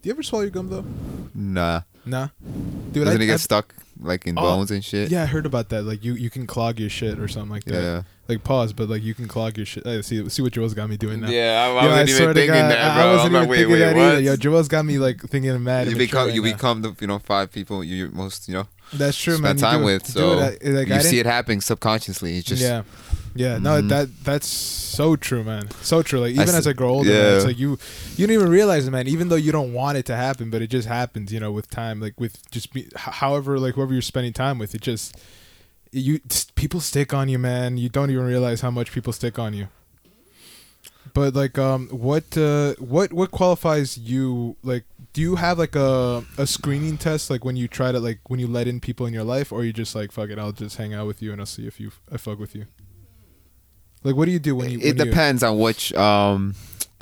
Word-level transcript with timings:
Do 0.00 0.08
you 0.08 0.14
ever 0.14 0.22
swallow 0.22 0.42
your 0.44 0.52
gum 0.52 0.68
though? 0.70 0.84
Nah. 1.34 1.80
Nah. 2.06 2.28
Dude, 2.92 3.04
Doesn't 3.04 3.20
I, 3.20 3.24
it 3.24 3.26
get 3.26 3.32
I- 3.34 3.36
stuck 3.38 3.74
like 4.00 4.28
in 4.28 4.38
Oh, 4.38 4.42
bones 4.42 4.70
and 4.70 4.84
shit? 4.84 5.10
Yeah, 5.10 5.24
I 5.24 5.26
heard 5.26 5.44
about 5.44 5.70
that. 5.70 5.82
Like 5.82 6.04
you, 6.04 6.14
you 6.14 6.30
can 6.30 6.46
clog 6.46 6.78
your 6.78 6.88
shit 6.88 7.18
or 7.18 7.26
something 7.26 7.50
like 7.50 7.64
that. 7.64 7.82
Yeah. 7.82 8.02
Like 8.28 8.44
pause, 8.44 8.72
but 8.72 8.88
like 8.88 9.02
you 9.02 9.12
can 9.12 9.26
clog 9.26 9.56
your 9.56 9.66
shit. 9.66 9.84
Hey, 9.84 10.00
see, 10.02 10.28
see 10.28 10.40
what 10.40 10.52
Joel's 10.52 10.72
got 10.74 10.88
me 10.88 10.96
doing 10.96 11.18
now. 11.20 11.28
Yeah, 11.28 11.64
I, 11.66 11.80
I 11.80 11.84
Yo, 11.84 11.90
wasn't 11.90 12.10
even 12.10 12.34
thinking 12.34 12.46
God, 12.54 12.70
that, 12.70 12.78
I- 12.78 12.94
bro. 12.94 13.02
I 13.02 13.12
wasn't 13.12 13.34
I'm 13.34 13.36
even 13.42 13.48
wait, 13.48 13.56
thinking 13.56 13.72
wait, 13.72 13.78
that 13.80 13.96
what? 13.96 14.02
either. 14.12 14.20
Yo, 14.20 14.36
Joel's 14.36 14.68
got 14.68 14.84
me 14.84 14.98
like 14.98 15.20
thinking 15.20 15.64
mad. 15.64 15.88
you 15.88 15.96
become 15.96 16.26
right 16.26 16.34
you 16.36 16.42
now. 16.44 16.52
become 16.52 16.82
the 16.82 16.94
you 17.00 17.06
know 17.08 17.18
five 17.18 17.50
people 17.50 17.82
you 17.82 18.08
most 18.12 18.46
you 18.46 18.54
know 18.54 18.68
That's 18.92 19.18
true, 19.20 19.38
man. 19.38 19.58
spend 19.58 19.58
time 19.58 19.80
do- 19.80 19.86
with. 19.86 20.04
do 20.06 20.12
So 20.12 20.38
it, 20.60 20.62
like, 20.64 20.86
you 20.86 21.00
see 21.00 21.18
it 21.18 21.26
happening 21.26 21.60
subconsciously. 21.60 22.38
It's 22.38 22.46
just 22.46 22.62
yeah, 22.62 22.84
yeah. 23.38 23.58
No, 23.58 23.80
Mhm. 23.80 23.88
that 23.88 24.24
that's 24.24 24.46
so 24.48 25.16
true, 25.16 25.44
man. 25.44 25.68
So 25.82 26.02
true. 26.02 26.20
Like 26.20 26.30
I 26.30 26.42
even 26.42 26.48
s- 26.48 26.54
as 26.62 26.66
I 26.66 26.72
grow 26.72 26.90
older, 26.90 27.08
man, 27.10 27.36
it's 27.36 27.44
like 27.46 27.58
you 27.58 27.78
you 28.16 28.26
don't 28.26 28.34
even 28.34 28.48
realize 28.50 28.86
it, 28.86 28.90
man. 28.90 29.06
Even 29.08 29.28
though 29.28 29.36
you 29.46 29.52
don't 29.52 29.72
want 29.72 29.96
it 29.96 30.06
to 30.06 30.16
happen, 30.16 30.50
but 30.50 30.60
it 30.62 30.70
just 30.70 30.88
happens. 30.88 31.32
You 31.32 31.40
know, 31.40 31.52
with 31.52 31.70
time, 31.70 32.00
like 32.00 32.18
with 32.20 32.50
just 32.50 32.72
be, 32.72 32.88
however, 32.96 33.58
like 33.58 33.74
whoever 33.74 33.92
you're 33.92 34.02
spending 34.02 34.32
time 34.32 34.58
with, 34.58 34.74
it 34.74 34.80
just 34.82 35.16
you 35.92 36.20
people 36.54 36.80
stick 36.80 37.14
on 37.14 37.28
you, 37.28 37.38
man. 37.38 37.78
You 37.78 37.88
don't 37.88 38.10
even 38.10 38.24
realize 38.26 38.60
how 38.60 38.70
much 38.70 38.92
people 38.92 39.12
stick 39.12 39.38
on 39.38 39.54
you. 39.54 39.68
But 41.14 41.34
like, 41.34 41.58
um, 41.58 41.88
what 41.88 42.36
uh, 42.36 42.74
what 42.78 43.12
what 43.12 43.30
qualifies 43.30 43.96
you? 43.96 44.56
Like, 44.62 44.84
do 45.14 45.20
you 45.22 45.36
have 45.36 45.58
like 45.58 45.74
a 45.74 46.22
a 46.36 46.46
screening 46.46 46.98
test? 46.98 47.30
Like 47.30 47.44
when 47.44 47.56
you 47.56 47.66
try 47.66 47.92
to 47.92 47.98
like 47.98 48.20
when 48.28 48.38
you 48.40 48.46
let 48.46 48.68
in 48.68 48.78
people 48.78 49.06
in 49.06 49.14
your 49.14 49.24
life, 49.24 49.50
or 49.50 49.64
you 49.64 49.72
just 49.72 49.94
like 49.94 50.12
fuck 50.12 50.28
it, 50.30 50.38
I'll 50.38 50.52
just 50.52 50.76
hang 50.76 50.92
out 50.92 51.06
with 51.06 51.22
you 51.22 51.32
and 51.32 51.40
I'll 51.40 51.46
see 51.46 51.66
if 51.66 51.80
you 51.80 51.92
I 52.12 52.18
fuck 52.18 52.38
with 52.38 52.54
you. 52.54 52.66
Like, 54.04 54.14
what 54.16 54.26
do 54.26 54.30
you 54.32 54.38
do 54.38 54.54
when 54.56 54.70
you? 54.70 54.78
it 54.78 54.84
when 54.84 54.96
you- 54.98 55.04
depends 55.04 55.42
on 55.42 55.58
which 55.58 55.92
um 55.94 56.54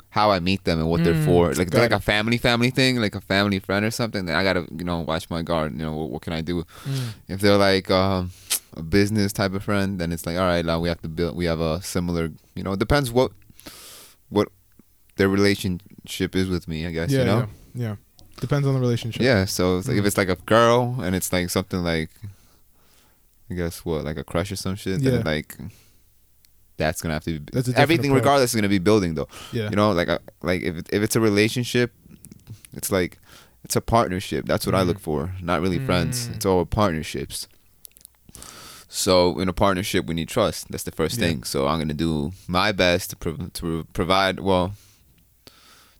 how 0.09 0.31
I 0.31 0.39
meet 0.39 0.63
them 0.63 0.79
and 0.79 0.89
what 0.89 1.03
they're 1.03 1.13
Mm, 1.13 1.25
for. 1.25 1.53
Like 1.53 1.67
if 1.67 1.69
they're 1.69 1.81
like 1.81 1.91
a 1.91 1.99
family 1.99 2.37
family 2.37 2.71
thing, 2.71 2.97
like 2.99 3.13
a 3.13 3.21
family 3.21 3.59
friend 3.59 3.85
or 3.85 3.91
something. 3.91 4.25
Then 4.25 4.35
I 4.35 4.43
gotta 4.43 4.65
you 4.75 4.83
know 4.83 4.99
watch 5.01 5.29
my 5.29 5.41
guard. 5.43 5.73
You 5.73 5.85
know 5.85 5.93
what, 5.95 6.09
what 6.09 6.21
can 6.23 6.33
I 6.33 6.41
do? 6.41 6.63
Mm. 6.85 7.09
If 7.27 7.41
they're 7.41 7.57
like 7.57 7.91
um 7.91 8.31
a 8.75 8.81
business 8.81 9.31
type 9.33 9.53
of 9.53 9.63
friend, 9.63 9.99
then 9.99 10.11
it's 10.11 10.25
like 10.25 10.37
all 10.37 10.45
right, 10.47 10.65
now 10.65 10.79
we 10.79 10.87
have 10.89 11.01
to 11.01 11.07
build. 11.09 11.35
We 11.35 11.45
have 11.45 11.59
a 11.59 11.81
similar. 11.81 12.31
You 12.55 12.63
know, 12.63 12.73
it 12.73 12.79
depends 12.79 13.11
what 13.11 13.31
what 14.29 14.47
their 15.17 15.29
relationship 15.29 16.35
is 16.35 16.47
with 16.49 16.67
me. 16.67 16.85
I 16.87 16.91
guess 16.91 17.11
yeah, 17.11 17.19
you 17.19 17.25
know. 17.25 17.47
yeah, 17.75 17.87
yeah. 17.89 17.95
Depends 18.39 18.67
on 18.67 18.73
the 18.75 18.79
relationship. 18.79 19.21
Yeah, 19.21 19.45
so 19.45 19.77
it's 19.77 19.87
like 19.87 19.97
if 19.97 20.03
Mm. 20.03 20.07
it's 20.07 20.17
like 20.17 20.29
a 20.29 20.35
girl 20.35 20.97
and 21.01 21.15
it's 21.15 21.31
like 21.33 21.49
something 21.49 21.83
like, 21.83 22.09
I 23.49 23.53
guess 23.55 23.83
what 23.85 24.03
like 24.03 24.17
a 24.17 24.23
crush 24.23 24.51
or 24.51 24.55
some 24.55 24.75
shit. 24.75 24.99
Yeah. 25.01 25.11
Then 25.11 25.23
like, 25.23 25.57
that's 26.77 27.01
gonna 27.01 27.13
have 27.13 27.23
to 27.25 27.39
be 27.39 27.49
That's 27.53 27.67
a 27.69 27.77
everything. 27.77 28.11
approach. 28.11 28.21
Regardless, 28.23 28.51
is 28.51 28.55
gonna 28.55 28.69
be 28.69 28.79
building 28.79 29.15
though. 29.15 29.27
yeah. 29.51 29.69
You 29.69 29.75
know, 29.75 29.91
like 29.91 30.09
uh, 30.09 30.19
like 30.43 30.61
if 30.61 30.75
if 30.91 31.01
it's 31.03 31.15
a 31.15 31.19
relationship, 31.19 31.93
it's 32.73 32.91
like 32.91 33.17
it's 33.63 33.75
a 33.75 33.81
partnership. 33.81 34.45
That's 34.45 34.65
what 34.65 34.75
I 34.75 34.83
Mm. 34.83 34.87
look 34.87 34.99
for. 34.99 35.33
Not 35.41 35.61
really 35.61 35.79
friends. 35.79 36.27
Mm. 36.27 36.35
It's 36.35 36.45
all 36.45 36.65
partnerships. 36.65 37.47
So 38.89 39.39
in 39.39 39.49
a 39.49 39.53
partnership, 39.53 40.05
we 40.05 40.13
need 40.13 40.29
trust. 40.29 40.69
That's 40.71 40.83
the 40.83 40.91
first 40.91 41.17
Yeah. 41.17 41.27
thing. 41.27 41.43
So 41.43 41.67
I'm 41.67 41.79
gonna 41.79 41.93
do 41.93 42.31
my 42.47 42.71
best 42.71 43.09
to 43.11 43.15
prov- 43.15 43.51
to 43.53 43.85
provide 43.93 44.39
well. 44.39 44.73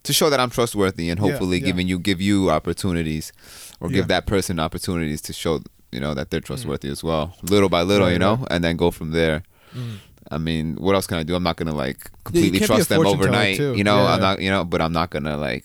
To 0.04 0.12
show 0.12 0.30
that 0.30 0.40
I'm 0.40 0.48
trustworthy 0.50 1.10
and 1.10 1.20
hopefully 1.20 1.58
yeah. 1.58 1.66
giving 1.66 1.86
you 1.88 1.98
give 1.98 2.20
you 2.20 2.50
opportunities, 2.50 3.32
or 3.80 3.90
Yeah. 3.90 3.96
give 3.96 4.08
that 4.08 4.26
person 4.26 4.58
opportunities 4.58 5.20
to 5.22 5.32
show 5.32 5.60
you 5.92 6.00
know 6.00 6.14
that 6.14 6.30
they're 6.30 6.40
trustworthy 6.40 6.88
as 6.88 7.02
well, 7.04 7.34
little 7.42 7.68
by 7.68 7.82
little, 7.82 8.06
Right, 8.06 8.12
you 8.14 8.18
know, 8.18 8.36
right. 8.36 8.48
and 8.52 8.64
then 8.64 8.76
go 8.76 8.90
from 8.90 9.10
there. 9.10 9.42
Mm. 9.74 9.98
I 10.30 10.38
mean, 10.38 10.76
what 10.76 10.94
else 10.94 11.06
can 11.06 11.18
I 11.18 11.22
do? 11.22 11.34
I'm 11.34 11.42
not 11.42 11.56
gonna 11.56 11.74
like 11.74 12.10
completely 12.24 12.60
a 12.60 12.66
trust 12.66 12.88
them 12.90 13.06
overnight. 13.06 13.58
You 13.58 13.84
know, 13.84 13.96
Yeah. 14.02 14.12
I'm 14.14 14.20
not. 14.20 14.40
You 14.40 14.50
know, 14.50 14.64
but 14.64 14.80
I'm 14.80 14.92
not 14.92 15.10
gonna 15.10 15.36
like. 15.36 15.64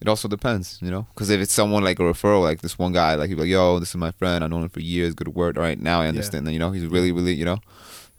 It 0.00 0.08
also 0.08 0.28
depends, 0.28 0.78
you 0.82 0.90
know, 0.90 1.06
because 1.14 1.30
if 1.30 1.40
it's 1.40 1.52
someone 1.54 1.82
like 1.82 1.98
a 1.98 2.02
referral, 2.02 2.42
like 2.42 2.60
this 2.60 2.78
one 2.78 2.92
guy, 2.92 3.14
like 3.14 3.30
he's 3.30 3.38
like, 3.38 3.48
"Yo, 3.48 3.78
this 3.78 3.88
is 3.88 3.96
my 3.96 4.10
friend. 4.10 4.44
I 4.44 4.46
know 4.46 4.58
him 4.62 4.68
for 4.68 4.80
years. 4.80 5.14
Good 5.14 5.28
word. 5.28 5.56
All 5.56 5.64
right, 5.64 5.80
now 5.80 6.00
I 6.02 6.06
understand. 6.08 6.46
that 6.46 6.52
You 6.52 6.58
know, 6.58 6.70
he's 6.70 6.84
really, 6.86 7.12
really, 7.12 7.32
you 7.32 7.46
know, 7.46 7.58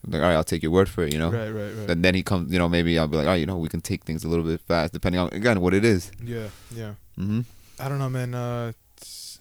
I'm 0.04 0.12
like, 0.12 0.22
all 0.23 0.27
right, 0.27 0.36
I'll 0.36 0.44
take 0.44 0.64
your 0.64 0.72
word 0.72 0.89
for 0.89 1.04
it. 1.04 1.14
You 1.14 1.20
know, 1.20 1.30
Right, 1.32 1.49
right, 1.52 1.72
right. 1.77 1.89
and 1.92 2.04
then 2.04 2.16
he 2.16 2.23
comes, 2.23 2.52
you 2.52 2.58
know, 2.58 2.67
maybe 2.67 2.98
I'll 2.98 3.08
be 3.08 3.17
like, 3.17 3.27
oh, 3.27 3.33
you 3.36 3.45
know, 3.45 3.58
we 3.58 3.70
can 3.70 3.82
take 3.82 4.05
things 4.05 4.23
a 4.23 4.27
little 4.27 4.43
bit 4.43 4.60
fast, 4.61 4.92
depending 4.92 5.20
on 5.22 5.30
again 5.32 5.61
what 5.61 5.73
it 5.76 5.86
is. 5.86 6.11
yeah, 6.23 6.48
yeah. 6.76 6.93
Mm-hmm. 7.17 7.42
I 7.80 7.89
don't 7.89 7.99
know, 7.99 8.10
man. 8.10 8.33
Uh, 8.33 8.72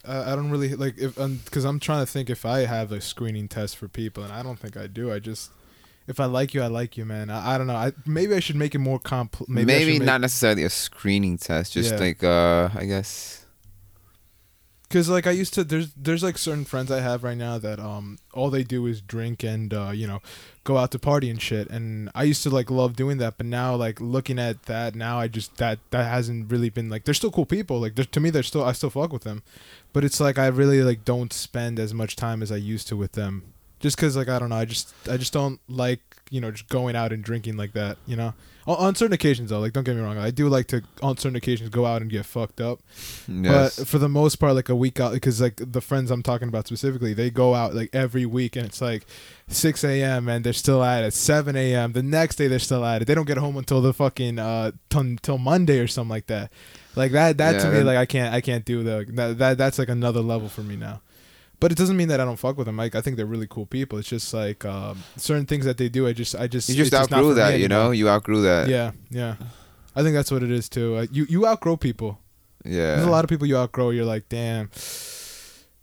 I, 0.06 0.32
I 0.32 0.36
don't 0.36 0.50
really 0.50 0.74
like 0.74 0.98
if 0.98 1.14
because 1.16 1.64
I'm 1.64 1.80
trying 1.80 2.04
to 2.04 2.10
think 2.12 2.28
if 2.28 2.44
I 2.44 2.60
have 2.66 2.92
a 2.92 3.00
screening 3.00 3.48
test 3.48 3.76
for 3.78 3.88
people, 3.88 4.22
and 4.22 4.32
I 4.32 4.42
don't 4.42 4.58
think 4.58 4.76
I 4.76 4.86
do. 4.88 5.10
I 5.10 5.20
just 5.20 5.50
if 6.06 6.20
I 6.20 6.26
like 6.26 6.54
you, 6.54 6.62
I 6.62 6.68
like 6.68 6.96
you, 6.96 7.04
man. 7.04 7.30
I, 7.30 7.54
I 7.54 7.58
don't 7.58 7.66
know. 7.66 7.74
I 7.76 7.92
maybe 8.04 8.34
I 8.34 8.40
should 8.40 8.56
make 8.56 8.74
it 8.74 8.78
more 8.78 9.00
compl. 9.00 9.48
Maybe, 9.48 9.66
Maybe, 9.66 9.98
not 9.98 10.20
necessarily 10.20 10.62
a 10.64 10.70
screening 10.70 11.38
test, 11.38 11.72
just 11.72 11.92
Yeah. 11.94 11.98
like 12.00 12.22
uh, 12.24 12.68
I 12.74 12.84
guess. 12.84 13.42
Cause 14.88 15.08
like 15.08 15.26
I 15.26 15.32
used 15.32 15.52
to, 15.54 15.64
there's 15.64 15.92
there's 15.94 16.22
like 16.22 16.38
certain 16.38 16.64
friends 16.64 16.92
I 16.92 17.00
have 17.00 17.24
right 17.24 17.36
now 17.36 17.58
that 17.58 17.80
um 17.80 18.18
all 18.32 18.50
they 18.50 18.62
do 18.62 18.86
is 18.86 19.00
drink 19.00 19.42
and 19.42 19.74
uh 19.74 19.90
you 19.92 20.06
know 20.06 20.20
go 20.62 20.76
out 20.76 20.92
to 20.92 20.98
party 21.00 21.28
and 21.28 21.42
shit. 21.42 21.68
And 21.68 22.08
I 22.14 22.22
used 22.22 22.44
to 22.44 22.50
like 22.50 22.70
love 22.70 22.94
doing 22.94 23.18
that, 23.18 23.36
but 23.36 23.46
now 23.46 23.74
like 23.74 24.00
looking 24.00 24.38
at 24.38 24.62
that 24.66 24.94
now, 24.94 25.18
I 25.18 25.26
just 25.26 25.56
that 25.56 25.80
that 25.90 26.04
hasn't 26.08 26.52
really 26.52 26.70
been 26.70 26.88
like 26.88 27.04
they're 27.04 27.14
still 27.14 27.32
cool 27.32 27.46
people. 27.46 27.80
Like 27.80 27.96
to 27.96 28.20
me, 28.20 28.30
they're 28.30 28.44
still 28.44 28.62
I 28.62 28.70
still 28.72 28.90
fuck 28.90 29.12
with 29.12 29.24
them, 29.24 29.42
but 29.92 30.04
it's 30.04 30.20
like 30.20 30.38
I 30.38 30.46
really 30.46 30.82
like 30.84 31.04
don't 31.04 31.32
spend 31.32 31.80
as 31.80 31.92
much 31.92 32.14
time 32.14 32.40
as 32.40 32.52
I 32.52 32.56
used 32.56 32.86
to 32.86 32.96
with 32.96 33.12
them. 33.12 33.54
Just 33.80 33.98
cause 33.98 34.16
like 34.16 34.28
I 34.28 34.38
don't 34.38 34.48
know, 34.48 34.56
I 34.56 34.64
just 34.64 34.94
I 35.08 35.16
just 35.16 35.32
don't 35.32 35.60
like 35.68 36.00
you 36.30 36.40
know 36.40 36.50
just 36.50 36.68
going 36.68 36.96
out 36.96 37.12
and 37.12 37.22
drinking 37.22 37.56
like 37.56 37.72
that. 37.74 37.98
You 38.06 38.16
know, 38.16 38.32
on, 38.66 38.76
on 38.78 38.94
certain 38.94 39.12
occasions 39.12 39.50
though, 39.50 39.60
like 39.60 39.74
don't 39.74 39.84
get 39.84 39.94
me 39.96 40.00
wrong, 40.02 40.16
I 40.16 40.30
do 40.30 40.48
like 40.48 40.66
to 40.68 40.82
on 41.02 41.16
certain 41.18 41.36
occasions 41.36 41.68
go 41.68 41.84
out 41.84 42.00
and 42.00 42.10
get 42.10 42.24
fucked 42.24 42.60
up. 42.60 42.80
Yes. 43.28 43.78
But 43.78 43.86
for 43.86 43.98
the 43.98 44.08
most 44.08 44.36
part, 44.36 44.54
like 44.54 44.70
a 44.70 44.74
week 44.74 44.98
out, 44.98 45.12
because 45.12 45.40
like 45.42 45.60
the 45.62 45.82
friends 45.82 46.10
I'm 46.10 46.22
talking 46.22 46.48
about 46.48 46.66
specifically, 46.66 47.12
they 47.12 47.28
go 47.30 47.54
out 47.54 47.74
like 47.74 47.90
every 47.92 48.24
week, 48.24 48.56
and 48.56 48.64
it's 48.64 48.80
like 48.80 49.06
6 49.48 49.84
a.m. 49.84 50.28
and 50.28 50.42
they're 50.42 50.52
still 50.54 50.82
at 50.82 51.04
it. 51.04 51.12
7 51.12 51.54
a.m. 51.54 51.92
The 51.92 52.02
next 52.02 52.36
day 52.36 52.48
they're 52.48 52.58
still 52.58 52.84
at 52.84 53.02
it. 53.02 53.04
They 53.04 53.14
don't 53.14 53.26
get 53.26 53.36
home 53.36 53.56
until 53.58 53.82
the 53.82 53.92
fucking 53.92 54.38
uh 54.38 54.72
till, 54.88 55.16
till 55.22 55.38
Monday 55.38 55.78
or 55.80 55.86
something 55.86 56.10
like 56.10 56.26
that. 56.28 56.50
Like 56.96 57.12
that 57.12 57.36
that 57.36 57.60
to 57.60 57.68
me 57.68 57.78
that- 57.80 57.84
like 57.84 57.98
I 57.98 58.06
can't 58.06 58.34
I 58.34 58.40
can't 58.40 58.64
do 58.64 58.82
that. 58.84 59.14
that 59.16 59.38
that 59.38 59.58
that's 59.58 59.78
like 59.78 59.90
another 59.90 60.22
level 60.22 60.48
for 60.48 60.62
me 60.62 60.76
now. 60.76 61.02
But 61.58 61.72
it 61.72 61.78
doesn't 61.78 61.96
mean 61.96 62.08
that 62.08 62.20
I 62.20 62.24
don't 62.24 62.36
fuck 62.36 62.58
with 62.58 62.66
them. 62.66 62.76
Like 62.76 62.94
I 62.94 63.00
think 63.00 63.16
they're 63.16 63.24
really 63.26 63.46
cool 63.48 63.66
people. 63.66 63.98
It's 63.98 64.08
just 64.08 64.34
like 64.34 64.64
um, 64.64 65.02
certain 65.16 65.46
things 65.46 65.64
that 65.64 65.78
they 65.78 65.88
do. 65.88 66.06
I 66.06 66.12
just 66.12 66.34
I 66.34 66.46
just 66.46 66.68
you 66.68 66.74
just 66.74 66.92
outgrew 66.92 67.28
me 67.30 67.34
that, 67.34 67.58
you 67.58 67.68
know. 67.68 67.92
You 67.92 68.08
outgrew 68.08 68.42
that. 68.42 68.68
Yeah, 68.68 68.92
yeah. 69.10 69.36
I 69.94 70.02
think 70.02 70.14
that's 70.14 70.30
what 70.30 70.42
it 70.42 70.50
is 70.50 70.68
too. 70.68 70.96
Uh, 70.96 71.06
you 71.10 71.26
you 71.28 71.46
outgrow 71.46 71.76
people. 71.76 72.20
Yeah. 72.64 72.96
There's 72.96 73.06
a 73.06 73.10
lot 73.10 73.24
of 73.24 73.30
people 73.30 73.46
you 73.46 73.56
outgrow. 73.56 73.90
You're 73.90 74.04
like, 74.04 74.28
damn, 74.28 74.70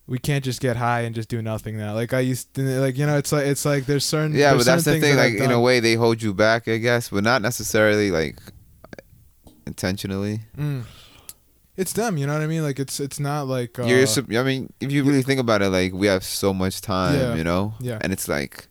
we 0.06 0.20
can't 0.20 0.44
just 0.44 0.62
get 0.62 0.76
high 0.76 1.02
and 1.02 1.16
just 1.16 1.30
do 1.30 1.42
nothing 1.42 1.78
now. 1.78 1.96
Like 1.96 2.14
I 2.14 2.20
used 2.20 2.54
to, 2.56 2.62
like 2.80 2.98
you 2.98 3.06
know, 3.08 3.18
it's 3.18 3.32
like 3.32 3.48
it's 3.48 3.66
like 3.66 3.86
there's 3.86 4.06
certain 4.06 4.34
Yeah, 4.36 4.52
there's 4.52 4.66
but 4.66 4.72
that's 4.72 4.84
the 4.84 5.00
thing. 5.00 5.16
that 5.16 5.32
Like 5.32 5.34
in 5.42 5.52
a 5.52 5.60
way, 5.60 5.80
they 5.80 5.96
hold 5.96 6.22
you 6.22 6.34
back, 6.34 6.68
I 6.68 6.78
guess, 6.78 7.10
but 7.10 7.24
not 7.24 7.42
necessarily 7.42 8.12
like 8.12 8.38
intentionally. 9.66 10.42
Mm. 10.58 10.84
It's 11.76 11.94
them. 11.94 12.18
You 12.18 12.28
know 12.28 12.34
what 12.34 12.42
I 12.44 12.48
mean? 12.48 12.62
Like 12.64 12.80
it's 12.80 13.00
it's 13.00 13.20
not 13.20 13.48
like 13.48 13.80
uh, 13.80 13.86
You're. 13.86 14.06
I 14.40 14.44
mean, 14.44 14.72
if 14.80 14.92
you 14.92 15.04
really 15.04 15.24
think 15.24 15.40
about 15.40 15.62
it, 15.62 15.70
like 15.70 15.94
we 15.94 16.08
have 16.08 16.24
so 16.24 16.54
much 16.54 16.82
time, 16.82 17.20
Yeah. 17.20 17.36
you 17.36 17.44
know, 17.44 17.74
Yeah. 17.80 17.98
and 18.02 18.14
it's 18.14 18.28
like 18.28 18.68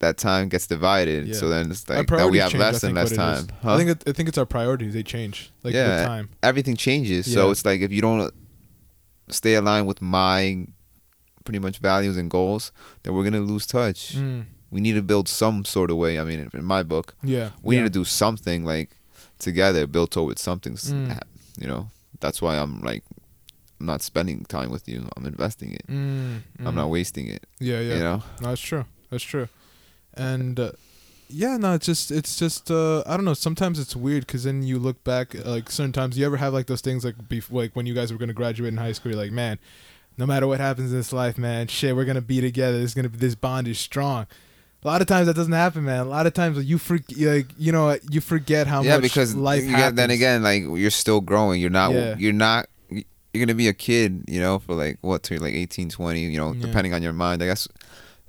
that 0.00 0.16
time 0.16 0.48
gets 0.48 0.66
divided. 0.66 1.26
Yeah. 1.28 1.34
So 1.34 1.48
then 1.48 1.70
it's 1.70 1.88
like 1.88 2.06
that 2.08 2.30
we 2.30 2.38
have 2.38 2.50
change, 2.50 2.60
less 2.60 2.82
and 2.82 2.94
less 2.94 3.10
what 3.16 3.18
it 3.36 3.38
is. 3.40 3.46
time. 3.46 3.56
Huh? 3.62 3.74
I 3.74 3.76
think 3.76 3.90
it, 3.90 4.02
I 4.08 4.12
think 4.12 4.28
it's 4.28 4.38
our 4.38 4.46
priorities. 4.46 4.94
They 4.94 5.02
change 5.02 5.52
like 5.62 5.74
Yeah. 5.74 5.96
with 5.98 6.06
time. 6.06 6.28
everything 6.42 6.76
changes. 6.76 7.32
So 7.32 7.50
it's 7.50 7.64
like 7.64 7.80
if 7.80 7.92
you 7.92 8.00
don't 8.00 8.32
stay 9.28 9.54
aligned 9.54 9.86
with 9.86 10.00
my 10.02 10.66
pretty 11.44 11.58
much 11.58 11.78
values 11.78 12.16
and 12.16 12.30
goals, 12.30 12.72
then 13.02 13.14
we're 13.14 13.24
gonna 13.24 13.40
lose 13.40 13.66
touch. 13.66 14.16
Mm. 14.16 14.46
We 14.70 14.80
need 14.80 14.92
to 14.94 15.02
build 15.02 15.28
some 15.28 15.64
sort 15.64 15.90
of 15.90 15.96
way. 15.96 16.18
I 16.18 16.24
mean, 16.24 16.48
in 16.52 16.64
my 16.64 16.82
book, 16.82 17.14
Yeah. 17.22 17.50
we 17.62 17.74
yeah. 17.76 17.82
need 17.82 17.92
to 17.92 17.98
do 17.98 18.04
something 18.04 18.64
like 18.64 18.96
together, 19.40 19.86
build 19.86 20.10
towards 20.10 20.40
something. 20.40 20.74
Mm. 20.74 21.18
You 21.58 21.66
know, 21.66 21.90
that's 22.20 22.40
why 22.40 22.56
I'm 22.56 22.80
like, 22.80 23.02
I'm 23.80 23.86
not 23.86 24.02
spending 24.02 24.44
time 24.44 24.70
with 24.70 24.88
you. 24.88 25.08
I'm 25.16 25.26
investing 25.26 25.72
it. 25.72 25.86
Mm, 25.88 26.42
I'm 26.60 26.66
mm. 26.66 26.74
not 26.74 26.90
wasting 26.90 27.26
it. 27.26 27.44
Yeah, 27.58 27.80
yeah. 27.80 27.94
You 27.94 28.00
know. 28.00 28.22
No, 28.40 28.48
that's 28.48 28.60
true. 28.60 28.84
That's 29.10 29.24
true. 29.24 29.48
And 30.14 30.60
uh, 30.60 30.72
yeah, 31.28 31.56
no, 31.56 31.74
it's 31.74 31.86
just 31.86 32.10
it's 32.10 32.36
just 32.36 32.70
uh, 32.70 33.02
I 33.06 33.16
don't 33.16 33.24
know. 33.24 33.34
Sometimes 33.34 33.78
it's 33.78 33.96
weird 33.96 34.26
because 34.26 34.44
then 34.44 34.62
you 34.62 34.78
look 34.78 35.02
back 35.04 35.34
like 35.46 35.70
certain 35.70 35.92
times. 35.92 36.18
You 36.18 36.26
ever 36.26 36.36
have 36.36 36.52
like 36.52 36.66
those 36.66 36.80
things 36.80 37.04
like 37.04 37.16
bef- 37.16 37.52
like 37.52 37.74
when 37.74 37.86
you 37.86 37.94
guys 37.94 38.12
were 38.12 38.18
gonna 38.18 38.32
graduate 38.32 38.72
in 38.72 38.76
high 38.78 38.92
school? 38.92 39.12
You're 39.12 39.20
like, 39.20 39.32
man, 39.32 39.58
no 40.18 40.26
matter 40.26 40.46
what 40.46 40.60
happens 40.60 40.90
in 40.92 40.98
this 40.98 41.12
life, 41.12 41.38
man, 41.38 41.68
shit, 41.68 41.96
we're 41.96 42.04
gonna 42.04 42.20
be 42.20 42.40
together. 42.40 42.78
This 42.78 42.94
gonna 42.94 43.08
be 43.08 43.18
this 43.18 43.34
bond 43.34 43.68
is 43.68 43.78
strong. 43.78 44.26
A 44.82 44.86
lot 44.88 45.02
of 45.02 45.06
times 45.06 45.26
that 45.26 45.36
doesn't 45.36 45.52
happen, 45.52 45.84
man. 45.84 46.00
A 46.00 46.04
lot 46.08 46.26
of 46.26 46.32
times 46.32 46.64
you 46.64 46.78
forget, 46.78 47.18
like 47.18 47.46
you 47.58 47.70
know, 47.70 47.98
you 48.10 48.20
forget 48.22 48.66
how 48.66 48.80
yeah, 48.82 48.94
much 48.94 49.02
because 49.02 49.34
life 49.34 49.62
yeah, 49.64 49.90
then 49.90 50.10
again, 50.10 50.42
like 50.42 50.62
you're 50.62 50.90
still 50.90 51.20
growing. 51.20 51.60
You're 51.60 51.68
not. 51.70 51.92
Yeah. 51.92 52.16
You're 52.18 52.32
not. 52.32 52.66
You're 52.88 53.46
gonna 53.46 53.54
be 53.54 53.68
a 53.68 53.74
kid, 53.74 54.24
you 54.26 54.40
know, 54.40 54.58
for 54.58 54.74
like 54.74 54.98
what, 55.02 55.22
to 55.24 55.38
like 55.38 55.54
18, 55.54 55.90
20, 55.90 56.20
you 56.20 56.36
know, 56.38 56.52
Yeah. 56.52 56.66
depending 56.66 56.94
on 56.94 57.02
your 57.02 57.12
mind, 57.12 57.42
I 57.42 57.46
guess. 57.46 57.68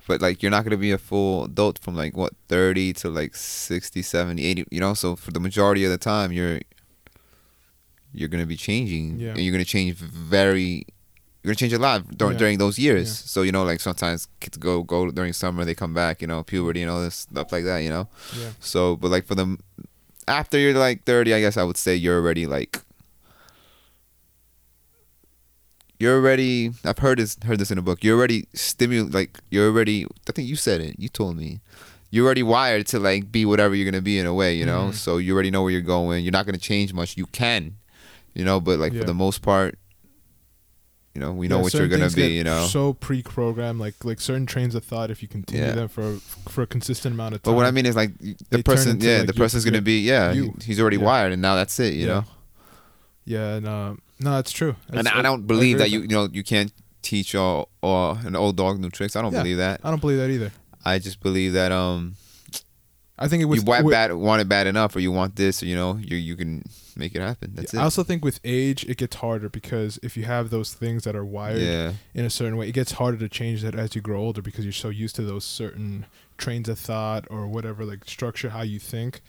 But 0.06 0.20
like 0.20 0.42
you're 0.42 0.50
not 0.50 0.62
gonna 0.64 0.76
be 0.76 0.92
a 0.92 0.98
full 0.98 1.44
adult 1.46 1.78
from 1.78 1.96
like 1.96 2.16
what 2.16 2.34
30 2.48 2.92
to 2.94 3.08
like 3.08 3.34
60, 3.34 4.02
70, 4.02 4.44
80, 4.44 4.64
you 4.70 4.78
know. 4.78 4.94
So 4.94 5.16
for 5.16 5.30
the 5.32 5.40
majority 5.40 5.84
of 5.84 5.90
the 5.90 5.98
time, 5.98 6.32
you're 6.32 6.60
you're 8.12 8.28
gonna 8.28 8.46
be 8.46 8.56
changing, 8.56 9.18
Yeah. 9.18 9.30
and 9.30 9.40
you're 9.40 9.52
gonna 9.52 9.64
change 9.64 9.94
very. 9.96 10.84
You're 11.42 11.50
gonna 11.50 11.56
change 11.56 11.72
a 11.72 11.78
lot 11.78 12.06
during, 12.16 12.34
Yeah. 12.34 12.38
during 12.38 12.58
those 12.58 12.78
years. 12.78 13.08
Yeah. 13.08 13.26
So 13.26 13.42
you 13.42 13.50
know, 13.52 13.64
like 13.64 13.80
sometimes 13.80 14.28
kids 14.40 14.56
go 14.58 14.82
go 14.84 15.10
during 15.10 15.32
summer, 15.32 15.64
they 15.64 15.74
come 15.74 15.92
back, 15.92 16.20
you 16.20 16.28
know, 16.28 16.42
puberty 16.44 16.82
and 16.82 16.90
all 16.90 17.02
this 17.02 17.16
stuff 17.16 17.50
like 17.52 17.64
that, 17.64 17.78
you 17.78 17.90
know. 17.90 18.08
Yeah. 18.38 18.50
So, 18.60 18.94
but 18.96 19.10
like 19.10 19.24
for 19.26 19.34
them, 19.34 19.58
after 20.28 20.56
you're 20.56 20.72
like 20.74 21.02
30, 21.04 21.34
I 21.34 21.40
guess 21.40 21.56
I 21.56 21.64
would 21.64 21.76
say 21.76 21.96
you're 21.96 22.16
already 22.20 22.46
like. 22.46 22.80
You're 25.98 26.16
already. 26.16 26.72
I've 26.84 26.98
heard 26.98 27.18
this. 27.18 27.36
Heard 27.44 27.58
this 27.60 27.70
in 27.70 27.78
a 27.78 27.82
book. 27.82 28.02
You're 28.02 28.18
already 28.18 28.42
stimul. 28.54 29.12
Like 29.12 29.38
you're 29.50 29.68
already. 29.68 30.04
I 30.28 30.32
think 30.32 30.48
you 30.48 30.56
said 30.56 30.80
it. 30.80 30.96
You 30.98 31.08
told 31.08 31.36
me. 31.36 31.60
You're 32.10 32.26
already 32.26 32.42
wired 32.42 32.86
to 32.88 32.98
like 32.98 33.30
be 33.32 33.44
whatever 33.46 33.74
you're 33.74 33.90
gonna 33.90 34.02
be 34.02 34.18
in 34.18 34.26
a 34.26 34.34
way, 34.34 34.54
you 34.54 34.66
know. 34.66 34.88
Mhm. 34.90 34.94
So 34.94 35.16
you 35.18 35.32
already 35.32 35.50
know 35.50 35.62
where 35.62 35.70
you're 35.72 35.80
going. 35.80 36.24
You're 36.24 36.32
not 36.32 36.44
gonna 36.44 36.58
change 36.58 36.92
much. 36.92 37.16
You 37.16 37.26
can, 37.26 37.76
you 38.34 38.44
know. 38.44 38.60
But 38.60 38.78
like 38.80 38.92
Yeah. 38.92 39.00
for 39.00 39.06
the 39.06 39.14
most 39.14 39.42
part, 39.42 39.78
you 41.14 41.20
know, 41.20 41.32
we 41.32 41.46
know 41.48 41.56
Yeah, 41.56 41.62
what 41.62 41.74
you're 41.74 41.88
gonna 41.88 42.10
be. 42.10 42.28
You 42.28 42.44
know. 42.44 42.66
so 42.66 42.94
pre-programmed, 42.94 43.78
like 43.80 44.02
like 44.04 44.20
certain 44.20 44.46
trains 44.46 44.74
of 44.74 44.84
thought. 44.84 45.10
If 45.10 45.22
you 45.22 45.28
continue 45.28 45.64
Yeah. 45.66 45.72
them 45.72 45.88
for 45.88 46.16
for 46.48 46.62
a 46.62 46.66
consistent 46.66 47.14
amount 47.14 47.34
of 47.34 47.42
time. 47.42 47.52
But 47.52 47.56
what 47.56 47.66
I 47.66 47.70
mean 47.70 47.86
is 47.86 47.96
like 47.96 48.12
the 48.50 48.62
person, 48.62 49.00
yeah, 49.00 49.18
like, 49.18 49.26
the 49.26 49.34
person's 49.34 49.64
gonna 49.64 49.82
be, 49.82 50.00
yeah, 50.00 50.32
you. 50.32 50.54
he's 50.62 50.80
already 50.80 50.96
Yeah. 50.96 51.04
wired, 51.04 51.32
and 51.32 51.42
now 51.42 51.54
that's 51.54 51.78
it, 51.80 51.94
you 51.94 52.06
know. 52.06 52.24
yeah, 53.24 53.54
and 53.56 53.66
uh, 53.68 53.94
no, 54.20 54.38
it's 54.38 54.52
true. 54.52 54.76
And 54.90 55.06
I 55.08 55.22
don't 55.22 55.46
believe 55.46 55.76
agree 55.76 55.84
that 55.84 55.90
you, 55.90 56.00
you 56.02 56.08
know, 56.08 56.28
you 56.32 56.42
can't 56.42 56.72
teach 57.02 57.34
all, 57.34 57.68
all 57.82 58.16
an 58.24 58.36
old 58.36 58.56
dog 58.56 58.78
new 58.80 58.88
tricks. 58.90 59.16
I 59.16 59.22
don't 59.22 59.32
believe 59.32 59.56
that. 59.58 59.80
I 59.84 59.90
don't 59.90 60.00
believe 60.00 60.18
that 60.18 60.30
either. 60.30 60.52
I 60.84 60.98
just 60.98 61.20
believe 61.20 61.52
that 61.52 61.72
um, 61.72 62.14
I 63.18 63.28
think 63.28 63.42
it 63.42 63.46
was 63.46 63.62
you 63.62 63.70
want 63.70 63.90
bad, 63.90 64.12
want 64.14 64.40
it 64.40 64.48
bad 64.48 64.66
enough, 64.66 64.96
or 64.96 65.00
you 65.00 65.12
want 65.12 65.36
this, 65.36 65.62
or 65.62 65.66
you 65.66 65.76
know, 65.76 65.96
you 65.96 66.16
you 66.16 66.34
can 66.34 66.64
make 66.96 67.14
it 67.14 67.20
happen. 67.20 67.52
That's 67.54 67.74
I 67.74 67.78
it. 67.78 67.80
I 67.80 67.84
also 67.84 68.02
think 68.02 68.24
with 68.24 68.40
age 68.42 68.84
it 68.84 68.96
gets 68.96 69.16
harder 69.16 69.48
because 69.48 69.98
if 70.02 70.16
you 70.16 70.24
have 70.24 70.50
those 70.50 70.74
things 70.74 71.04
that 71.04 71.14
are 71.14 71.24
wired 71.24 71.60
Yeah, 71.60 71.92
in 72.14 72.24
a 72.24 72.30
certain 72.30 72.56
way, 72.56 72.68
it 72.68 72.72
gets 72.72 72.92
harder 72.92 73.18
to 73.18 73.28
change 73.28 73.62
that 73.62 73.74
as 73.74 73.94
you 73.94 74.00
grow 74.00 74.20
older 74.20 74.42
because 74.42 74.64
you're 74.64 74.72
so 74.72 74.88
used 74.88 75.14
to 75.16 75.22
those 75.22 75.44
certain 75.44 76.06
trains 76.38 76.68
of 76.68 76.78
thought 76.78 77.26
or 77.30 77.46
whatever 77.46 77.84
like 77.84 78.04
structure 78.06 78.50
how 78.50 78.62
you 78.62 78.78
think. 78.78 79.20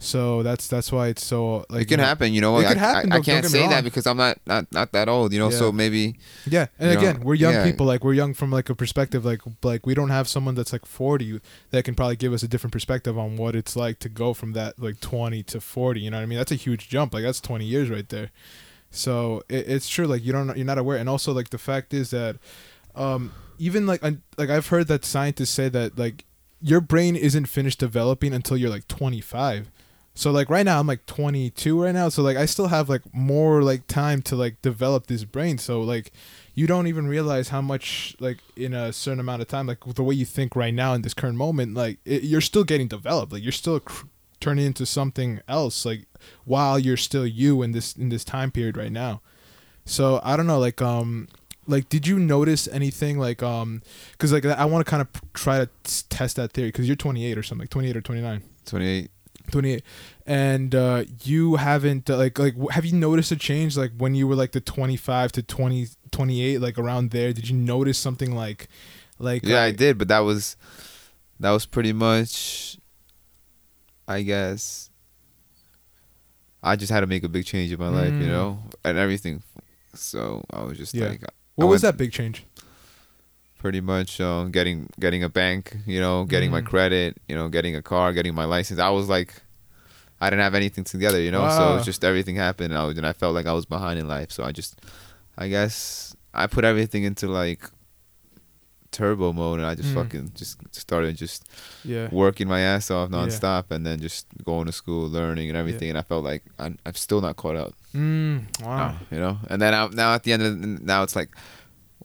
So 0.00 0.44
that's 0.44 0.68
that's 0.68 0.92
why 0.92 1.08
it's 1.08 1.24
so 1.24 1.66
like 1.68 1.82
it 1.82 1.84
can 1.86 1.90
you 1.90 1.96
know- 1.96 2.04
happen. 2.04 2.32
You 2.32 2.40
know, 2.40 2.56
It 2.58 2.64
like, 2.66 2.76
I, 2.76 2.78
happen, 2.78 3.12
I, 3.12 3.16
I 3.16 3.18
don't- 3.18 3.24
can't 3.24 3.42
don't 3.42 3.52
get 3.52 3.58
me 3.58 3.66
say 3.66 3.68
that 3.68 3.82
because 3.82 4.06
I'm 4.06 4.16
not 4.16 4.38
not 4.46 4.70
not 4.72 4.92
that 4.92 5.08
old. 5.08 5.32
You 5.32 5.40
know, 5.40 5.50
Yeah. 5.50 5.58
so 5.58 5.72
maybe 5.72 6.16
Yeah, 6.46 6.66
and 6.78 6.90
You 6.90 6.94
know, 6.94 7.00
again, 7.00 7.20
we're 7.24 7.34
young 7.34 7.54
yeah. 7.54 7.64
people. 7.64 7.84
Like 7.84 8.04
we're 8.04 8.14
young 8.14 8.32
from 8.32 8.52
like 8.52 8.70
a 8.70 8.76
perspective. 8.76 9.24
Like 9.24 9.40
like 9.64 9.86
we 9.86 9.94
don't 9.94 10.10
have 10.10 10.28
someone 10.28 10.54
that's 10.54 10.72
like 10.72 10.86
forty 10.86 11.40
that 11.72 11.82
can 11.84 11.96
probably 11.96 12.14
give 12.14 12.32
us 12.32 12.44
a 12.44 12.48
different 12.48 12.72
perspective 12.72 13.18
on 13.18 13.36
what 13.36 13.56
it's 13.56 13.74
like 13.74 13.98
to 13.98 14.08
go 14.08 14.34
from 14.34 14.52
that 14.52 14.78
like 14.78 15.00
twenty 15.00 15.42
to 15.44 15.60
forty. 15.60 16.00
You 16.02 16.10
know 16.12 16.18
what 16.18 16.22
I 16.22 16.26
mean? 16.26 16.38
That's 16.38 16.52
a 16.52 16.56
huge 16.56 16.88
jump. 16.88 17.12
Like 17.12 17.24
that's 17.24 17.40
twenty 17.40 17.64
years 17.64 17.90
right 17.90 18.08
there. 18.08 18.30
So 18.92 19.42
it, 19.48 19.68
it's 19.68 19.88
true. 19.88 20.06
Like 20.06 20.24
you 20.24 20.32
don't 20.32 20.56
you're 20.56 20.64
not 20.64 20.78
aware, 20.78 20.96
and 20.98 21.08
also 21.08 21.32
like 21.32 21.50
the 21.50 21.58
fact 21.58 21.92
is 21.92 22.10
that, 22.10 22.36
um, 22.94 23.32
even 23.58 23.84
like 23.86 24.04
I, 24.04 24.18
like 24.36 24.48
I've 24.48 24.68
heard 24.68 24.86
that 24.88 25.04
scientists 25.04 25.50
say 25.50 25.68
that 25.70 25.98
like 25.98 26.24
your 26.62 26.80
brain 26.80 27.16
isn't 27.16 27.46
finished 27.46 27.80
developing 27.80 28.32
until 28.32 28.56
you're 28.56 28.70
like 28.70 28.86
twenty 28.86 29.20
five. 29.20 29.70
So 30.18 30.32
like 30.32 30.50
right 30.50 30.64
now 30.64 30.80
I'm 30.80 30.88
like 30.88 31.06
22 31.06 31.80
right 31.80 31.94
now. 31.94 32.08
So 32.08 32.22
like 32.24 32.36
I 32.36 32.44
still 32.44 32.66
have 32.66 32.88
like 32.88 33.02
more 33.14 33.62
like 33.62 33.86
time 33.86 34.20
to 34.22 34.34
like 34.34 34.60
develop 34.62 35.06
this 35.06 35.22
brain. 35.22 35.58
So 35.58 35.80
like 35.80 36.10
you 36.56 36.66
don't 36.66 36.88
even 36.88 37.06
realize 37.06 37.50
how 37.50 37.60
much 37.60 38.16
like 38.18 38.38
in 38.56 38.74
a 38.74 38.92
certain 38.92 39.20
amount 39.20 39.42
of 39.42 39.46
time 39.46 39.68
like 39.68 39.78
the 39.94 40.02
way 40.02 40.16
you 40.16 40.24
think 40.24 40.56
right 40.56 40.74
now 40.74 40.92
in 40.92 41.02
this 41.02 41.14
current 41.14 41.36
moment 41.36 41.74
like 41.74 41.98
it, 42.04 42.24
you're 42.24 42.40
still 42.40 42.64
getting 42.64 42.88
developed. 42.88 43.32
Like 43.32 43.44
you're 43.44 43.52
still 43.52 43.78
cr- 43.78 44.06
turning 44.40 44.66
into 44.66 44.84
something 44.86 45.38
else 45.46 45.86
like 45.86 46.06
while 46.44 46.80
you're 46.80 46.96
still 46.96 47.24
you 47.24 47.62
in 47.62 47.70
this 47.70 47.94
in 47.94 48.08
this 48.08 48.24
time 48.24 48.50
period 48.50 48.76
right 48.76 48.90
now. 48.90 49.20
So 49.84 50.20
I 50.24 50.36
don't 50.36 50.48
know 50.48 50.58
like 50.58 50.82
um 50.82 51.28
like 51.68 51.88
did 51.88 52.08
you 52.08 52.18
notice 52.18 52.66
anything 52.66 53.20
like 53.20 53.40
um 53.40 53.82
cuz 54.18 54.32
like 54.32 54.44
I 54.44 54.64
want 54.64 54.84
to 54.84 54.90
kind 54.90 55.00
of 55.00 55.08
try 55.32 55.58
to 55.64 55.70
s- 55.84 56.02
test 56.10 56.34
that 56.34 56.50
theory 56.54 56.72
cuz 56.72 56.88
you're 56.88 56.96
28 56.96 57.38
or 57.38 57.44
something 57.44 57.62
like 57.62 57.70
28 57.70 57.96
or 57.96 58.00
29 58.00 58.42
28. 58.64 59.10
28 59.50 59.82
and 60.26 60.74
uh 60.74 61.04
you 61.24 61.56
haven't 61.56 62.08
uh, 62.10 62.16
like 62.16 62.38
like 62.38 62.54
have 62.70 62.84
you 62.84 62.92
noticed 62.94 63.30
a 63.32 63.36
change 63.36 63.76
like 63.76 63.92
when 63.98 64.14
you 64.14 64.26
were 64.28 64.34
like 64.34 64.52
the 64.52 64.60
25 64.60 65.32
to 65.32 65.42
20 65.42 65.88
28 66.10 66.60
like 66.60 66.78
around 66.78 67.10
there 67.10 67.32
did 67.32 67.48
you 67.48 67.56
notice 67.56 67.98
something 67.98 68.34
like 68.34 68.68
like 69.18 69.42
Yeah, 69.44 69.62
I 69.62 69.72
did, 69.72 69.98
but 69.98 70.08
that 70.08 70.20
was 70.20 70.56
that 71.40 71.50
was 71.50 71.66
pretty 71.66 71.92
much 71.92 72.78
I 74.06 74.22
guess 74.22 74.90
I 76.62 76.76
just 76.76 76.90
had 76.92 77.00
to 77.00 77.06
make 77.06 77.24
a 77.24 77.28
big 77.28 77.44
change 77.44 77.70
in 77.72 77.78
my 77.78 77.88
life, 77.88 78.14
you 78.14 78.26
Mm. 78.26 78.30
know, 78.30 78.58
and 78.84 78.98
everything. 78.98 79.42
So 79.94 80.44
I 80.52 80.62
was 80.62 80.76
just 80.76 80.94
Yeah. 80.94 81.08
like 81.08 81.22
what 81.54 81.64
I 81.66 81.68
was 81.68 81.82
went 81.82 81.92
that 81.94 81.96
big 81.98 82.12
change 82.12 82.44
pretty 83.58 83.80
much 83.80 84.20
uh, 84.20 84.44
getting 84.44 84.88
getting 85.00 85.22
a 85.24 85.28
bank, 85.28 85.76
you 85.86 86.00
know, 86.00 86.24
getting 86.24 86.50
my 86.50 86.60
Mm. 86.62 86.66
credit, 86.66 87.16
you 87.28 87.34
know, 87.34 87.48
getting 87.48 87.74
a 87.76 87.82
car, 87.82 88.12
getting 88.12 88.34
my 88.34 88.44
license. 88.44 88.78
I 88.80 88.90
was 88.90 89.08
like 89.08 89.42
I 90.20 90.30
didn't 90.30 90.42
have 90.42 90.54
anything 90.56 90.84
together, 90.84 91.20
you 91.20 91.30
know, 91.30 91.48
so 91.48 91.64
Wow. 91.70 91.76
it's 91.76 91.84
just 91.84 92.02
everything 92.04 92.36
happened 92.36 92.72
and 92.72 92.80
I, 92.82 92.84
was, 92.86 92.96
and 92.98 93.06
I 93.06 93.12
felt 93.12 93.34
like 93.34 93.46
I 93.46 93.52
was 93.52 93.66
behind 93.66 94.00
in 94.00 94.08
life. 94.08 94.32
So 94.32 94.42
I 94.44 94.52
just 94.52 94.80
I 95.36 95.48
guess 95.48 96.14
I 96.34 96.46
put 96.46 96.64
everything 96.64 97.04
into 97.04 97.28
like 97.28 97.62
turbo 98.90 99.32
mode 99.32 99.58
and 99.60 99.68
I 99.68 99.74
just 99.74 99.90
Mm. 99.90 99.94
fucking 99.94 100.32
just 100.34 100.56
started 100.74 101.16
just 101.16 101.44
yeah 101.84 102.08
working 102.10 102.48
my 102.48 102.60
ass 102.60 102.90
off 102.90 103.10
Yeah. 103.10 103.16
nonstop 103.18 103.70
and 103.70 103.84
then 103.86 104.00
just 104.00 104.26
going 104.44 104.66
to 104.66 104.72
school, 104.72 105.08
learning 105.08 105.48
and 105.50 105.56
everything. 105.56 105.88
And 105.90 105.98
I 105.98 106.02
felt 106.02 106.24
like 106.24 106.42
I'm, 106.58 106.78
I'm 106.86 106.94
still 106.94 107.20
not 107.20 107.36
caught 107.36 107.56
up. 107.56 107.74
mm, 107.94 108.42
wow 108.64 108.94
You 109.10 109.18
know. 109.18 109.38
And 109.50 109.60
then 109.60 109.74
I, 109.74 109.86
now 109.88 110.14
at 110.14 110.22
the 110.24 110.32
end 110.32 110.42
of 110.42 110.60
the, 110.60 110.66
now 110.66 111.02
it's 111.02 111.14
like, 111.16 111.30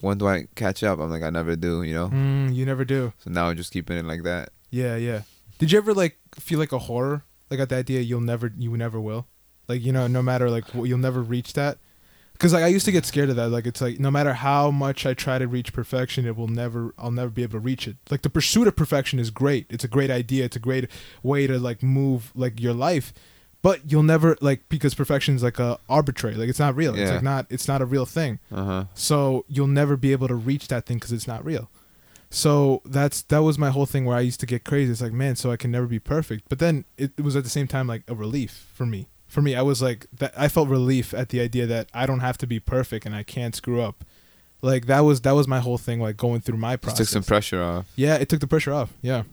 when 0.01 0.17
do 0.17 0.27
I 0.27 0.47
catch 0.55 0.83
up? 0.83 0.99
I'm 0.99 1.09
like 1.09 1.23
I 1.23 1.29
never 1.29 1.55
do. 1.55 1.83
You 1.83 1.93
know. 1.93 2.09
mm, 2.09 2.53
you 2.53 2.65
never 2.65 2.85
do. 2.85 3.13
So 3.19 3.29
now 3.29 3.47
I'm 3.47 3.57
just 3.57 3.71
keeping 3.73 3.97
it 3.97 4.05
like 4.05 4.23
that. 4.23 4.49
yeah 4.69 4.95
yeah. 4.95 5.21
Did 5.59 5.71
you 5.71 5.77
ever 5.77 5.93
like 5.93 6.17
feel 6.35 6.59
like 6.59 6.71
a 6.71 6.79
horror? 6.79 7.23
Like 7.49 7.59
at 7.59 7.69
the 7.69 7.75
idea 7.75 8.01
you'll 8.01 8.21
never 8.21 8.51
you 8.57 8.75
never 8.75 8.99
will? 8.99 9.27
Like 9.67 9.81
you 9.81 9.91
know 9.93 10.07
no 10.07 10.21
matter 10.21 10.49
like 10.49 10.65
you'll 10.73 10.97
never 10.97 11.21
reach 11.21 11.53
that? 11.53 11.77
Because 12.33 12.51
like 12.51 12.63
i 12.63 12.67
used 12.67 12.85
to 12.85 12.91
get 12.91 13.05
scared 13.05 13.29
of 13.29 13.35
that. 13.35 13.49
Like 13.49 13.67
it's 13.67 13.79
like 13.79 13.99
no 13.99 14.09
matter 14.09 14.33
how 14.33 14.71
much 14.71 15.05
i 15.05 15.13
try 15.13 15.37
to 15.37 15.47
reach 15.47 15.71
perfection 15.71 16.25
it 16.25 16.35
will 16.35 16.47
never 16.47 16.93
i'll 16.97 17.11
never 17.11 17.29
be 17.29 17.43
able 17.43 17.53
to 17.53 17.59
reach 17.59 17.87
it. 17.87 17.97
Like 18.09 18.23
the 18.23 18.29
pursuit 18.29 18.67
of 18.67 18.75
perfection 18.75 19.19
is 19.19 19.29
great. 19.29 19.67
It's 19.69 19.83
a 19.83 19.87
great 19.87 20.09
idea. 20.09 20.45
It's 20.45 20.55
a 20.55 20.59
great 20.59 20.89
way 21.21 21.45
to 21.47 21.59
like 21.59 21.83
move 21.83 22.31
like 22.35 22.59
your 22.59 22.73
life 22.73 23.13
but 23.63 23.79
you'll 23.91 24.03
never 24.03 24.37
like 24.41 24.69
because 24.69 24.93
perfection 24.93 25.35
is 25.35 25.41
like 25.41 25.57
a 25.57 25.79
arbitrary 25.89 26.35
like 26.35 26.49
it's 26.49 26.59
not 26.59 26.75
real. 26.75 26.95
Yeah. 26.95 27.03
it's 27.03 27.11
like 27.13 27.23
not 27.23 27.47
it's 27.49 27.67
not 27.67 27.81
a 27.81 27.85
real 27.85 28.05
thing. 28.05 28.37
Uh 28.51 28.63
huh. 28.63 28.83
so 28.93 29.45
you'll 29.47 29.65
never 29.81 29.97
be 29.97 30.11
able 30.11 30.27
to 30.27 30.35
reach 30.35 30.67
that 30.67 30.85
thing 30.85 30.97
because 30.97 31.11
it's 31.11 31.27
not 31.27 31.43
real. 31.43 31.71
So 32.29 32.81
that's 32.85 33.21
that 33.23 33.39
was 33.39 33.57
my 33.57 33.69
whole 33.69 33.85
thing 33.85 34.05
where 34.05 34.17
i 34.17 34.19
used 34.21 34.39
to 34.41 34.45
get 34.45 34.63
crazy. 34.63 34.91
It's 34.91 35.01
like 35.01 35.13
man 35.13 35.35
so 35.35 35.49
i 35.51 35.57
can 35.57 35.71
never 35.71 35.87
be 35.87 35.99
perfect. 35.99 36.45
But 36.49 36.59
then 36.59 36.85
it, 36.97 37.11
it 37.17 37.21
was 37.23 37.35
at 37.35 37.43
the 37.43 37.49
same 37.49 37.67
time 37.67 37.87
like 37.87 38.03
a 38.07 38.13
relief 38.15 38.67
for 38.73 38.85
me. 38.85 39.07
For 39.27 39.41
me 39.41 39.55
i 39.55 39.61
was 39.63 39.81
like 39.81 40.05
that 40.19 40.33
i 40.37 40.47
felt 40.47 40.67
relief 40.69 41.11
at 41.13 41.29
the 41.29 41.39
idea 41.41 41.65
that 41.65 41.89
i 41.93 42.05
don't 42.05 42.19
have 42.19 42.37
to 42.39 42.45
be 42.47 42.59
perfect 42.59 43.05
and 43.05 43.15
i 43.15 43.23
can't 43.23 43.55
screw 43.55 43.81
up. 43.81 44.03
Like 44.61 44.85
that 44.87 45.01
was 45.01 45.21
that 45.21 45.31
was 45.35 45.47
my 45.47 45.59
whole 45.59 45.77
thing 45.77 45.99
like 45.99 46.17
going 46.17 46.41
through 46.41 46.57
my 46.57 46.75
process 46.75 46.97
took 46.99 47.07
some 47.07 47.23
pressure 47.23 47.61
off. 47.61 47.85
yeah 47.95 48.15
it 48.15 48.27
took 48.29 48.41
the 48.41 48.47
pressure 48.47 48.73
off. 48.73 48.93
Yeah. 49.01 49.23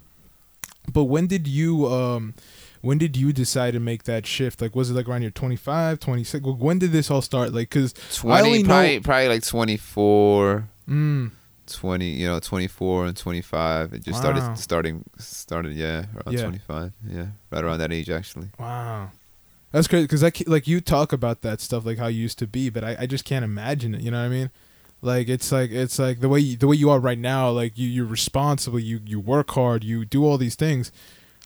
But 0.93 1.05
when 1.05 1.27
did 1.27 1.47
you 1.47 1.87
um 1.87 2.35
when 2.83 2.99
did 2.99 3.17
you 3.17 3.33
decide 3.33 3.73
to 3.73 3.81
make 3.81 4.05
that 4.05 4.27
shift 4.27 4.61
like 4.63 4.75
was 4.75 4.91
it 4.91 4.95
like 4.95 5.09
around 5.09 5.23
your 5.23 5.31
25 5.31 6.01
26 6.01 6.45
Well, 6.45 6.55
when 6.57 6.79
did 6.79 6.93
this 6.93 7.11
all 7.11 7.23
start 7.23 7.53
like 7.53 7.69
because 7.71 7.93
Twenty, 8.15 8.47
only 8.47 8.63
know- 8.63 8.69
probably, 8.69 9.01
probably 9.01 9.29
like 9.29 9.43
24, 9.45 10.69
mm, 10.89 11.31
20, 11.67 12.09
you 12.11 12.27
know, 12.27 12.41
24 12.41 13.07
and 13.07 13.17
25. 13.17 13.93
It 13.93 14.05
just 14.05 14.23
Wow. 14.25 14.33
started, 14.33 14.59
starting, 14.59 15.05
started, 15.19 15.73
yeah, 15.75 16.07
around 16.17 16.33
Yeah. 16.37 16.43
25. 16.43 16.93
Yeah, 17.09 17.27
right 17.51 17.63
around 17.65 17.79
that 17.79 17.93
age, 17.93 18.11
actually. 18.11 18.49
Wow. 18.59 19.11
That's 19.73 19.87
crazy 19.87 20.05
because 20.05 20.23
like 20.25 20.43
like 20.49 20.67
you 20.67 20.81
talk 20.81 21.13
about 21.13 21.43
that 21.43 21.61
stuff 21.61 21.87
like 21.87 21.99
how 21.99 22.09
you 22.09 22.21
used 22.21 22.39
to 22.41 22.47
be, 22.49 22.71
but 22.71 22.83
I, 22.83 22.97
I 23.01 23.07
just 23.07 23.25
can't 23.25 23.45
imagine 23.45 23.95
it. 23.95 24.01
You 24.01 24.11
know 24.11 24.19
what 24.19 24.25
I 24.27 24.29
mean? 24.29 24.51
Like 25.01 25.29
it's 25.29 25.53
like 25.53 25.71
it's 25.71 25.97
like 25.97 26.19
the 26.21 26.29
way 26.29 26.41
you, 26.41 26.57
the 26.57 26.67
way 26.67 26.75
you 26.75 26.91
are 26.91 26.99
right 26.99 27.17
now. 27.19 27.51
Like 27.51 27.79
you 27.79 27.87
you're 27.89 28.05
responsible. 28.05 28.81
You 28.81 29.01
you 29.07 29.21
work 29.21 29.51
hard. 29.53 29.85
You 29.85 30.05
do 30.05 30.27
all 30.27 30.39
these 30.39 30.57
things. 30.57 30.91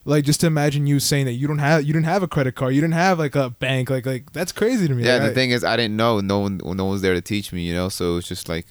Like 0.07 0.25
just 0.25 0.41
to 0.41 0.47
imagine 0.47 0.87
you 0.87 1.01
saying 1.01 1.25
that 1.27 1.33
you 1.33 1.47
don't 1.47 1.59
have 1.59 1.83
you 1.85 1.93
didn't 1.93 2.05
have 2.07 2.23
a 2.23 2.29
credit 2.29 2.55
card. 2.55 2.75
You 2.75 2.81
didn't 2.81 2.95
have 2.95 3.19
like 3.19 3.35
a 3.35 3.51
bank. 3.51 3.89
Like 3.91 4.05
like 4.05 4.33
that's 4.33 4.53
crazy 4.53 4.87
to 4.89 4.95
me. 4.95 5.05
Yeah, 5.05 5.15
Like, 5.15 5.23
the 5.23 5.31
I- 5.31 5.35
thing 5.35 5.51
is, 5.51 5.65
I 5.65 5.77
didn't 5.77 5.97
know. 5.97 6.21
No 6.21 6.41
one, 6.41 6.59
no 6.59 6.85
one 6.85 6.89
was 6.91 7.01
there 7.03 7.15
to 7.15 7.23
teach 7.23 7.53
me. 7.53 7.63
You 7.67 7.75
know, 7.75 7.89
so 7.89 8.19
it's 8.19 8.29
just 8.29 8.49
like 8.49 8.67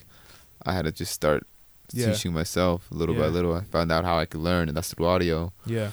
I 0.66 0.74
had 0.74 0.86
to 0.86 0.92
just 0.92 1.12
start 1.12 1.46
Yeah. 1.92 2.12
teaching 2.12 2.34
myself 2.34 2.86
little 2.92 3.16
by 3.16 3.28
little. 3.28 3.54
I 3.56 3.62
found 3.62 3.92
out 3.92 4.06
how 4.06 4.18
I 4.18 4.26
could 4.26 4.42
learn, 4.42 4.68
and 4.70 4.78
that's 4.78 4.94
through 4.94 5.08
audio. 5.08 5.52
Yeah. 5.66 5.90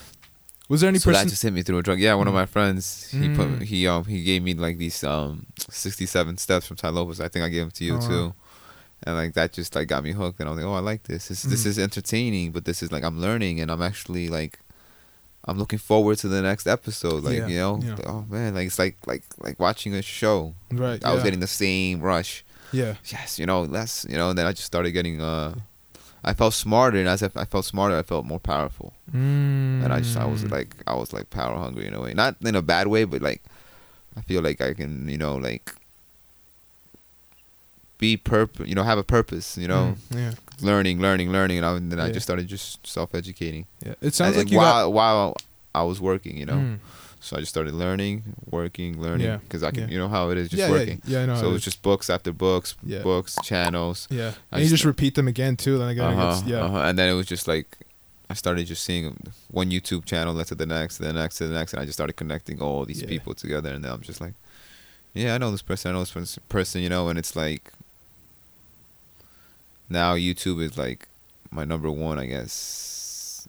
Was 0.69 0.83
there 0.83 0.89
any 0.89 0.99
so 1.01 1.11
person? 1.11 1.25
that 1.25 1.31
just 1.31 1.43
hit 1.43 1.53
me 1.53 1.63
through 1.63 1.79
a 1.79 1.83
drug. 1.83 1.99
Yeah, 1.99 2.15
one 2.15 2.29
of 2.29 2.33
Mm. 2.33 2.43
my 2.43 2.47
friends, 2.47 3.09
he 3.11 3.27
Mm. 3.29 3.37
put 3.37 3.63
he 3.67 3.87
um 3.89 4.05
he 4.05 4.23
gave 4.23 4.43
me 4.43 4.55
like 4.55 4.77
these 4.79 5.03
um 5.03 5.47
sixty 5.71 6.07
seven 6.07 6.37
steps 6.37 6.67
from 6.67 6.77
Tai 6.77 6.91
Lopez. 6.91 7.19
I 7.21 7.29
think 7.29 7.45
I 7.45 7.49
gave 7.49 7.63
them 7.63 7.71
to 7.73 7.85
you 7.85 7.95
Oh, 7.95 7.99
wow. 7.99 8.09
too. 8.09 8.35
And 9.05 9.17
like 9.17 9.33
that 9.35 9.53
just 9.55 9.75
like 9.75 9.89
got 9.89 10.05
me 10.05 10.13
hooked, 10.13 10.39
and 10.39 10.49
I 10.49 10.53
was 10.53 10.59
like, 10.63 10.71
oh, 10.71 10.75
I 10.75 10.81
like 10.81 11.05
this. 11.05 11.29
This 11.29 11.43
this 11.43 11.65
Mm. 11.65 11.67
is 11.67 11.79
entertaining, 11.79 12.53
but 12.53 12.67
this 12.67 12.83
is 12.83 12.93
like 12.93 13.03
I'm 13.03 13.19
learning, 13.19 13.59
and 13.59 13.71
I'm 13.71 13.81
actually 13.83 14.29
like 14.29 14.61
I'm 15.45 15.59
looking 15.59 15.79
forward 15.79 16.19
to 16.19 16.29
the 16.29 16.43
next 16.43 16.67
episode. 16.67 17.25
Like 17.25 17.39
Yeah, 17.39 17.47
you 17.47 17.59
know, 17.59 17.81
yeah. 17.83 17.97
oh 18.07 18.25
man, 18.29 18.55
like 18.55 18.67
it's 18.67 18.79
like 18.79 18.97
like 19.07 19.23
like 19.39 19.59
watching 19.59 19.95
a 19.95 20.03
show. 20.03 20.55
Right. 20.71 21.03
I 21.05 21.13
was 21.13 21.21
yeah. 21.21 21.25
getting 21.25 21.41
the 21.41 21.47
same 21.47 22.01
rush. 22.01 22.45
Yeah. 22.73 22.95
Yes, 23.07 23.39
you 23.39 23.47
know, 23.47 23.67
that's 23.67 24.05
you 24.09 24.17
know. 24.17 24.31
And 24.31 24.39
then 24.39 24.47
I 24.47 24.53
just 24.53 24.67
started 24.67 24.93
getting. 24.93 25.21
uh 25.21 25.55
I 26.23 26.35
felt 26.35 26.53
smarter, 26.53 26.99
and 26.99 27.09
as 27.09 27.23
I 27.23 27.31
I 27.35 27.47
felt 27.47 27.65
smarter, 27.65 27.97
I 27.97 28.03
felt 28.03 28.27
more 28.27 28.39
powerful. 28.41 28.93
Mm. 29.11 29.83
And 29.85 29.93
I 29.93 30.01
just 30.01 30.17
I 30.17 30.27
was 30.27 30.45
like 30.45 30.77
I 30.87 30.95
was 30.95 31.13
like 31.13 31.31
power 31.31 31.57
hungry 31.57 31.87
in 31.87 31.95
a 31.95 32.01
way, 32.01 32.13
not 32.13 32.37
in 32.43 32.55
a 32.55 32.63
bad 32.63 32.89
way, 32.89 33.05
but 33.05 33.23
like 33.23 33.43
I 34.17 34.21
feel 34.21 34.43
like 34.43 34.61
I 34.61 34.75
can 34.75 35.09
you 35.09 35.17
know 35.17 35.37
like 35.37 35.75
be 37.99 38.17
purpose, 38.17 38.69
you 38.69 38.75
know, 38.75 38.83
have 38.83 38.99
a 38.99 39.05
purpose, 39.05 39.57
you 39.57 39.69
know, 39.69 39.95
Mm, 40.13 40.17
yeah. 40.19 40.33
Learning, 40.63 41.01
learning, 41.01 41.31
learning, 41.33 41.59
and, 41.59 41.67
I, 41.67 41.77
and 41.77 41.91
then 41.93 42.01
I 42.01 42.11
just 42.11 42.25
started 42.27 42.47
just 42.49 42.87
self 42.87 43.15
educating. 43.15 43.67
Yeah. 43.85 43.95
It 44.01 44.15
sounds 44.15 44.37
and, 44.37 44.45
like 44.45 44.53
you 44.53 44.59
while 44.59 44.87
got. 44.87 44.93
while 44.93 45.37
I 45.75 45.83
was 45.85 46.01
working, 46.01 46.37
you 46.37 46.47
know, 46.47 46.55
Mm. 46.55 46.79
so 47.21 47.37
I 47.37 47.41
just 47.41 47.51
started 47.51 47.75
learning, 47.75 48.23
working, 48.51 49.01
learning, 49.01 49.27
Yeah, 49.27 49.37
because 49.39 49.63
I 49.63 49.71
can, 49.71 49.83
yeah. 49.85 49.89
you 49.93 49.99
know 49.99 50.09
how 50.09 50.31
it 50.31 50.39
is, 50.39 50.49
just 50.49 50.61
yeah, 50.61 50.71
working. 50.71 51.01
Yeah, 51.05 51.19
yeah, 51.19 51.23
I 51.23 51.27
know. 51.27 51.37
so 51.37 51.47
it 51.47 51.51
it 51.51 51.53
was 51.53 51.63
just 51.65 51.83
books 51.83 52.11
after 52.11 52.33
books, 52.33 52.75
Yeah. 52.85 53.03
books, 53.03 53.37
channels. 53.45 54.09
yeah, 54.11 54.33
I 54.51 54.57
and 54.57 54.63
you 54.65 54.71
just- 54.71 54.71
just 54.83 54.85
repeat 54.85 55.15
them 55.15 55.29
again 55.29 55.57
too. 55.57 55.79
Then 55.79 55.89
again, 55.89 56.05
Uh-huh, 56.13 56.43
yeah, 56.47 56.65
uh-huh. 56.65 56.79
And 56.79 56.99
then 56.99 57.09
it 57.09 57.15
was 57.15 57.27
just 57.27 57.47
like 57.49 57.79
I 58.29 58.35
started 58.35 58.65
just 58.67 58.85
seeing 58.85 59.17
one 59.51 59.71
YouTube 59.71 60.05
channel 60.05 60.33
led 60.35 60.47
to 60.47 60.55
the 60.55 60.65
next, 60.67 60.99
to 60.99 61.03
the 61.03 61.13
next, 61.13 61.39
to 61.39 61.49
the 61.49 61.55
next, 61.55 61.73
and 61.73 61.83
I 61.83 61.85
just 61.85 61.97
started 61.97 62.13
connecting 62.15 62.61
all 62.61 62.85
these 62.85 63.03
Yeah. 63.03 63.09
people 63.09 63.35
together. 63.35 63.71
And 63.75 63.83
then 63.85 63.91
I'm 63.93 64.03
just 64.03 64.21
like, 64.21 64.35
yeah, 65.15 65.35
I 65.35 65.39
know 65.39 65.51
this 65.51 65.63
person, 65.63 65.91
I 65.91 65.95
know 65.95 66.05
this 66.05 66.39
person, 66.49 66.81
you 66.81 66.89
know. 66.89 67.09
And 67.09 67.19
it's 67.19 67.35
like 67.35 67.73
now 69.91 70.15
YouTube 70.15 70.63
is 70.63 70.79
like 70.79 71.09
my 71.51 71.65
number 71.65 71.91
one, 71.91 72.19
I 72.19 72.27
guess, 72.27 73.49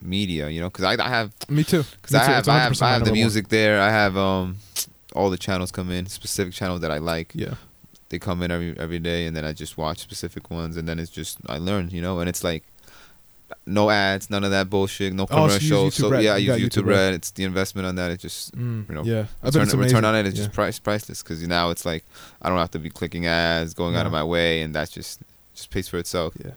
media, 0.00 0.48
you 0.48 0.60
know, 0.60 0.68
because 0.70 0.84
I, 0.84 0.92
I 1.04 1.08
have 1.08 1.32
me 1.48 1.64
too. 1.64 1.82
because 1.82 2.14
I 2.14 2.24
have 2.24 2.48
I 2.48 2.58
have, 2.58 2.82
I 2.82 2.90
have 2.92 3.00
the 3.00 3.06
number 3.06 3.10
one. 3.10 3.18
music 3.18 3.48
there. 3.48 3.80
I 3.80 3.90
have 3.90 4.16
um 4.16 4.56
all 5.14 5.30
the 5.30 5.38
channels 5.38 5.70
come 5.70 5.90
in, 5.90 6.06
specific 6.06 6.54
channels 6.54 6.80
that 6.80 6.90
I 6.90 6.98
like 6.98 7.32
Yeah, 7.34 7.54
they 8.08 8.18
come 8.18 8.42
in 8.42 8.50
every 8.50 8.78
every 8.78 8.98
day 8.98 9.26
and 9.26 9.36
then 9.36 9.44
I 9.44 9.52
just 9.52 9.76
watch 9.76 9.98
specific 9.98 10.50
ones 10.50 10.76
and 10.76 10.88
then 10.88 10.98
it's 10.98 11.10
just 11.10 11.38
I 11.46 11.58
learn, 11.58 11.90
you 11.90 12.00
know, 12.02 12.20
and 12.20 12.28
it's 12.28 12.44
like 12.44 12.64
no 13.66 13.90
ads, 13.90 14.30
none 14.30 14.44
of 14.44 14.50
that 14.50 14.70
bullshit, 14.70 15.12
no 15.12 15.24
Oh, 15.24 15.26
so 15.26 15.34
commercials. 15.34 15.94
So, 15.94 16.18
yeah, 16.18 16.34
I 16.34 16.36
use 16.38 16.56
YouTube, 16.56 16.82
YouTube 16.82 16.86
Red. 16.86 16.96
Red. 16.96 17.14
It's 17.14 17.30
the 17.30 17.44
investment 17.44 17.86
on 17.86 17.96
that. 17.96 18.10
It 18.10 18.20
just 18.20 18.56
mm, 18.56 18.88
you 18.88 18.94
know, 18.94 19.02
yeah. 19.04 19.26
Return, 19.42 19.62
it's 19.62 19.72
amazing. 19.72 19.80
return 19.80 20.04
on 20.04 20.16
it 20.16 20.26
is 20.26 20.34
yeah. 20.34 20.44
just 20.44 20.52
price 20.52 20.78
priceless 20.78 21.22
because 21.22 21.46
now 21.46 21.70
it's 21.70 21.84
like 21.84 22.04
I 22.42 22.48
don't 22.48 22.58
have 22.58 22.70
to 22.72 22.78
be 22.78 22.90
clicking 22.90 23.26
ads, 23.26 23.74
going 23.74 23.96
out 23.96 24.06
of 24.06 24.12
my 24.12 24.24
way, 24.24 24.62
and 24.62 24.74
that's 24.74 24.90
just 24.90 25.20
just 25.54 25.70
pays 25.70 25.88
for 25.88 25.98
itself. 25.98 26.34
Yeah. 26.44 26.52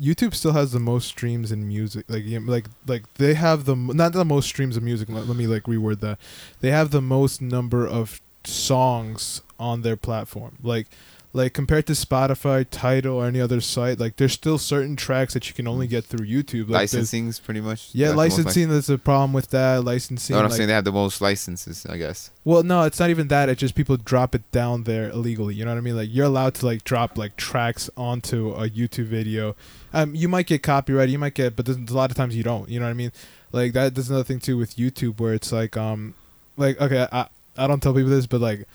YouTube 0.00 0.34
still 0.34 0.52
has 0.52 0.70
the 0.70 0.78
most 0.78 1.08
streams 1.08 1.50
in 1.50 1.66
music. 1.66 2.04
Like, 2.08 2.24
like, 2.46 2.66
like 2.86 3.14
they 3.14 3.34
have 3.34 3.64
the 3.64 3.74
not 3.74 4.12
the 4.12 4.24
most 4.24 4.46
streams 4.46 4.76
of 4.76 4.82
music. 4.82 5.08
Let, 5.08 5.26
let 5.26 5.36
me 5.36 5.46
like 5.46 5.64
reword 5.64 6.00
that. 6.00 6.18
They 6.60 6.70
have 6.70 6.90
the 6.90 7.02
most 7.02 7.42
number 7.42 7.86
of 7.86 8.20
songs 8.44 9.42
on 9.58 9.82
their 9.82 9.96
platform. 9.96 10.58
Like, 10.62 10.88
like 11.34 11.54
compared 11.54 11.86
to 11.86 11.94
Spotify, 11.94 12.66
Tidal, 12.70 13.14
or 13.16 13.26
any 13.26 13.40
other 13.40 13.60
site, 13.62 13.98
like 13.98 14.16
there's 14.16 14.34
still 14.34 14.58
certain 14.58 14.96
tracks 14.96 15.32
that 15.32 15.48
you 15.48 15.54
can 15.54 15.66
only 15.66 15.86
get 15.86 16.04
through 16.04 16.26
YouTube. 16.26 16.68
Like 16.68 16.90
there's- 16.90 16.92
Licensing 16.94 17.28
is 17.28 17.40
pretty 17.40 17.62
much 17.62 17.88
Yeah, 17.94 18.10
licensing. 18.10 18.68
There's 18.68 18.90
a 18.90 18.98
problem 18.98 19.32
with 19.32 19.48
that. 19.50 19.82
Licensing. 19.82 20.34
No, 20.34 20.40
I'm 20.40 20.48
like- 20.50 20.56
saying 20.56 20.66
they 20.68 20.74
have 20.74 20.84
the 20.84 20.92
most 20.92 21.22
licenses, 21.22 21.86
I 21.86 21.96
guess. 21.96 22.30
well, 22.44 22.62
no, 22.62 22.82
it's 22.82 23.00
not 23.00 23.08
even 23.08 23.28
that. 23.28 23.48
It's 23.48 23.60
just 23.60 23.74
people 23.74 23.96
drop 23.96 24.34
it 24.34 24.42
down 24.52 24.82
there 24.84 25.08
illegally. 25.08 25.54
You 25.54 25.64
know 25.64 25.70
what 25.70 25.78
I 25.78 25.80
mean? 25.80 25.96
Like 25.96 26.08
you're 26.12 26.26
allowed 26.26 26.54
to 26.56 26.66
like 26.66 26.84
drop 26.84 27.16
like 27.16 27.36
tracks 27.36 27.88
onto 27.96 28.50
a 28.50 28.68
YouTube 28.68 29.06
video. 29.06 29.56
Um, 29.94 30.14
you 30.14 30.28
might 30.28 30.46
get 30.46 30.62
copyright. 30.62 31.08
You 31.08 31.18
might 31.18 31.34
get, 31.34 31.56
but 31.56 31.64
there's 31.66 31.78
a 31.78 31.94
lot 31.94 32.10
of 32.10 32.16
times 32.16 32.36
you 32.36 32.42
don't. 32.42 32.68
You 32.68 32.78
know 32.78 32.86
what 32.86 32.90
I 32.90 32.94
mean? 32.94 33.12
Like 33.52 33.72
that. 33.72 33.94
There's 33.94 34.10
another 34.10 34.24
thing 34.24 34.38
too 34.38 34.58
with 34.58 34.76
YouTube 34.76 35.18
where 35.18 35.32
it's 35.32 35.50
like 35.50 35.76
um, 35.78 36.12
like 36.58 36.78
okay, 36.78 37.06
I 37.10 37.28
I 37.56 37.66
don't 37.66 37.82
tell 37.82 37.94
people 37.94 38.10
this, 38.10 38.26
but 38.26 38.40
like 38.42 38.66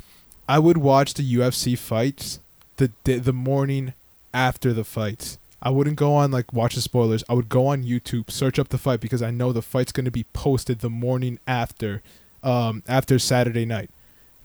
I 0.50 0.58
would 0.60 0.78
watch 0.78 1.14
the 1.14 1.24
UFC 1.36 1.78
fights 1.78 2.40
the 2.78 2.92
the, 3.04 3.20
the 3.20 3.34
morning 3.34 3.94
after 4.34 4.74
the 4.74 4.84
fights. 4.84 5.38
I 5.62 5.72
wouldn't 5.72 5.96
go 5.96 6.14
on 6.14 6.32
like 6.32 6.54
watch 6.54 6.76
the 6.76 6.82
spoilers. 6.82 7.24
I 7.28 7.34
would 7.34 7.50
go 7.50 7.68
on 7.68 7.84
YouTube, 7.84 8.30
search 8.30 8.60
up 8.60 8.70
the 8.70 8.78
fight 8.78 9.00
because 9.00 9.22
I 9.22 9.32
know 9.32 9.52
the 9.52 9.62
fight's 9.62 9.92
going 9.92 10.06
to 10.06 10.12
be 10.12 10.26
posted 10.34 10.80
the 10.80 10.90
morning 10.90 11.40
after 11.48 12.02
um 12.44 12.84
after 12.88 13.20
Saturday 13.20 13.66
night. 13.66 13.90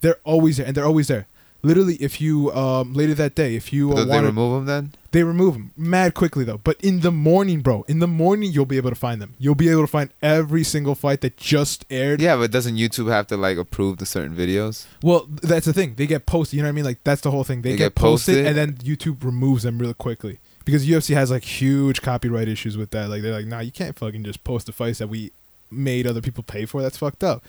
They're 0.01 0.19
always 0.23 0.57
there 0.57 0.65
and 0.65 0.75
they're 0.75 0.85
always 0.85 1.07
there. 1.07 1.27
Literally 1.63 1.95
if 1.95 2.19
you 2.21 2.51
um 2.53 2.93
later 2.93 3.13
that 3.15 3.35
day 3.35 3.55
if 3.55 3.71
you 3.73 3.93
uh, 3.93 3.95
did 3.95 4.09
they 4.09 4.21
remove 4.21 4.53
them 4.53 4.65
then? 4.65 4.91
they 5.11 5.23
remove 5.23 5.53
them 5.53 5.71
mad 5.77 6.13
quickly 6.13 6.43
though. 6.43 6.57
But 6.57 6.81
in 6.81 6.99
the 7.01 7.11
morning, 7.11 7.61
bro, 7.61 7.85
in 7.87 7.99
the 7.99 8.07
morning 8.07 8.51
you'll 8.51 8.65
be 8.65 8.77
able 8.77 8.89
to 8.89 8.95
find 8.95 9.21
them. 9.21 9.35
You'll 9.39 9.55
be 9.55 9.69
able 9.69 9.81
to 9.81 9.87
find 9.87 10.09
every 10.21 10.63
single 10.63 10.95
fight 10.95 11.21
that 11.21 11.37
just 11.37 11.85
aired. 11.89 12.19
Yeah, 12.19 12.35
but 12.35 12.51
doesn't 12.51 12.75
YouTube 12.75 13.09
have 13.11 13.27
to 13.27 13.37
like 13.37 13.57
approve 13.57 13.97
the 13.97 14.05
certain 14.05 14.35
videos? 14.35 14.85
Well, 15.01 15.27
that's 15.29 15.65
the 15.65 15.73
thing. 15.73 15.95
They 15.95 16.07
get 16.07 16.25
posted. 16.25 16.57
You 16.57 16.63
know 16.63 16.67
what 16.67 16.73
I 16.73 16.75
mean? 16.75 16.85
Like 16.85 17.03
that's 17.03 17.21
the 17.21 17.31
whole 17.31 17.43
thing. 17.43 17.61
They, 17.61 17.71
They 17.71 17.77
get, 17.77 17.95
get 17.95 17.95
posted, 17.95 18.35
posted? 18.35 18.47
and 18.47 18.57
then 18.57 18.73
YouTube 18.83 19.23
removes 19.23 19.63
them 19.63 19.77
really 19.79 19.93
quickly 19.93 20.39
because 20.65 20.85
UFC 20.87 21.13
has 21.13 21.29
like 21.31 21.43
huge 21.43 22.01
copyright 22.01 22.47
issues 22.47 22.75
with 22.75 22.89
that. 22.91 23.09
Like 23.09 23.21
they're 23.21 23.33
like, 23.33 23.45
nah, 23.45 23.59
you 23.59 23.71
can't 23.71 23.95
fucking 23.97 24.23
just 24.23 24.43
post 24.43 24.65
the 24.65 24.71
fights 24.71 24.99
that 24.99 25.07
we 25.07 25.31
made 25.69 26.07
other 26.07 26.21
people 26.21 26.43
pay 26.43 26.65
for. 26.65 26.81
That's 26.81 26.97
fucked 26.97 27.23
up. 27.23 27.43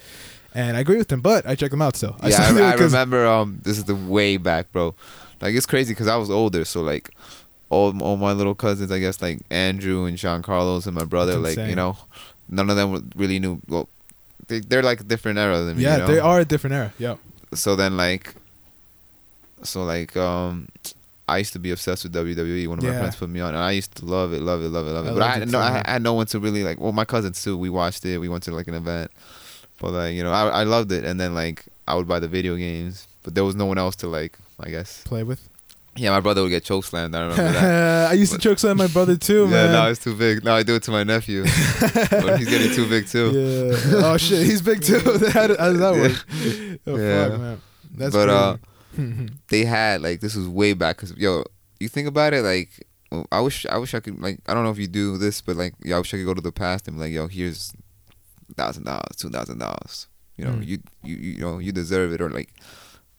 And 0.55 0.77
I 0.77 0.81
agree 0.81 0.97
with 0.97 1.09
them, 1.09 1.21
but 1.21 1.47
I 1.47 1.57
check 1.57 1.73
them 1.73 1.83
out 1.83 1.97
still. 1.97 2.17
yeah, 2.23 2.31
still 2.31 2.63
I, 2.63 2.73
I 2.73 2.75
remember. 2.89 3.27
Um, 3.27 3.59
this 3.63 3.77
is 3.77 3.85
the 3.85 3.97
way 3.97 4.37
back, 4.37 4.71
bro. 4.71 4.95
Like 5.41 5.55
it's 5.55 5.67
crazy 5.67 5.93
because 5.93 6.07
I 6.07 6.17
was 6.17 6.31
older, 6.31 6.65
so 6.65 6.81
like 6.81 7.11
all 7.71 8.01
all 8.03 8.17
my 8.17 8.33
little 8.33 8.55
cousins, 8.55 8.93
I 8.93 9.01
guess 9.01 9.21
like 9.21 9.41
Andrew 9.51 10.05
and 10.05 10.19
Sean 10.19 10.43
Carlos 10.43 10.87
and 10.87 10.95
my 10.95 11.05
brother, 11.05 11.37
like 11.37 11.57
you 11.57 11.75
know, 11.75 11.97
none 12.49 12.71
of 12.71 12.77
them 12.77 13.11
really 13.17 13.41
knew. 13.41 13.61
Well, 13.69 13.89
they 14.47 14.61
they're 14.61 14.83
like 14.83 15.01
a 15.01 15.05
different 15.05 15.39
era 15.39 15.59
than 15.59 15.77
me. 15.77 15.83
Yeah, 15.83 15.95
you 15.95 15.99
know? 16.03 16.07
they 16.07 16.19
are 16.21 16.41
a 16.41 16.45
different 16.45 16.75
era. 16.75 16.93
Yeah. 16.99 17.17
So 17.53 17.77
then 17.77 17.97
like, 17.97 18.35
so 19.63 19.85
like 19.85 20.17
um. 20.17 20.69
I 21.27 21.39
used 21.39 21.55
to 21.55 21.59
be 21.59 21.71
obsessed 21.71 22.05
with 22.05 22.13
WWE. 22.13 22.69
One 22.69 22.77
of 22.77 22.85
my 22.85 22.99
friends 22.99 23.17
put 23.17 23.31
me 23.31 23.41
on, 23.41 23.55
and 23.55 23.65
I 23.65 23.71
used 23.71 23.95
to 23.95 24.05
love 24.05 24.35
it, 24.35 24.43
love 24.43 24.63
it, 24.63 24.69
love 24.69 24.87
it, 24.87 24.91
love 24.91 25.07
it. 25.07 25.11
I 25.11 25.13
but 25.15 25.23
I 25.23 25.25
loved 25.25 25.33
had 25.33 25.43
it 25.45 25.49
no, 25.51 25.59
I. 25.59 25.83
I 25.83 25.93
had 25.93 26.03
no 26.03 26.13
one 26.13 26.27
to 26.27 26.39
really 26.39 26.63
like. 26.63 26.79
Well, 26.79 26.93
my 26.93 27.07
cousins 27.07 27.43
too. 27.43 27.57
We 27.57 27.71
watched 27.71 28.05
it. 28.05 28.19
We 28.19 28.29
went 28.29 28.43
to 28.43 28.51
like 28.53 28.69
an 28.69 28.75
event, 28.75 29.11
but 29.81 29.93
like 29.93 30.15
you 30.15 30.23
know, 30.23 30.33
I 30.33 30.49
I 30.49 30.63
loved 30.65 30.93
it. 30.93 31.05
And 31.05 31.21
then 31.21 31.35
like 31.35 31.65
I 31.89 31.95
would 31.95 32.09
buy 32.09 32.19
the 32.21 32.29
video 32.29 32.57
games, 32.57 33.07
but 33.23 33.35
there 33.35 33.45
was 33.45 33.55
no 33.55 33.67
one 33.67 33.79
else 33.79 33.97
to 33.97 34.09
like. 34.09 34.39
I 34.61 34.71
guess. 34.71 35.03
Play 35.05 35.25
with. 35.25 35.49
Yeah, 35.97 36.11
my 36.11 36.21
brother 36.21 36.43
would 36.43 36.49
get 36.51 36.65
choke 36.65 36.85
slammed. 36.85 37.15
I 37.15 37.21
remember 37.23 37.43
that. 37.53 38.11
I 38.13 38.15
used 38.15 38.33
to 38.33 38.39
choke 38.39 38.59
slam 38.59 38.77
my 38.77 38.87
brother 38.89 39.17
too, 39.17 39.45
yeah, 39.45 39.51
man. 39.51 39.67
Yeah, 39.67 39.73
now 39.73 39.89
it's 39.89 40.03
too 40.03 40.15
big. 40.17 40.45
Now 40.45 40.55
I 40.57 40.63
do 40.63 40.75
it 40.77 40.83
to 40.85 40.91
my 40.93 41.03
nephew. 41.05 41.43
but 41.83 42.39
he's 42.39 42.49
getting 42.49 42.73
too 42.73 42.89
big 42.89 43.07
too. 43.09 43.31
Yeah. 43.33 43.93
oh 44.07 44.17
shit, 44.17 44.45
he's 44.47 44.63
big 44.63 44.83
too. 44.83 44.99
how, 45.33 45.41
how 45.43 45.47
does 45.49 45.79
that 45.79 45.95
work? 45.95 46.79
Oh 46.87 46.97
Yeah. 46.97 47.29
fuck, 47.31 47.41
man. 47.41 47.61
That's 47.97 48.15
But, 48.15 48.29
uh. 48.29 48.57
They 49.49 49.65
had 49.65 50.03
like 50.03 50.21
this 50.21 50.35
was 50.37 50.47
way 50.49 50.73
back 50.73 50.97
because 50.97 51.17
yo, 51.17 51.45
you 51.81 51.89
think 51.89 52.07
about 52.09 52.33
it 52.33 52.43
like. 52.43 52.87
I 53.31 53.41
wish 53.41 53.65
I 53.67 53.79
wish 53.79 53.95
I 53.95 54.01
could 54.01 54.21
like 54.21 54.41
I 54.47 54.55
don't 54.55 54.65
know 54.65 54.71
if 54.71 54.79
you 54.79 54.89
do 54.89 55.19
this, 55.19 55.41
but 55.41 55.55
like 55.57 55.75
yeah, 55.85 55.97
I 55.97 55.99
wish 55.99 56.13
I 56.15 56.17
could 56.17 56.27
go 56.27 56.35
to 56.35 56.41
the 56.41 56.51
past 56.53 56.89
and 56.89 56.97
be 56.97 57.03
like, 57.05 57.13
yo, 57.13 57.29
here's 57.29 57.73
thousand 58.57 58.85
dollars, 58.85 59.17
two 59.17 59.31
thousand 59.31 59.59
dollars. 59.59 60.09
You 60.37 60.45
know, 60.47 60.53
Mm. 60.53 60.67
you, 60.67 60.79
you 61.05 61.17
you 61.17 61.41
know 61.41 61.59
you 61.59 61.73
deserve 61.73 62.13
it, 62.13 62.21
or 62.21 62.29
like 62.31 62.51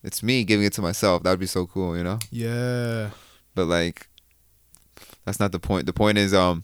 it's 0.04 0.22
me 0.22 0.44
giving 0.44 0.66
it 0.66 0.74
to 0.74 0.82
myself. 0.82 1.24
That 1.24 1.30
would 1.32 1.40
be 1.40 1.46
so 1.48 1.66
cool, 1.66 1.98
you 1.98 2.04
know. 2.04 2.20
yeah. 2.32 3.10
but 3.56 3.66
like 3.66 4.08
that's 5.26 5.40
not 5.40 5.52
the 5.52 5.60
point 5.60 5.86
the 5.86 5.94
point 5.94 6.18
is 6.18 6.34
um 6.34 6.64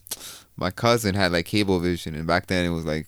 my 0.55 0.69
cousin 0.71 1.15
had 1.15 1.31
like 1.31 1.45
cable 1.45 1.79
vision 1.79 2.13
and 2.15 2.27
back 2.27 2.47
then 2.47 2.65
it 2.65 2.69
was 2.69 2.85
like 2.85 3.07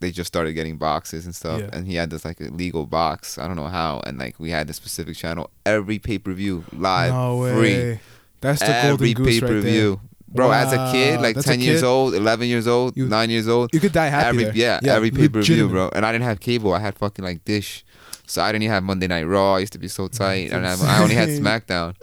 they 0.00 0.10
just 0.10 0.28
started 0.28 0.52
getting 0.52 0.76
boxes 0.76 1.24
and 1.24 1.34
stuff 1.34 1.60
Yeah. 1.60 1.70
and 1.72 1.86
he 1.86 1.94
had 1.96 2.10
this 2.10 2.24
like 2.24 2.40
illegal 2.40 2.86
box 2.86 3.38
i 3.38 3.46
don't 3.48 3.56
know 3.56 3.66
how 3.68 4.00
and 4.06 4.18
like 4.18 4.38
we 4.38 4.50
had 4.50 4.68
this 4.68 4.76
specific 4.76 5.16
channel 5.16 5.50
every 5.64 5.98
pay-per-view 5.98 6.64
live 6.72 7.12
no 7.12 7.54
free 7.58 7.98
That's 8.40 8.60
the 8.60 8.68
every 8.68 9.14
golden 9.14 9.24
goose 9.32 9.42
right 9.42 9.48
there. 9.50 9.60
pay-per-view 9.62 10.00
bro 10.28 10.50
as 10.50 10.72
a 10.72 10.90
kid 10.92 11.20
like 11.20 11.34
that's 11.36 11.46
a 11.46 11.50
10 11.50 11.60
years 11.60 11.82
old 11.82 12.14
11 12.14 12.48
years 12.48 12.66
old 12.66 12.96
You- 12.96 13.08
9 13.08 13.30
years 13.30 13.48
old 13.48 13.72
You 13.72 13.80
could 13.80 13.92
die 13.92 14.08
happy 14.08 14.26
every 14.28 14.44
there. 14.44 14.80
yeah, 14.82 14.94
every 14.94 15.10
pay 15.10 15.28
per 15.28 15.40
view, 15.42 15.68
bro. 15.68 15.88
And 15.94 16.04
I 16.04 16.12
didn't 16.12 16.24
have 16.24 16.40
cable. 16.40 16.72
I 16.74 16.80
had 16.80 16.94
fucking 16.96 17.24
like 17.24 17.44
Dish, 17.44 17.84
so 18.26 18.42
I 18.42 18.50
didn't 18.50 18.64
even 18.64 18.72
have 18.74 18.82
Monday 18.82 19.06
Night 19.06 19.22
Raw. 19.24 19.54
I 19.54 19.60
used 19.60 19.72
to 19.74 19.78
be 19.78 19.88
so 19.88 20.08
tight. 20.08 20.50
And 20.52 20.66
I, 20.66 20.74
I 20.80 21.02
only 21.02 21.14
had. 21.14 21.28
SmackDown. 21.28 21.94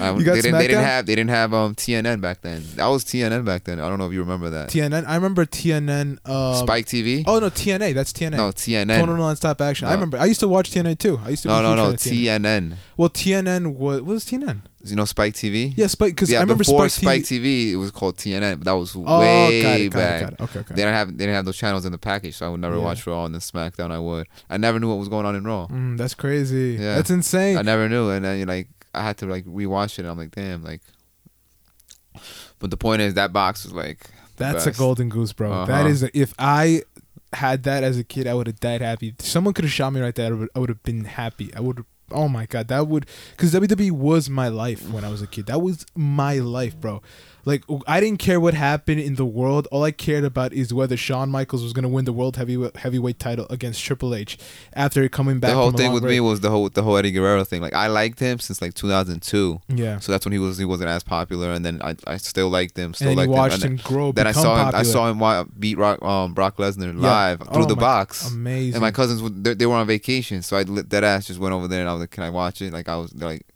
I, 0.00 0.12
You 0.14 0.24
got 0.24 0.34
they, 0.34 0.42
didn't, 0.42 0.58
they 0.58 0.66
didn't 0.68 0.84
have 0.84 1.06
they 1.06 1.14
didn't 1.16 1.30
have 1.30 1.52
um 1.54 1.74
TNN 1.74 2.20
back 2.20 2.40
then. 2.42 2.62
That 2.76 2.86
was 2.86 3.04
TNN 3.04 3.44
back 3.44 3.64
then. 3.64 3.80
I 3.80 3.88
don't 3.88 3.98
know 3.98 4.06
if 4.06 4.12
you 4.12 4.20
remember 4.20 4.48
that. 4.50 4.70
TNN. 4.70 5.04
I 5.06 5.14
remember 5.16 5.44
TNN. 5.44 6.18
Um, 6.28 6.54
Spike 6.56 6.86
TV. 6.86 7.24
Oh 7.26 7.38
no, 7.40 7.50
TNA. 7.50 7.94
That's 7.94 8.12
TNA. 8.12 8.36
no 8.36 8.50
TNN. 8.50 8.98
Total 8.98 9.16
Non-Stop 9.16 9.60
Action. 9.60 9.88
I 9.88 9.92
remember. 9.94 10.18
I 10.18 10.26
used 10.26 10.40
to 10.40 10.48
watch 10.48 10.70
TNA 10.70 10.98
too. 10.98 11.20
I 11.24 11.30
used 11.30 11.42
to. 11.42 11.48
no 11.48 11.62
no 11.62 11.74
no 11.74 11.92
TNA. 11.94 12.40
TNN. 12.42 12.74
Well, 12.96 13.08
TNN 13.10 13.74
was 13.74 14.00
what 14.02 14.14
was 14.14 14.24
TNN? 14.24 14.62
You 14.84 14.94
know 14.94 15.04
Spike 15.04 15.34
TV. 15.34 15.72
Yeah, 15.76 15.88
Spike. 15.88 16.12
Because 16.12 16.30
yeah. 16.30 16.38
I 16.38 16.42
remember 16.42 16.62
before 16.62 16.88
Spike, 16.88 17.24
Spike 17.24 17.40
TV. 17.40 17.42
TV, 17.44 17.72
it 17.72 17.76
was 17.76 17.90
called 17.90 18.16
TNN. 18.16 18.58
But 18.58 18.64
that 18.66 18.72
was 18.72 18.94
Oh, 18.96 19.18
way 19.20 19.60
got 19.62 19.80
it, 19.80 19.88
got 19.90 19.98
back. 19.98 20.20
it, 20.22 20.24
got 20.24 20.32
it. 20.32 20.40
Okay, 20.42 20.58
okay. 20.60 20.68
They 20.74 20.82
didn't 20.82 20.94
have 20.94 21.08
they 21.08 21.24
didn't 21.24 21.34
have 21.34 21.44
those 21.44 21.56
channels 21.56 21.84
in 21.84 21.90
the 21.92 21.98
package, 21.98 22.36
so 22.36 22.46
I 22.46 22.48
would 22.48 22.60
never 22.60 22.76
Yeah. 22.76 22.82
watch 22.84 23.06
Raw 23.06 23.24
and 23.24 23.34
then 23.34 23.40
SmackDown. 23.40 23.90
I 23.90 23.98
would. 23.98 24.28
I 24.48 24.56
never 24.56 24.78
knew 24.78 24.88
what 24.88 24.98
was 24.98 25.08
going 25.08 25.26
on 25.26 25.34
in 25.34 25.42
Raw. 25.44 25.66
Mm, 25.66 25.98
that's 25.98 26.14
crazy. 26.14 26.76
Yeah. 26.80 26.94
That's 26.94 27.10
insane. 27.10 27.56
I 27.58 27.62
never 27.62 27.88
knew, 27.88 28.10
and 28.10 28.24
then 28.24 28.38
you 28.38 28.46
like 28.46 28.68
I 28.94 29.02
had 29.02 29.18
to 29.18 29.26
like 29.26 29.44
rewatch 29.46 29.94
it. 29.94 30.00
And 30.00 30.08
I'm 30.08 30.18
like, 30.18 30.30
damn, 30.30 30.62
like. 30.62 30.82
But 32.58 32.70
the 32.70 32.76
point 32.76 33.02
is, 33.02 33.14
that 33.14 33.32
box 33.32 33.64
was 33.64 33.72
like 33.72 34.06
That's 34.36 34.66
a 34.66 34.72
golden 34.72 35.08
goose, 35.08 35.32
bro. 35.32 35.52
Uh-huh. 35.52 35.64
That 35.66 35.86
is. 35.86 36.02
A, 36.04 36.18
if 36.18 36.34
I 36.38 36.82
had 37.32 37.64
that 37.64 37.84
as 37.84 37.98
a 37.98 38.04
kid, 38.04 38.26
I 38.26 38.34
would 38.34 38.46
have 38.46 38.60
died 38.60 38.80
happy. 38.80 39.14
Someone 39.18 39.54
could 39.54 39.64
have 39.64 39.72
shot 39.72 39.90
me 39.92 40.00
right 40.00 40.14
there. 40.14 40.26
I 40.32 40.36
would, 40.36 40.48
I 40.54 40.58
would 40.60 40.68
have 40.68 40.82
been 40.82 41.04
happy. 41.04 41.52
I 41.54 41.60
would. 41.60 41.84
Oh 42.10 42.28
my 42.28 42.46
god, 42.46 42.68
that 42.68 42.88
would 42.88 43.06
because 43.30 43.52
WWE 43.52 43.90
was 43.90 44.30
my 44.30 44.48
life 44.48 44.88
when 44.90 45.04
I 45.04 45.08
was 45.08 45.22
a 45.22 45.26
kid. 45.26 45.46
That 45.46 45.60
was 45.60 45.84
my 45.94 46.38
life, 46.38 46.78
bro. 46.80 47.02
Like 47.50 47.64
I 47.86 47.98
didn't 48.00 48.18
care 48.18 48.38
what 48.38 48.52
happened 48.52 49.00
in 49.00 49.14
the 49.14 49.24
world. 49.24 49.66
All 49.72 49.82
I 49.82 49.90
cared 50.06 50.24
about 50.24 50.52
is 50.52 50.74
whether 50.78 50.96
Shawn 50.98 51.30
Michaels 51.30 51.62
was 51.62 51.72
gonna 51.72 51.88
win 51.96 52.04
the 52.04 52.12
world 52.12 52.36
heavyweight 52.36 52.76
heavyweight 52.76 53.18
title 53.18 53.46
against 53.48 53.82
Triple 53.82 54.14
H 54.14 54.36
after 54.74 55.08
coming 55.08 55.38
back. 55.40 55.50
the 55.52 55.56
whole 55.56 55.70
thing 55.72 55.92
with 55.92 56.02
break. 56.02 56.16
me 56.16 56.20
was 56.20 56.40
the 56.40 56.50
whole 56.50 56.68
the 56.68 56.82
whole 56.82 56.96
Eddie 56.98 57.10
Guerrero 57.10 57.44
thing. 57.44 57.62
Like 57.62 57.72
I 57.74 57.86
liked 57.86 58.20
him 58.20 58.38
since 58.38 58.60
like 58.60 58.74
2002. 58.74 59.62
yeah. 59.68 59.98
So 59.98 60.12
that's 60.12 60.26
when 60.26 60.32
he 60.32 60.38
was 60.38 60.58
he 60.58 60.66
wasn't 60.66 60.90
as 60.90 61.02
popular, 61.02 61.50
and 61.52 61.64
then 61.64 61.80
I, 61.82 61.96
I 62.06 62.16
still 62.18 62.50
liked 62.50 62.76
him, 62.76 62.92
still 62.92 63.08
And 63.08 63.16
liked 63.16 63.30
watched 63.30 63.62
him. 63.64 63.78
him 63.78 63.80
grow. 63.82 64.06
then, 64.12 64.24
then 64.24 64.26
I 64.26 64.32
saw 64.32 64.68
him. 64.68 64.74
I 64.74 64.82
saw 64.82 65.10
him 65.10 65.52
beat 65.58 65.78
Rock, 65.78 66.02
um, 66.02 66.34
Brock 66.34 66.58
Lesnar 66.58 66.92
Yeah. 66.94 67.00
live 67.00 67.38
through 67.50 67.62
Oh 67.62 67.66
the 67.66 67.76
my- 67.76 67.80
box. 67.80 68.30
Amazing. 68.30 68.74
And 68.74 68.82
my 68.82 68.90
cousins, 68.90 69.22
they, 69.42 69.54
they 69.54 69.64
were 69.66 69.74
on 69.76 69.86
vacation, 69.86 70.42
so 70.42 70.58
I 70.58 70.64
that 70.64 71.02
ass 71.02 71.26
just 71.28 71.40
went 71.40 71.54
over 71.54 71.66
there 71.66 71.80
and 71.80 71.88
I 71.88 71.92
was 71.94 72.00
like, 72.00 72.10
"Can 72.10 72.24
I 72.24 72.30
watch 72.30 72.60
it?" 72.60 72.74
Like 72.74 72.90
I 72.90 72.96
was 72.96 73.14
like, 73.14 73.46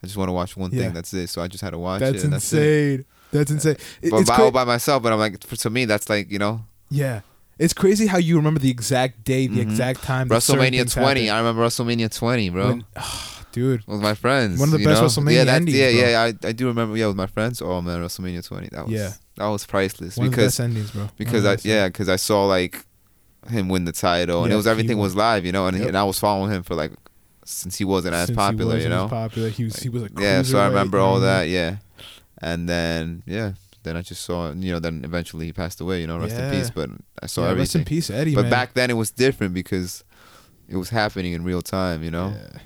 "I 0.00 0.06
just 0.06 0.16
want 0.16 0.28
to 0.28 0.32
watch 0.32 0.56
one 0.56 0.70
Yeah. 0.70 0.82
thing. 0.84 0.92
That's 0.92 1.12
it." 1.12 1.28
So 1.28 1.42
I 1.42 1.48
just 1.48 1.62
had 1.64 1.70
to 1.70 1.78
watch 1.78 1.98
That's 1.98 2.18
it. 2.18 2.24
and 2.24 2.32
That's 2.34 2.52
it. 2.52 3.04
That's 3.32 3.50
insane. 3.50 3.76
It- 4.00 4.10
But 4.10 4.20
it's 4.20 4.30
by, 4.30 4.36
cra- 4.36 4.44
all 4.44 4.50
by 4.52 4.64
myself, 4.64 5.02
but 5.02 5.12
I'm 5.12 5.18
like, 5.18 5.42
for, 5.44 5.56
to 5.56 5.70
me, 5.70 5.84
that's 5.84 6.08
like 6.08 6.30
you 6.30 6.38
know, 6.38 6.64
Yeah. 6.90 7.20
It's 7.58 7.74
crazy 7.74 8.06
how 8.06 8.18
you 8.18 8.36
remember 8.36 8.58
the 8.60 8.70
exact 8.70 9.24
day, 9.24 9.46
the 9.46 9.58
Mhm. 9.58 9.62
exact 9.62 10.02
time. 10.02 10.28
WrestleMania 10.28 10.90
20. 10.92 11.26
happened. 11.26 11.30
I 11.30 11.38
remember 11.38 11.62
WrestleMania 11.66 12.12
20, 12.16 12.48
bro. 12.50 12.68
When- 12.68 12.84
dude. 13.52 13.82
with 13.86 14.00
my 14.00 14.14
friends. 14.14 14.58
One 14.58 14.72
of 14.72 14.78
the 14.78 14.84
best 14.84 15.00
know? 15.00 15.06
WrestleMania 15.08 15.32
yeah, 15.34 15.44
that, 15.44 15.54
endings, 15.56 15.76
Yeah, 15.78 15.90
bro. 15.92 16.00
yeah, 16.10 16.20
I, 16.44 16.48
I 16.48 16.52
do 16.52 16.66
remember. 16.66 16.96
Yeah, 16.96 17.08
with 17.08 17.16
my 17.16 17.26
friends. 17.26 17.60
Oh 17.62 17.80
man, 17.82 18.00
WrestleMania 18.00 18.46
20. 18.46 18.68
That 18.72 18.84
was 18.86 18.92
Yeah. 18.94 19.12
that 19.36 19.46
was 19.46 19.64
priceless 19.66 20.16
One 20.16 20.26
of 20.26 20.30
the 20.32 20.36
because 20.36 20.52
best 20.52 20.60
endings, 20.60 20.90
bro. 20.90 21.08
Because 21.18 21.44
I 21.44 21.56
yeah 21.62 21.88
because 21.88 22.08
I 22.08 22.16
saw 22.16 22.46
like 22.46 22.84
him 23.50 23.68
win 23.68 23.84
the 23.84 23.92
title 23.92 24.44
and 24.44 24.52
it 24.52 24.56
was 24.56 24.66
everything 24.66 24.98
was 24.98 25.14
live, 25.14 25.44
you 25.44 25.52
know, 25.52 25.66
and, 25.66 25.76
Yep. 25.78 25.88
and 25.88 25.96
I 25.98 26.04
was 26.04 26.18
following 26.18 26.50
him 26.52 26.62
for 26.62 26.74
like 26.74 26.92
since 27.44 27.76
he 27.76 27.84
wasn't 27.84 28.14
as 28.14 28.28
Since 28.28 28.30
he 28.30 28.36
popular, 28.36 28.72
you 28.72 28.76
wasn't 28.88 28.94
as 28.94 28.98
know. 29.02 29.08
popular. 29.08 29.48
He 29.50 29.64
was 29.64 29.76
he 29.76 29.88
was 29.88 30.02
a 30.04 30.08
yeah, 30.18 30.42
so 30.42 30.58
I 30.58 30.66
remember 30.68 30.98
all 30.98 31.20
that. 31.20 31.48
Yeah, 31.48 31.76
and 32.42 32.68
then 32.68 33.22
yeah. 33.26 33.52
Then 33.84 33.96
I 33.96 34.02
just 34.02 34.22
saw, 34.22 34.52
you 34.52 34.72
know. 34.72 34.78
Then 34.78 35.02
eventually 35.04 35.46
he 35.46 35.52
passed 35.52 35.80
away. 35.80 36.00
You 36.02 36.06
know, 36.06 36.18
rest 36.18 36.36
Yeah. 36.36 36.52
in 36.52 36.58
peace. 36.60 36.70
But 36.70 36.90
I 37.20 37.26
saw 37.26 37.42
yeah, 37.42 37.50
everything. 37.50 37.62
Rest 37.62 37.74
in 37.76 37.84
peace, 37.84 38.10
Eddie. 38.10 38.34
but 38.34 38.42
man. 38.42 38.50
back 38.50 38.74
then 38.74 38.90
it 38.90 38.94
was 38.94 39.10
different 39.10 39.54
because 39.54 40.04
it 40.68 40.76
was 40.76 40.90
happening 40.90 41.32
in 41.32 41.42
real 41.42 41.62
time. 41.62 42.04
You 42.04 42.10
know. 42.10 42.28
Yeah. 42.36 42.60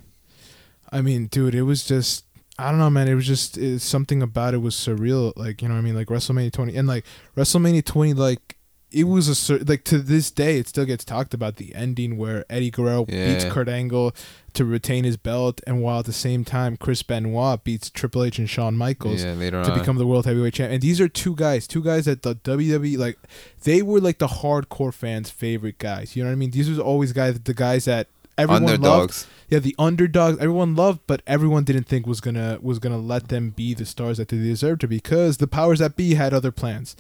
I 0.93 1.01
mean, 1.01 1.27
dude, 1.29 1.55
it 1.55 1.63
was 1.63 1.85
just 1.85 2.25
I 2.59 2.71
don't 2.71 2.79
know, 2.79 2.91
man. 2.91 3.09
It 3.09 3.15
was 3.15 3.27
just 3.27 3.59
it, 3.59 3.81
something 3.81 4.23
about 4.23 4.55
it 4.55 4.59
was 4.59 4.75
surreal. 4.75 5.33
Like 5.37 5.63
you 5.63 5.69
know, 5.69 5.75
what 5.75 5.81
I 5.81 5.83
mean, 5.85 5.95
like 5.95 6.09
WrestleMania 6.09 6.53
20 6.53 6.77
and 6.77 6.89
like 6.89 7.05
WrestleMania 7.37 7.85
20, 7.85 8.15
like 8.15 8.56
it 8.93 9.05
was 9.05 9.51
a 9.51 9.65
like 9.65 9.85
to 9.85 9.99
this 9.99 10.31
day, 10.31 10.59
it 10.59 10.69
still 10.69 10.85
gets 10.85 11.05
talked 11.05 11.35
about 11.35 11.57
the 11.57 11.75
ending 11.75 12.17
where 12.17 12.45
Eddie 12.49 12.71
Guerrero 12.71 13.05
beats 13.05 13.45
Yeah. 13.45 13.51
Kurt 13.51 13.69
Angle 13.69 14.15
to 14.55 14.65
retain 14.65 15.05
his 15.05 15.17
belt, 15.17 15.61
and 15.67 15.83
while 15.83 15.99
at 15.99 16.07
the 16.07 16.13
same 16.13 16.45
time 16.45 16.77
Chris 16.77 17.03
Benoit 17.03 17.63
beats 17.65 17.91
Triple 17.91 18.25
H 18.25 18.39
and 18.39 18.49
Shawn 18.49 18.75
Michaels 18.77 19.23
Yeah, 19.23 19.35
to 19.51 19.73
on. 19.73 19.79
become 19.79 19.97
the 19.97 20.07
world 20.07 20.25
heavyweight 20.25 20.55
champ. 20.55 20.73
And 20.73 20.81
these 20.81 21.01
are 21.01 21.09
two 21.09 21.35
guys, 21.35 21.67
two 21.67 21.83
guys 21.83 22.05
that 22.07 22.23
the 22.23 22.37
WWE 22.37 22.97
like 22.97 23.19
they 23.65 23.83
were 23.83 24.01
like 24.01 24.19
the 24.19 24.29
hardcore 24.29 24.95
fans' 24.95 25.31
favorite 25.31 25.79
guys. 25.79 26.17
You 26.17 26.23
know 26.23 26.31
what 26.31 26.35
I 26.35 26.37
mean? 26.37 26.53
These 26.53 26.71
was 26.71 26.79
always 26.79 27.13
guys 27.13 27.39
the 27.41 27.55
guys 27.55 27.85
that 27.87 28.07
everyone 28.39 28.81
loved. 28.81 29.27
Yeah, 29.51 29.59
the 29.59 29.75
underdogs 29.79 30.39
everyone 30.39 30.75
loved, 30.77 31.01
but 31.07 31.23
everyone 31.27 31.65
didn't 31.65 31.85
think 31.87 32.07
was 32.07 32.21
gonna 32.21 32.59
was 32.63 32.79
gonna 32.79 32.99
let 32.99 33.29
them 33.29 33.51
be 33.51 33.75
the 33.75 33.85
stars 33.85 34.17
that 34.19 34.29
they 34.29 34.37
deserved 34.39 34.81
to 34.83 34.89
be 34.89 34.97
because 34.97 35.37
the 35.39 35.47
powers 35.49 35.81
that 35.81 35.97
be 35.97 36.15
had 36.15 36.33
other 36.33 36.53
plans. 36.53 36.97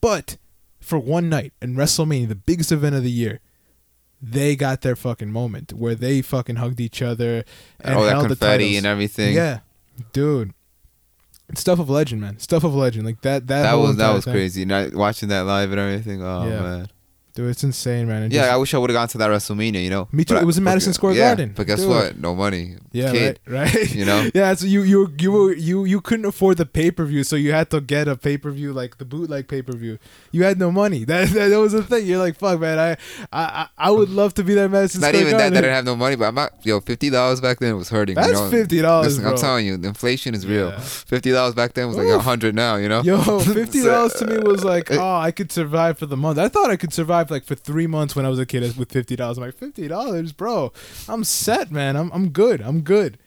But 0.00 0.36
for 0.80 0.98
one 0.98 1.28
night 1.28 1.52
in 1.62 1.74
WrestleMania, 1.74 2.28
the 2.28 2.34
biggest 2.34 2.72
event 2.72 2.94
of 2.96 3.02
the 3.02 3.10
year, 3.10 3.40
they 4.22 4.56
got 4.56 4.80
their 4.82 4.96
fucking 4.96 5.30
moment 5.32 5.72
where 5.72 5.94
they 5.94 6.22
fucking 6.22 6.56
hugged 6.56 6.80
each 6.80 7.00
other 7.02 7.44
and 7.80 7.94
all 7.94 8.02
that 8.04 8.26
confetti 8.26 8.76
and 8.76 8.86
everything. 8.86 9.34
Yeah, 9.34 9.60
dude, 10.12 10.52
stuff 11.54 11.78
of 11.78 11.88
legend, 11.88 12.20
man. 12.20 12.38
Stuff 12.38 12.64
of 12.64 12.74
legend, 12.74 13.06
like 13.06 13.22
that. 13.22 13.46
That, 13.46 13.62
that 13.62 13.74
was 13.74 13.96
that 13.96 14.12
was 14.12 14.24
thing. 14.24 14.34
crazy. 14.34 14.64
Not 14.64 14.94
watching 14.94 15.28
that 15.30 15.42
live 15.46 15.70
and 15.70 15.80
everything. 15.80 16.22
Oh 16.22 16.48
Yeah. 16.48 16.60
man. 16.60 16.88
Dude. 17.34 17.50
It's 17.50 17.64
insane, 17.64 18.08
man. 18.08 18.22
And 18.24 18.32
Yeah, 18.32 18.42
just- 18.42 18.52
I 18.52 18.56
wish 18.56 18.74
I 18.74 18.78
would 18.78 18.90
have 18.90 18.94
gone 18.94 19.08
to 19.08 19.18
that 19.18 19.30
WrestleMania. 19.30 19.82
You 19.82 19.90
know. 19.90 20.08
Me 20.12 20.24
too. 20.24 20.34
But 20.34 20.42
It 20.42 20.46
was 20.46 20.58
in 20.58 20.64
Madison 20.64 20.92
Square 20.92 21.12
yeah, 21.14 21.28
Garden. 21.28 21.52
But 21.56 21.66
guess 21.66 21.80
Dude. 21.80 21.88
what? 21.88 22.18
No 22.18 22.34
money. 22.34 22.76
yeah, 22.92 23.12
Kid. 23.12 23.40
right, 23.46 23.74
right. 23.74 23.94
You 23.94 24.04
know. 24.04 24.28
Yeah, 24.34 24.54
so 24.54 24.66
you 24.66 24.82
you 24.82 25.12
you 25.18 25.32
were 25.32 25.52
you 25.54 25.84
you 25.84 26.00
couldn't 26.00 26.24
afford 26.26 26.56
the 26.58 26.66
pay 26.66 26.90
per 26.90 27.04
view, 27.04 27.24
so 27.24 27.36
you 27.36 27.52
had 27.52 27.70
to 27.70 27.80
get 27.80 28.08
a 28.08 28.16
pay 28.16 28.36
per 28.38 28.50
view 28.50 28.72
like 28.72 28.98
the 28.98 29.04
bootleg 29.04 29.48
pay 29.48 29.62
per 29.62 29.72
view. 29.76 29.98
You 30.32 30.44
had 30.44 30.58
no 30.58 30.70
money. 30.70 31.04
That, 31.10 31.28
that 31.30 31.48
that 31.48 31.58
was 31.58 31.72
the 31.72 31.82
thing. 31.82 32.06
You're 32.06 32.18
like, 32.18 32.36
fuck, 32.38 32.60
man. 32.60 32.78
I 32.78 32.90
I 33.32 33.44
I- 33.62 33.68
I 33.78 33.90
would 33.90 34.10
love 34.10 34.34
to 34.34 34.44
be 34.44 34.54
there, 34.54 34.66
at 34.66 34.70
Madison 34.70 35.00
Not 35.00 35.08
Square 35.08 35.20
even 35.22 35.32
that. 35.32 35.38
Garden. 35.38 35.54
That 35.54 35.58
I 35.58 35.62
didn't 35.62 35.74
have 35.76 35.84
no 35.84 35.96
money, 35.96 36.16
but 36.16 36.26
I'm 36.26 36.34
not. 36.34 36.52
Yo, 36.64 36.80
fifty 36.80 37.10
dollars 37.10 37.40
back 37.40 37.58
then 37.58 37.76
was 37.76 37.88
hurting. 37.88 38.14
That's 38.14 38.28
you 38.28 38.34
know? 38.34 38.50
fifty 38.50 38.80
dollars, 38.80 39.18
I'm 39.18 39.36
telling 39.36 39.66
you, 39.66 39.76
the 39.76 39.88
inflation 39.88 40.34
is 40.34 40.46
real. 40.46 40.68
Yeah. 40.70 40.78
Fifty 40.80 41.30
dollars 41.32 41.54
back 41.54 41.72
then 41.74 41.88
was 41.88 41.96
like 41.96 42.06
a 42.08 42.18
hundred 42.20 42.54
now. 42.54 42.76
You 42.76 42.88
know. 42.88 43.02
Yo, 43.02 43.40
fifty 43.40 43.82
dollars 43.82 44.12
to 44.14 44.26
me 44.26 44.38
was 44.38 44.62
like, 44.64 44.90
oh, 44.92 45.16
I 45.16 45.30
could 45.32 45.50
survive 45.50 45.98
for 45.98 46.06
the 46.06 46.16
month. 46.16 46.38
I 46.38 46.48
thought 46.48 46.70
I 46.70 46.76
could 46.76 46.92
survive 46.92 47.19
like 47.28 47.44
for 47.44 47.56
three 47.56 47.88
months 47.88 48.14
when 48.14 48.24
I 48.24 48.28
was 48.28 48.38
a 48.38 48.46
kid 48.46 48.76
with 48.76 48.92
fifty 48.92 49.16
dollars. 49.16 49.38
I'm 49.38 49.44
like, 49.44 49.54
fifty 49.54 49.88
dollars, 49.88 50.32
bro. 50.32 50.72
I'm 51.08 51.24
set, 51.24 51.72
man. 51.72 51.96
I'm 51.96 52.10
I'm 52.12 52.30
good. 52.30 52.60
I'm 52.60 52.82
good. 52.82 53.18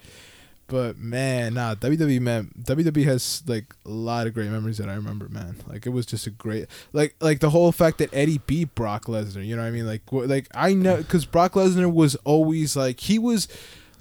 But 0.67 0.97
man, 0.97 1.56
nah, 1.56 1.75
WWE 1.75 2.21
man, 2.21 2.51
WWE 2.60 3.03
has 3.03 3.43
like 3.45 3.75
a 3.86 3.89
lot 3.89 4.27
of 4.27 4.34
great 4.34 4.49
memories 4.49 4.77
that 4.77 4.89
I 4.89 4.95
remember, 4.95 5.27
man. 5.27 5.58
Like 5.67 5.86
it 5.86 5.89
was 5.89 6.06
just 6.06 6.25
a 6.25 6.29
great, 6.29 6.67
like 6.93 7.15
like 7.19 7.41
the 7.41 7.49
whole 7.49 7.71
fact 7.71 7.97
that 7.97 8.10
Eddie 8.13 8.39
beat 8.39 8.73
Brock 8.73 9.06
Lesnar. 9.06 9.45
You 9.45 9.56
know 9.56 9.62
what 9.62 9.67
I 9.67 9.71
mean? 9.71 9.86
Like 9.86 10.01
like 10.12 10.47
I 10.56 10.73
know 10.73 10.97
because 10.97 11.25
Brock 11.25 11.53
Lesnar 11.53 11.91
was 11.91 12.15
always 12.23 12.75
like 12.75 13.01
he 13.01 13.19
was. 13.19 13.47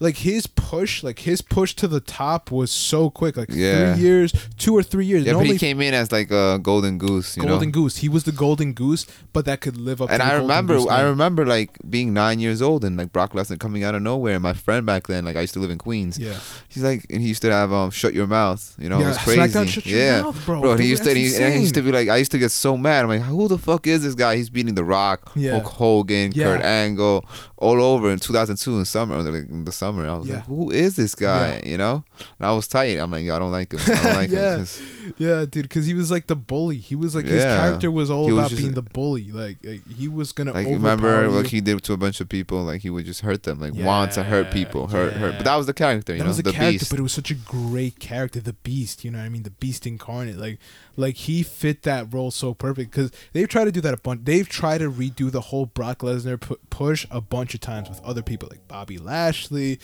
Like 0.03 0.17
his 0.17 0.49
push, 0.49 1.03
like 1.05 1.21
his 1.21 1.41
push 1.43 1.75
to 1.77 1.87
the 1.87 2.01
top 2.01 2.51
was 2.51 2.71
so 2.73 3.09
quick. 3.09 3.37
Like 3.37 3.51
Yeah. 3.51 3.95
three 3.95 4.03
years, 4.03 4.33
two 4.59 4.77
or 4.77 4.83
three 4.83 5.07
years. 5.07 5.25
Yeah, 5.25 5.35
but 5.35 5.47
he 5.47 5.57
came 5.59 5.81
in 5.81 5.95
as 5.95 6.11
like 6.11 6.31
a 6.33 6.59
golden 6.61 6.99
goose. 6.99 7.37
You 7.37 7.45
golden 7.45 7.69
know. 7.69 7.73
goose. 7.73 7.99
He 7.99 8.09
was 8.09 8.25
the 8.25 8.33
golden 8.33 8.73
goose, 8.73 9.07
but 9.33 9.45
that 9.45 9.61
could 9.61 9.77
live 9.77 10.03
up. 10.03 10.11
And 10.11 10.21
I 10.21 10.35
remember, 10.35 10.79
I 10.91 11.03
remember 11.03 11.47
like 11.47 11.79
being 11.89 12.13
nine 12.13 12.41
years 12.41 12.61
old 12.61 12.85
and 12.85 12.97
like 12.97 13.13
Brock 13.13 13.33
Lesnar 13.33 13.59
coming 13.61 13.85
out 13.85 13.95
of 13.95 14.03
nowhere. 14.03 14.35
And 14.35 14.43
my 14.43 14.55
friend 14.55 14.85
back 14.85 15.07
then, 15.07 15.25
like 15.25 15.37
I 15.37 15.43
used 15.43 15.55
to 15.55 15.61
live 15.61 15.71
in 15.71 15.79
Queens. 15.79 16.19
Yeah, 16.19 16.39
He's 16.69 16.83
like, 16.83 17.07
and 17.09 17.23
he 17.23 17.29
used 17.29 17.43
to 17.43 17.53
have 17.53 17.73
um, 17.73 17.91
shut 17.91 18.13
your 18.13 18.27
mouth. 18.27 18.75
You 18.79 18.89
know, 18.89 18.99
yeah. 18.99 19.05
it 19.05 19.09
was 19.09 19.19
crazy. 19.19 19.41
SmackDown, 19.41 19.69
shut 19.69 19.87
your 19.87 19.99
yeah. 20.01 20.23
mouth, 20.23 20.45
bro. 20.47 20.61
Bro, 20.61 20.73
he 20.79 20.83
Dude, 20.83 20.91
used 20.91 21.05
to, 21.05 21.15
he, 21.15 21.37
and 21.37 21.55
he 21.55 21.61
used 21.61 21.75
to 21.75 21.83
be 21.83 21.93
like, 21.93 22.09
I 22.09 22.17
used 22.17 22.33
to 22.33 22.39
get 22.39 22.51
so 22.51 22.77
mad. 22.77 23.05
I'm 23.05 23.09
like, 23.09 23.23
who 23.23 23.47
the 23.47 23.59
fuck 23.59 23.87
is 23.87 24.03
this 24.03 24.15
guy? 24.15 24.35
He's 24.37 24.51
beating 24.51 24.75
The 24.75 24.85
Rock, 24.85 25.31
Yeah. 25.37 25.53
Hulk 25.53 25.67
Hogan, 25.67 26.33
Yeah. 26.35 26.45
Kurt 26.45 26.63
Angle, 26.63 27.25
all 27.63 27.81
over 27.81 28.11
in 28.11 28.19
2002 28.19 28.79
in 28.79 28.85
summer, 28.85 29.23
like 29.23 29.49
in 29.49 29.65
the 29.65 29.73
summer. 29.73 30.09
I 30.09 30.17
was 30.17 30.29
Yeah. 30.29 30.35
like, 30.37 30.47
who 30.47 30.71
is 30.71 30.97
this 30.97 31.15
guy? 31.15 31.63
You 31.65 31.79
know, 31.79 32.05
and 32.39 32.47
I 32.47 32.53
was 32.53 32.67
tight. 32.67 32.99
I'm 32.99 33.11
like, 33.11 33.25
yo, 33.25 33.37
I 33.37 33.39
don't 33.39 33.53
like 33.53 33.73
him. 33.73 33.81
I 33.87 34.03
don't 34.03 34.15
like 34.17 34.31
Yeah. 34.39 34.53
him. 34.55 34.59
'cause 34.61 34.83
Yeah, 35.19 35.45
dude, 35.45 35.63
because 35.65 35.87
he 35.87 35.95
was 35.95 36.11
like 36.11 36.27
the 36.27 36.37
bully. 36.37 36.77
He 36.79 36.95
was 36.97 37.15
like 37.15 37.27
his 37.27 37.43
character 37.45 37.91
was 37.91 38.11
all 38.11 38.27
He 38.27 38.33
was 38.33 38.39
about 38.41 38.51
just- 38.51 38.63
being 38.63 38.75
the 38.75 38.83
bully. 38.83 39.31
Like, 39.33 39.59
like, 39.65 39.81
he 39.97 40.09
was 40.09 40.33
gonna 40.33 40.53
Like 40.53 40.67
overpower 40.67 40.77
remember 40.93 41.31
what 41.31 41.47
he 41.49 41.61
did 41.61 41.83
to 41.85 41.93
a 41.93 41.97
bunch 41.97 42.21
of 42.21 42.29
people? 42.29 42.63
Like 42.65 42.83
he 42.83 42.91
would 42.91 43.05
just 43.05 43.21
hurt 43.21 43.45
them, 43.45 43.61
like 43.61 43.75
want 43.75 44.13
to 44.13 44.23
hurt 44.25 44.51
people, 44.51 44.89
hurt, 44.89 45.15
hurt. 45.15 45.37
But 45.37 45.45
that 45.45 45.57
was 45.57 45.67
the 45.67 45.75
character, 45.75 46.13
you 46.13 46.19
that 46.19 46.25
know, 46.25 46.31
was 46.31 46.39
a 46.39 46.43
the 46.43 46.53
character, 46.53 46.79
beast. 46.81 46.91
but 46.91 46.99
it 46.99 47.03
was 47.03 47.13
such 47.13 47.31
a 47.31 47.35
great 47.35 47.99
character, 48.01 48.41
the 48.41 48.53
Beast. 48.55 49.05
You 49.05 49.11
know 49.13 49.19
what 49.19 49.25
I 49.25 49.29
mean? 49.29 49.43
The 49.45 49.51
Beast 49.51 49.87
incarnate. 49.87 50.37
Like, 50.39 50.59
like 50.97 51.17
he 51.17 51.43
fit 51.43 51.83
that 51.83 52.13
role 52.13 52.31
so 52.31 52.53
perfect 52.55 52.91
because 52.91 53.11
they've 53.33 53.49
tried 53.49 53.65
to 53.65 53.73
do 53.73 53.81
that 53.81 53.95
a 53.95 53.97
bunch. 53.97 54.21
They've 54.25 54.49
tried 54.49 54.79
to 54.79 54.91
redo 54.91 55.31
the 55.31 55.41
whole 55.41 55.67
Brock 55.67 55.99
Lesnar 56.01 56.39
pu- 56.41 56.59
push 56.71 57.07
a 57.11 57.21
bunch 57.21 57.52
of 57.55 57.61
times 57.61 57.89
with 57.89 58.01
other 58.03 58.23
people 58.23 58.49
like 58.51 58.67
Bobby 58.69 58.99
Lashley. 58.99 59.79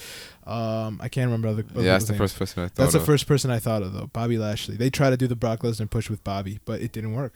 Um, 0.46 0.98
I 1.02 1.08
can't 1.08 1.26
remember 1.26 1.48
other. 1.48 1.64
other 1.70 1.82
yeah, 1.84 1.92
that's 1.92 2.06
the 2.06 2.12
names. 2.12 2.18
first 2.32 2.38
person 2.38 2.62
I 2.62 2.66
thought. 2.68 2.74
That's 2.76 2.92
the 2.92 2.98
of. 3.00 3.06
first 3.06 3.26
person 3.26 3.50
I 3.50 3.58
thought 3.58 3.82
of 3.82 3.92
though, 3.92 4.06
Bobby 4.12 4.38
Lashley. 4.38 4.76
They 4.76 4.90
tried 4.90 5.10
to 5.10 5.16
do 5.16 5.26
the 5.26 5.36
Brock 5.36 5.60
Lesnar 5.60 5.88
push 5.90 6.08
with 6.10 6.22
Bobby, 6.24 6.60
but 6.64 6.80
it 6.80 6.92
didn't 6.92 7.14
work. 7.14 7.34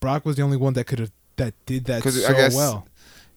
Brock 0.00 0.24
was 0.24 0.36
the 0.36 0.42
only 0.42 0.56
one 0.56 0.72
that 0.74 0.86
could 0.86 0.98
have 0.98 1.10
that 1.36 1.54
did 1.66 1.84
that 1.86 2.02
so 2.02 2.28
I 2.28 2.32
guess- 2.32 2.54
well. 2.54 2.86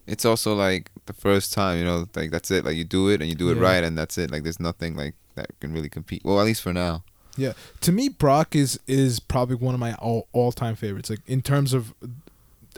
It's 0.06 0.24
also 0.24 0.54
like 0.54 0.90
the 1.06 1.12
first 1.12 1.52
time, 1.52 1.78
you 1.78 1.84
know, 1.84 2.06
like 2.16 2.30
that's 2.32 2.50
it. 2.50 2.64
Like 2.64 2.74
you 2.74 2.84
do 2.84 3.08
it 3.10 3.20
and 3.20 3.28
you 3.30 3.36
do 3.36 3.50
it 3.50 3.56
Yeah. 3.56 3.62
right, 3.62 3.84
and 3.84 3.96
that's 3.96 4.18
it. 4.18 4.30
Like 4.32 4.42
there's 4.42 4.58
nothing 4.58 4.96
like 4.96 5.14
that 5.36 5.48
can 5.60 5.72
really 5.72 5.88
compete. 5.88 6.22
Well, 6.24 6.40
at 6.40 6.46
least 6.46 6.62
for 6.62 6.72
now. 6.72 7.04
Yeah, 7.36 7.52
to 7.82 7.92
me, 7.92 8.08
Brock 8.08 8.56
is 8.56 8.80
is 8.88 9.20
probably 9.20 9.54
one 9.54 9.72
of 9.74 9.78
my 9.78 9.94
all 9.94 10.26
all 10.32 10.50
time 10.50 10.74
favorites. 10.74 11.10
Like 11.10 11.20
in 11.26 11.42
terms 11.42 11.72
of, 11.72 11.94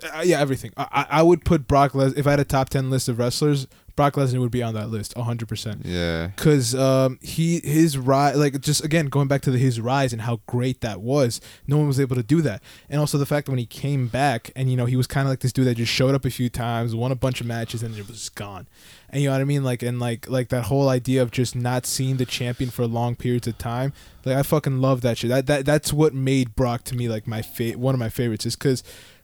uh, 0.04 0.22
yeah, 0.24 0.40
everything. 0.40 0.72
I 0.76 1.06
I- 1.10 1.22
would 1.22 1.44
put 1.44 1.66
Brock 1.66 1.94
Les 1.94 2.12
if 2.14 2.26
I 2.26 2.30
had 2.30 2.40
a 2.40 2.44
top 2.44 2.68
ten 2.70 2.90
list 2.90 3.08
of 3.08 3.18
wrestlers. 3.18 3.66
Brock 3.94 4.14
Lesnar 4.14 4.40
would 4.40 4.50
be 4.50 4.62
on 4.62 4.72
that 4.72 4.88
list, 4.88 5.12
hundred 5.18 5.48
percent. 5.48 5.82
Yeah. 5.84 6.30
Cause 6.36 6.74
um, 6.74 7.18
he 7.20 7.60
his 7.60 7.98
rise, 7.98 8.36
like 8.38 8.58
just 8.62 8.82
again 8.82 9.06
going 9.08 9.28
back 9.28 9.42
to 9.42 9.50
the, 9.50 9.58
his 9.58 9.82
rise 9.82 10.14
and 10.14 10.22
how 10.22 10.40
great 10.46 10.80
that 10.80 11.02
was. 11.02 11.42
No 11.66 11.76
one 11.76 11.88
was 11.88 12.00
able 12.00 12.16
to 12.16 12.22
do 12.22 12.40
that, 12.40 12.62
and 12.88 12.98
also 12.98 13.18
the 13.18 13.26
fact 13.26 13.44
that 13.46 13.52
when 13.52 13.58
he 13.58 13.66
came 13.66 14.06
back 14.06 14.50
and 14.56 14.70
you 14.70 14.78
know 14.78 14.86
he 14.86 14.96
was 14.96 15.06
kind 15.06 15.26
of 15.26 15.30
like 15.30 15.40
this 15.40 15.52
dude 15.52 15.66
that 15.66 15.74
just 15.74 15.92
showed 15.92 16.14
up 16.14 16.24
a 16.24 16.30
few 16.30 16.48
times, 16.48 16.94
won 16.94 17.12
a 17.12 17.14
bunch 17.14 17.42
of 17.42 17.46
matches, 17.46 17.82
and 17.82 17.94
it 17.94 18.08
was 18.08 18.30
gone. 18.30 18.66
And 19.10 19.20
you 19.20 19.28
know 19.28 19.34
what 19.34 19.42
I 19.42 19.44
mean? 19.44 19.62
Like 19.62 19.82
and 19.82 20.00
like 20.00 20.26
like 20.26 20.48
that 20.48 20.64
whole 20.64 20.88
idea 20.88 21.20
of 21.20 21.30
just 21.30 21.54
not 21.54 21.84
seeing 21.84 22.16
the 22.16 22.24
champion 22.24 22.70
for 22.70 22.86
long 22.86 23.14
periods 23.14 23.46
of 23.46 23.58
time. 23.58 23.92
Like 24.24 24.36
I 24.36 24.42
fucking 24.42 24.80
love 24.80 25.02
that 25.02 25.18
shit. 25.18 25.28
That 25.28 25.46
that 25.48 25.66
that's 25.66 25.92
what 25.92 26.14
made 26.14 26.56
Brock 26.56 26.84
to 26.84 26.96
me 26.96 27.10
like 27.10 27.26
my 27.26 27.42
fa- 27.42 27.72
one 27.72 27.94
of 27.94 27.98
my 27.98 28.08
favorites 28.08 28.46
is 28.46 28.56
because 28.56 28.82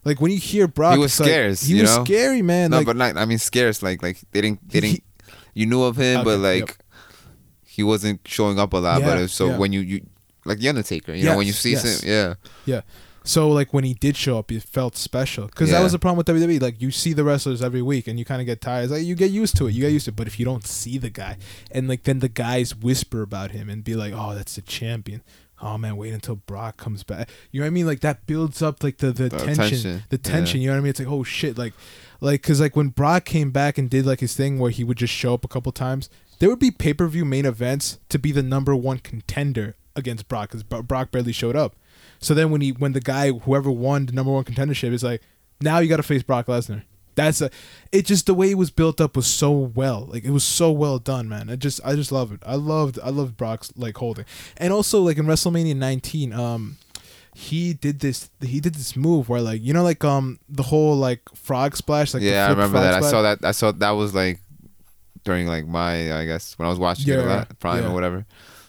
like 0.09 0.21
when 0.21 0.33
you 0.33 0.39
hear 0.39 0.67
Brock, 0.67 0.95
He 0.95 0.99
was 0.99 1.13
it's 1.13 1.21
like- 1.21 1.29
scarce, 1.29 1.63
he 1.63 1.75
you 1.77 1.83
was 1.83 1.97
know? 1.97 2.05
scary, 2.05 2.43
man. 2.43 2.71
No, 2.71 2.79
like, 2.79 2.87
but 2.87 2.97
not. 2.97 3.17
I 3.17 3.25
mean, 3.25 3.39
scarce. 3.39 3.83
Like, 3.83 4.03
like 4.03 4.19
they 4.33 4.41
didn't. 4.41 4.69
They 4.69 4.81
didn't. 4.81 5.03
You 5.55 5.67
knew 5.67 5.83
of 5.83 5.97
him, 5.97 6.25
but 6.25 6.39
like 6.41 6.69
yep. 6.69 6.71
he 7.67 7.83
wasn't 7.83 8.21
showing 8.27 8.59
up 8.59 8.73
a 8.73 8.79
lot. 8.79 9.03
but 9.03 9.19
Yeah, 9.19 9.25
it- 9.25 9.29
so 9.29 9.49
yeah. 9.51 9.57
when 9.59 9.73
you 9.73 9.81
you 9.81 10.07
like 10.45 10.59
the 10.59 10.69
Undertaker, 10.69 11.15
you 11.15 11.25
know, 11.25 11.37
when 11.37 11.47
you 11.47 11.53
see 11.53 11.73
yes. 11.73 12.03
him, 12.03 12.09
yeah, 12.09 12.35
yeah. 12.65 12.81
So 13.25 13.49
like 13.51 13.75
when 13.75 13.85
he 13.85 13.93
did 13.93 14.17
show 14.17 14.39
up, 14.39 14.51
it 14.51 14.63
felt 14.63 14.97
special 14.97 15.47
because 15.47 15.71
that 15.71 15.83
was 15.83 15.93
the 15.93 15.99
problem 15.99 16.17
with 16.17 16.27
WWE. 16.27 16.63
Like 16.63 16.81
you 16.81 16.91
see 16.91 17.13
the 17.13 17.25
wrestlers 17.25 17.61
every 17.61 17.83
week, 17.83 18.07
and 18.09 18.19
you 18.19 18.25
kind 18.25 18.41
of 18.41 18.47
get 18.47 18.63
tired. 18.63 18.85
It's 18.85 18.93
like 18.93 19.03
you 19.05 19.15
get 19.15 19.31
used 19.31 19.57
to 19.59 19.67
it. 19.67 19.75
You 19.75 19.83
get 19.83 19.93
used 19.93 20.07
to 20.07 20.13
it. 20.13 20.17
But 20.17 20.27
if 20.27 20.39
you 20.39 20.47
don't 20.47 20.67
see 20.67 20.97
the 20.97 21.11
guy, 21.11 21.37
and 21.71 21.89
like 21.89 22.05
then 22.05 22.21
the 22.21 22.31
guys 22.31 22.75
whisper 22.75 23.21
about 23.21 23.51
him 23.51 23.69
and 23.69 23.85
be 23.85 23.95
like, 23.95 24.15
"Oh, 24.17 24.35
that's 24.35 24.55
the 24.55 24.63
champion." 24.63 25.23
Oh 25.61 25.77
man, 25.79 25.97
wait 25.97 26.15
until 26.15 26.37
Brock 26.37 26.77
comes 26.77 27.03
back. 27.03 27.31
You 27.51 27.61
know 27.61 27.65
what 27.65 27.69
I 27.69 27.71
mean? 27.71 27.87
Like 27.87 28.01
that 28.01 28.27
builds 28.27 28.63
up 28.63 28.83
like 28.83 28.99
the 28.99 29.13
the, 29.13 29.29
The 29.29 29.39
tension, 29.39 29.55
tension, 29.57 30.03
the 30.09 30.19
tension. 30.19 30.61
You 30.61 30.69
know 30.69 30.75
what 30.75 30.79
I 30.79 30.83
mean? 30.83 30.91
It's 30.91 31.01
like 31.01 31.09
oh 31.09 31.25
shit, 31.25 31.59
like 31.59 31.75
like 32.21 32.43
because 32.43 32.61
like 32.61 32.77
when 32.77 32.89
Brock 32.89 33.25
came 33.25 33.51
back 33.51 33.79
and 33.79 33.91
did 33.91 34.07
like 34.07 34.21
his 34.21 34.35
thing 34.35 34.59
where 34.59 34.71
he 34.71 34.85
would 34.85 34.99
just 34.99 35.13
show 35.13 35.35
up 35.35 35.45
a 35.45 35.49
couple 35.49 35.73
times, 35.73 36.09
there 36.39 36.49
would 36.49 36.59
be 36.59 36.71
pay 36.71 36.95
per 36.95 37.07
view 37.09 37.25
main 37.25 37.45
events 37.47 37.99
to 38.09 38.19
be 38.19 38.33
the 38.33 38.43
number 38.43 38.75
one 38.75 38.99
contender 38.99 39.77
against 39.97 40.29
Brock 40.29 40.51
because 40.51 40.63
Brock 40.63 41.11
barely 41.11 41.33
showed 41.33 41.57
up. 41.57 41.75
So 42.21 42.35
then 42.35 42.51
when 42.51 42.61
he 42.61 42.71
when 42.73 42.93
the 42.93 43.01
guy 43.01 43.31
whoever 43.33 43.71
won 43.71 44.07
the 44.07 44.13
number 44.13 44.33
one 44.33 44.45
contendership 44.45 44.93
is 44.93 45.03
like, 45.03 45.23
now 45.61 45.79
you 45.79 45.89
got 45.89 45.97
to 45.99 46.03
face 46.03 46.23
Brock 46.23 46.47
Lesnar. 46.47 46.85
That's 47.19 47.41
a, 47.41 47.51
it. 47.91 48.07
Just 48.07 48.27
the 48.27 48.35
way 48.35 48.51
it 48.51 48.57
was 48.57 48.71
built 48.71 49.01
up 49.01 49.17
was 49.17 49.27
so 49.27 49.51
well. 49.51 50.07
Like 50.07 50.25
it 50.25 50.31
was 50.31 50.45
so 50.45 50.71
well 50.71 50.99
done, 50.99 51.29
man. 51.29 51.51
I 51.51 51.57
just 51.57 51.81
I 51.85 51.95
just 51.95 52.13
love 52.13 52.33
it. 52.33 52.41
I 52.47 52.55
loved 52.55 52.99
I 53.03 53.11
loved 53.11 53.37
Brock's 53.37 53.73
like 53.77 53.97
holding, 53.97 54.25
and 54.57 54.73
also 54.73 55.03
like 55.03 55.19
in 55.19 55.27
WrestleMania 55.27 55.77
19, 55.77 56.33
um, 56.33 56.77
he 57.35 57.75
did 57.75 58.01
this 58.01 58.31
he 58.41 58.61
did 58.61 58.75
this 58.75 58.95
move 58.97 59.29
where 59.29 59.41
like 59.41 59.63
you 59.63 59.73
know 59.73 59.83
like 59.83 60.05
um 60.05 60.39
the 60.49 60.63
whole 60.63 60.97
like 60.97 61.21
frog 61.35 61.77
splash 61.77 62.15
like 62.15 62.23
yeah. 62.23 62.47
I 62.47 62.51
remember 62.51 62.81
that. 62.81 62.95
I 62.95 63.01
saw 63.01 63.23
that. 63.23 63.45
I 63.45 63.51
saw 63.51 63.73
that 63.73 63.91
was 63.91 64.15
like 64.15 64.41
during 65.25 65.47
like 65.47 65.67
my, 65.67 66.21
I 66.21 66.25
guess 66.25 66.59
when 66.59 66.67
I 66.67 66.71
was 66.71 66.79
watching 66.79 67.13
it 67.13 67.19
a 67.19 67.23
lot, 67.23 67.59
Prime 67.59 67.83
yeah. 67.83 67.91
or 67.91 67.95
whatever. 67.95 68.27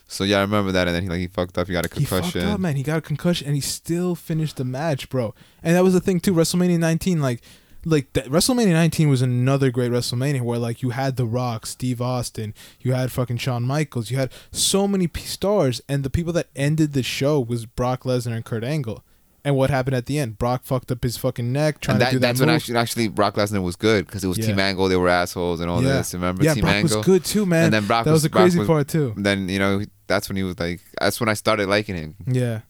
So 0.08 0.24
yeah, 0.24 0.40
I 0.40 0.42
remember 0.42 0.72
that. 0.72 0.88
And 0.88 0.96
then 0.96 1.04
he 1.04 1.10
like 1.10 1.20
he 1.20 1.28
fucked 1.28 1.58
up. 1.58 1.68
He 1.68 1.74
got 1.74 1.86
a 1.86 1.90
concussion 1.90 2.24
He 2.24 2.32
fucked 2.32 2.54
up, 2.54 2.60
man. 2.60 2.76
He 2.76 2.84
got 2.84 2.98
a 2.98 3.02
concussion, 3.02 3.46
and 3.46 3.56
he 3.56 3.62
still 3.62 4.16
finished 4.16 4.58
the 4.58 4.66
match, 4.66 5.08
bro. 5.10 5.36
And 5.62 5.76
that 5.76 5.84
was 5.84 5.94
the 5.94 6.00
thing 6.00 6.20
too. 6.20 6.34
WrestleMania 6.34 6.80
19, 6.80 7.22
like, 7.22 7.42
like 7.86 8.14
that, 8.14 8.26
WrestleMania 8.26 8.74
19 8.74 9.10
was 9.10 9.22
another 9.22 9.72
great 9.72 9.92
WrestleMania 9.92 10.42
where 10.42 10.60
like 10.60 10.82
you 10.82 10.92
had 10.92 11.16
The 11.16 11.26
Rock, 11.26 11.66
Steve 11.66 12.02
Austin, 12.02 12.54
you 12.82 12.94
had 12.94 13.12
fucking 13.12 13.38
Shawn 13.38 13.64
Michaels, 13.64 14.12
you 14.12 14.18
had 14.18 14.32
so 14.52 14.88
many 14.88 15.08
p- 15.08 15.22
stars, 15.22 15.82
and 15.88 16.04
the 16.04 16.10
people 16.10 16.34
that 16.34 16.48
ended 16.56 16.94
the 16.94 17.04
show 17.04 17.40
was 17.40 17.66
Brock 17.66 18.04
Lesnar 18.04 18.36
and 18.36 18.46
Kurt 18.46 18.64
Angle. 18.64 19.04
And 19.46 19.56
what 19.56 19.70
happened 19.70 19.96
at 19.96 20.06
the 20.06 20.20
end? 20.20 20.38
Brock 20.38 20.66
fucked 20.66 20.92
up 20.92 21.02
his 21.02 21.16
fucking 21.16 21.54
neck 21.54 21.80
trying 21.80 21.96
and 21.96 22.02
that, 22.02 22.06
to 22.08 22.12
do 22.16 22.20
that 22.20 22.28
that's 22.28 22.40
when 22.42 22.50
actually, 22.50 22.76
actually 22.76 23.08
Brock 23.08 23.36
Lesnar 23.36 23.64
was 23.64 23.78
good 23.78 24.06
because 24.06 24.22
it 24.24 24.28
was 24.28 24.38
Yeah. 24.38 24.48
Team 24.48 24.60
Angle. 24.60 24.90
They 24.90 24.98
were 24.98 25.08
assholes 25.08 25.62
and 25.62 25.70
all 25.72 25.82
yeah. 25.82 25.94
this. 26.00 26.14
Remember 26.14 26.44
yeah, 26.44 26.56
Team 26.56 26.64
Brock 26.64 26.74
Angle? 26.76 26.98
was 26.98 27.06
good 27.06 27.24
too, 27.24 27.46
man. 27.46 27.66
And 27.66 27.74
then 27.74 27.88
Brock 27.88 28.04
that 28.04 28.12
was, 28.12 28.24
the 28.24 28.30
Brock 28.30 28.44
crazy 28.44 28.60
was- 28.60 28.68
part 28.68 28.90
too. 28.90 29.14
Then 29.16 29.48
you 29.48 29.58
know 29.58 29.82
that's 30.08 30.28
when 30.28 30.36
he 30.36 30.44
was 30.44 30.60
like. 30.60 30.82
That's 31.00 31.20
when 31.22 31.30
I 31.30 31.36
started 31.36 31.70
liking 31.70 31.96
him. 31.96 32.16
Yeah. 32.28 32.62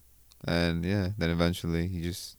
And 0.47 0.85
yeah, 0.85 1.09
then 1.17 1.31
eventually 1.31 1.87
he 1.87 2.01
just 2.01 2.37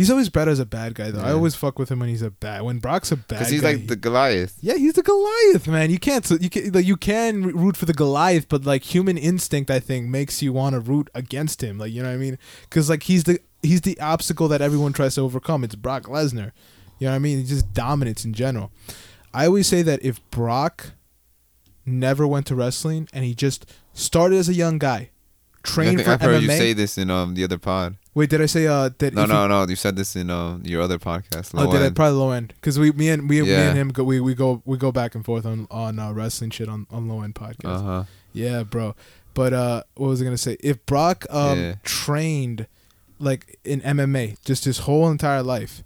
He's 0.00 0.10
always 0.10 0.30
better 0.30 0.50
as 0.50 0.58
a 0.58 0.64
bad 0.64 0.94
guy 0.94 1.10
though. 1.10 1.20
I 1.20 1.32
always 1.32 1.54
fuck 1.54 1.78
with 1.78 1.90
him 1.90 1.98
when 1.98 2.08
he's 2.08 2.22
a 2.22 2.30
bad. 2.30 2.62
When 2.62 2.78
Brock's 2.78 3.12
a 3.12 3.16
bad 3.16 3.28
because 3.28 3.50
he's 3.50 3.60
guy, 3.60 3.72
like 3.72 3.86
the 3.86 3.96
Goliath. 3.96 4.56
Yeah, 4.62 4.76
he's 4.76 4.94
the 4.94 5.02
Goliath, 5.02 5.68
man. 5.68 5.90
You 5.90 5.98
can't 5.98 6.26
you 6.40 6.48
can 6.48 6.72
like 6.72 6.86
you 6.86 6.96
can 6.96 7.42
root 7.42 7.76
for 7.76 7.84
the 7.84 7.92
Goliath, 7.92 8.48
but 8.48 8.64
like 8.64 8.82
human 8.82 9.18
instinct, 9.18 9.70
I 9.70 9.78
think, 9.78 10.08
makes 10.08 10.40
you 10.40 10.54
want 10.54 10.72
to 10.72 10.80
root 10.80 11.10
against 11.14 11.62
him. 11.62 11.76
Like 11.76 11.92
you 11.92 12.02
know 12.02 12.08
what 12.08 12.14
I 12.14 12.16
mean? 12.16 12.38
Because 12.62 12.88
like 12.88 13.02
he's 13.02 13.24
the 13.24 13.40
he's 13.62 13.82
the 13.82 14.00
obstacle 14.00 14.48
that 14.48 14.62
everyone 14.62 14.94
tries 14.94 15.16
to 15.16 15.20
overcome. 15.20 15.64
It's 15.64 15.74
Brock 15.74 16.04
Lesnar. 16.04 16.52
You 16.98 17.08
know 17.08 17.10
what 17.10 17.16
I 17.16 17.18
mean? 17.18 17.40
He's 17.40 17.50
just 17.50 17.74
dominance 17.74 18.24
in 18.24 18.32
general. 18.32 18.72
I 19.34 19.44
always 19.44 19.66
say 19.66 19.82
that 19.82 20.02
if 20.02 20.18
Brock 20.30 20.92
never 21.84 22.26
went 22.26 22.46
to 22.46 22.54
wrestling 22.54 23.06
and 23.12 23.22
he 23.26 23.34
just 23.34 23.70
started 23.92 24.38
as 24.38 24.48
a 24.48 24.54
young 24.54 24.78
guy, 24.78 25.10
Think 25.64 26.00
for 26.02 26.10
I've 26.10 26.20
heard 26.22 26.38
MMA. 26.40 26.42
you 26.42 26.48
say 26.48 26.72
this 26.72 26.96
in 26.98 27.10
um 27.10 27.34
the 27.34 27.44
other 27.44 27.58
pod. 27.58 27.96
Wait, 28.14 28.30
did 28.30 28.40
I 28.40 28.46
say 28.46 28.66
uh 28.66 28.88
that? 28.98 29.14
No, 29.14 29.26
no, 29.26 29.46
no. 29.46 29.66
You 29.68 29.76
said 29.76 29.94
this 29.96 30.16
in 30.16 30.30
uh, 30.30 30.58
your 30.62 30.82
other 30.82 30.98
podcast. 30.98 31.52
Oh, 31.54 31.64
Low 31.66 31.72
did 31.72 31.82
I 31.82 31.90
probably 31.90 32.18
low 32.18 32.30
end? 32.32 32.54
Because 32.56 32.78
we, 32.78 32.90
me 32.92 33.08
and 33.10 33.28
we, 33.28 33.42
me 33.42 33.50
Yeah. 33.50 33.68
and 33.68 33.78
him, 33.78 33.88
go, 33.90 34.02
we, 34.04 34.20
we 34.20 34.34
go, 34.34 34.62
we 34.64 34.76
go 34.78 34.90
back 34.90 35.14
and 35.14 35.24
forth 35.24 35.44
on 35.46 35.66
on 35.70 35.98
uh, 35.98 36.12
wrestling 36.12 36.50
shit 36.50 36.68
on 36.68 36.86
on 36.90 37.08
low 37.08 37.22
end 37.22 37.34
podcast. 37.34 37.64
Uh 37.78 37.82
huh. 37.82 38.04
Yeah, 38.32 38.62
bro. 38.62 38.94
But 39.34 39.52
uh, 39.52 39.82
what 39.94 40.08
was 40.08 40.20
I 40.20 40.24
gonna 40.24 40.38
say? 40.38 40.56
If 40.60 40.84
Brock 40.86 41.26
um 41.30 41.58
Yeah. 41.58 41.74
trained 41.84 42.66
like 43.18 43.58
in 43.64 43.80
MMA 43.82 44.42
just 44.44 44.64
his 44.64 44.78
whole 44.80 45.10
entire 45.10 45.42
life, 45.42 45.84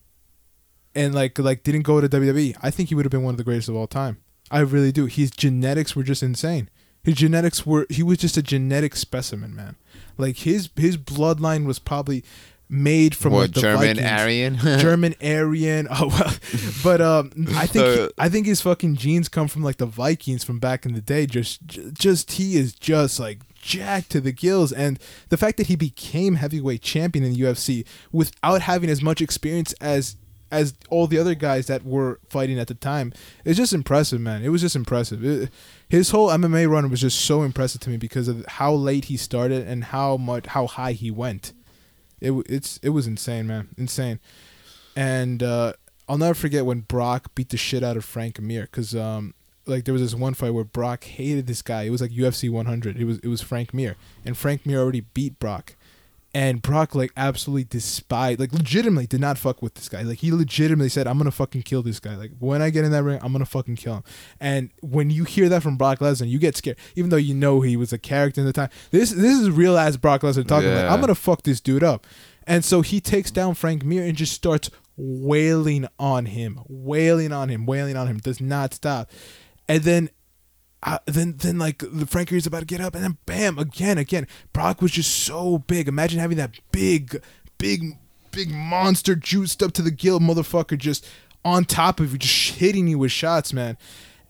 and 0.95 1.15
like 1.15 1.39
like 1.39 1.63
didn't 1.65 1.83
go 1.83 2.01
to 2.01 2.09
WWE, 2.09 2.57
I 2.63 2.71
think 2.71 2.89
he 2.91 2.95
would 2.95 3.05
have 3.05 3.13
been 3.13 3.25
one 3.25 3.35
of 3.35 3.39
the 3.39 3.45
greatest 3.45 3.69
of 3.69 3.75
all 3.77 3.87
time. 3.89 4.19
I 4.51 4.61
really 4.61 4.93
do. 4.93 5.07
His 5.07 5.31
genetics 5.31 5.97
were 5.97 6.05
just 6.05 6.23
insane. 6.23 6.69
His 7.05 7.15
genetics 7.17 7.65
were 7.67 7.87
he 7.91 8.03
was 8.03 8.19
just 8.19 8.37
a 8.37 8.43
genetic 8.43 8.97
specimen, 8.97 9.55
man. 9.55 9.77
Like 10.17 10.39
his 10.39 10.71
his 10.77 10.97
bloodline 10.97 11.67
was 11.67 11.79
probably 11.79 12.25
made 12.69 13.15
from 13.15 13.33
what 13.35 13.41
like, 13.41 13.53
the 13.53 13.61
German 13.61 13.97
Vikings. 13.97 14.11
Aryan? 14.11 14.57
German 14.81 15.15
Aryan. 15.23 15.87
Oh 15.91 16.09
well, 16.09 16.35
but 16.83 17.01
um, 17.01 17.31
I 17.55 17.67
think 17.67 17.87
he- 17.87 18.09
I 18.19 18.29
think 18.29 18.47
his 18.47 18.61
fucking 18.63 18.97
genes 18.97 19.29
come 19.29 19.49
from 19.49 19.63
like 19.63 19.77
the 19.77 19.87
Vikings 19.87 20.45
from 20.45 20.59
back 20.59 20.87
in 20.87 20.95
the 20.95 21.01
day. 21.01 21.27
Just, 21.27 21.61
just 21.93 22.33
he 22.33 22.57
is 22.57 22.73
just 22.73 23.21
like 23.21 23.41
jacked 23.55 24.11
to 24.11 24.21
the 24.21 24.33
gills, 24.33 24.73
and 24.73 24.99
the 25.29 25.37
fact 25.37 25.57
that 25.59 25.67
he 25.67 25.77
became 25.77 26.37
heavyweight 26.37 26.83
champion 26.83 27.25
in 27.25 27.35
the 27.35 27.41
UFC 27.41 27.85
without 28.13 28.63
having 28.63 28.89
as 28.91 29.03
much 29.03 29.21
experience 29.21 29.73
as 29.75 30.17
as 30.51 30.73
all 30.89 31.09
the 31.09 31.19
other 31.19 31.35
guys 31.35 31.67
that 31.67 31.85
were 31.85 32.21
fighting 32.29 32.59
at 32.61 32.69
the 32.69 32.75
time 32.75 33.13
is 33.45 33.57
just 33.57 33.73
impressive, 33.73 34.21
man. 34.21 34.43
It 34.45 34.51
was 34.51 34.61
just 34.61 34.77
impressive. 34.77 35.25
It- 35.25 35.51
his 35.95 36.11
whole 36.11 36.29
MMA 36.29 36.69
run 36.69 36.91
was 36.91 37.01
just 37.01 37.25
so 37.25 37.43
impressive 37.43 37.81
to 37.83 37.91
me 37.91 37.97
because 37.97 38.27
of 38.27 38.45
how 38.47 38.73
late 38.73 39.07
he 39.07 39.17
started 39.17 39.67
and 39.67 39.85
how 39.85 40.17
much 40.17 40.47
how 40.47 40.67
high 40.67 40.93
he 40.93 41.11
went. 41.11 41.53
It 42.21 42.33
it's 42.49 42.79
it 42.83 42.89
was 42.91 43.07
insane, 43.07 43.47
man, 43.47 43.69
insane. 43.79 44.19
And 44.97 45.43
uh, 45.43 45.75
I'll 46.09 46.19
never 46.19 46.35
forget 46.35 46.67
when 46.67 46.81
Brock 46.81 47.35
beat 47.35 47.51
the 47.51 47.57
shit 47.57 47.85
out 47.85 47.97
of 47.97 48.05
Frank 48.05 48.41
Mir 48.41 48.63
because 48.63 48.95
um 48.97 49.35
like 49.67 49.85
there 49.85 49.95
was 49.95 50.03
this 50.03 50.15
one 50.15 50.35
fight 50.35 50.53
where 50.53 50.65
Brock 50.65 51.05
hated 51.05 51.47
this 51.47 51.63
guy. 51.63 51.85
It 51.85 51.91
was 51.91 52.01
like 52.01 52.11
UFC 52.11 52.51
100. 52.51 52.97
It 52.97 53.05
was 53.05 53.19
it 53.21 53.29
was 53.29 53.41
Frank 53.41 53.73
Mir, 53.73 53.97
and 54.25 54.37
Frank 54.37 54.67
Mir 54.67 54.81
already 54.81 55.03
beat 55.03 55.39
Brock, 55.39 55.77
and 56.35 56.61
Brock 56.61 56.97
like 56.97 57.13
absolutely 57.17 57.63
despised, 57.63 58.41
like 58.41 58.53
legitimately 58.53 59.07
did 59.07 59.21
not 59.21 59.39
fuck 59.39 59.63
with 59.63 59.75
this 59.75 59.89
guy. 59.89 60.03
Like 60.03 60.19
he 60.19 60.33
legitimately 60.33 60.89
said, 60.89 61.07
"I'm 61.07 61.17
gonna 61.17 61.31
fucking 61.31 61.63
kill 61.63 61.83
this 61.83 62.01
guy. 62.01 62.17
Like 62.17 62.33
when 62.41 62.61
I 62.61 62.71
get 62.71 62.85
in 62.85 62.91
that 62.91 63.05
ring, 63.05 63.21
I'm 63.23 63.33
gonna 63.33 63.47
fucking 63.47 63.77
kill 63.77 63.95
him." 63.95 64.03
And 64.41 64.71
when 64.83 65.11
you 65.11 65.23
hear 65.23 65.49
that 65.49 65.63
from 65.63 65.77
Brock 65.77 66.01
Lesnar, 66.01 66.29
you 66.29 66.41
get 66.41 66.57
scared, 66.57 66.77
even 66.97 67.11
though 67.11 67.17
you 67.17 67.35
know 67.35 67.61
he 67.61 67.77
was 67.77 67.93
a 67.93 67.99
character 67.99 68.41
in 68.41 68.47
the 68.49 68.53
time. 68.53 68.69
This 68.91 69.11
this 69.11 69.39
is 69.39 69.49
real 69.49 69.79
ass 69.79 69.97
Brock 69.97 70.23
Lesnar 70.23 70.47
talking 70.47 70.75
like, 70.75 70.91
"I'm 70.91 71.01
gonna 71.01 71.15
fuck 71.15 71.45
this 71.45 71.61
dude 71.61 71.85
up," 71.85 72.05
and 72.49 72.65
so 72.65 72.83
he 72.83 73.01
takes 73.01 73.31
down 73.31 73.55
Frank 73.55 73.85
Mir 73.85 74.03
and 74.05 74.17
just 74.17 74.33
starts 74.33 74.71
wailing 74.97 75.87
on 76.01 76.27
him, 76.27 76.61
wailing 76.69 77.33
on 77.33 77.49
him, 77.49 77.65
wailing 77.65 77.97
on 77.97 78.09
him. 78.09 78.19
Does 78.19 78.41
not 78.41 78.75
stop, 78.75 79.09
and 79.69 79.85
then 79.85 80.11
then 81.07 81.37
then 81.39 81.59
like 81.59 81.79
the 81.79 82.07
Frank 82.07 82.31
Mir's 82.31 82.47
about 82.47 82.61
to 82.61 82.67
get 82.67 82.81
up, 82.81 82.95
and 82.95 83.03
then 83.03 83.19
bam 83.27 83.59
again, 83.59 83.99
again. 83.99 84.27
Brock 84.53 84.83
was 84.83 84.93
just 84.93 85.15
so 85.15 85.59
big. 85.59 85.89
Imagine 85.89 86.21
having 86.21 86.37
that 86.37 86.59
big, 86.73 87.23
big, 87.59 87.97
big 88.31 88.51
monster 88.51 89.15
juiced 89.15 89.63
up 89.63 89.73
to 89.73 89.83
the 89.83 89.91
gill 89.91 90.21
motherfucker 90.21 90.79
just 90.79 91.07
on 91.45 91.65
top 91.65 92.01
of 92.01 92.13
you, 92.13 92.19
just 92.19 92.57
hitting 92.57 92.89
you 92.89 92.99
with 92.99 93.13
shots, 93.13 93.53
man. 93.53 93.77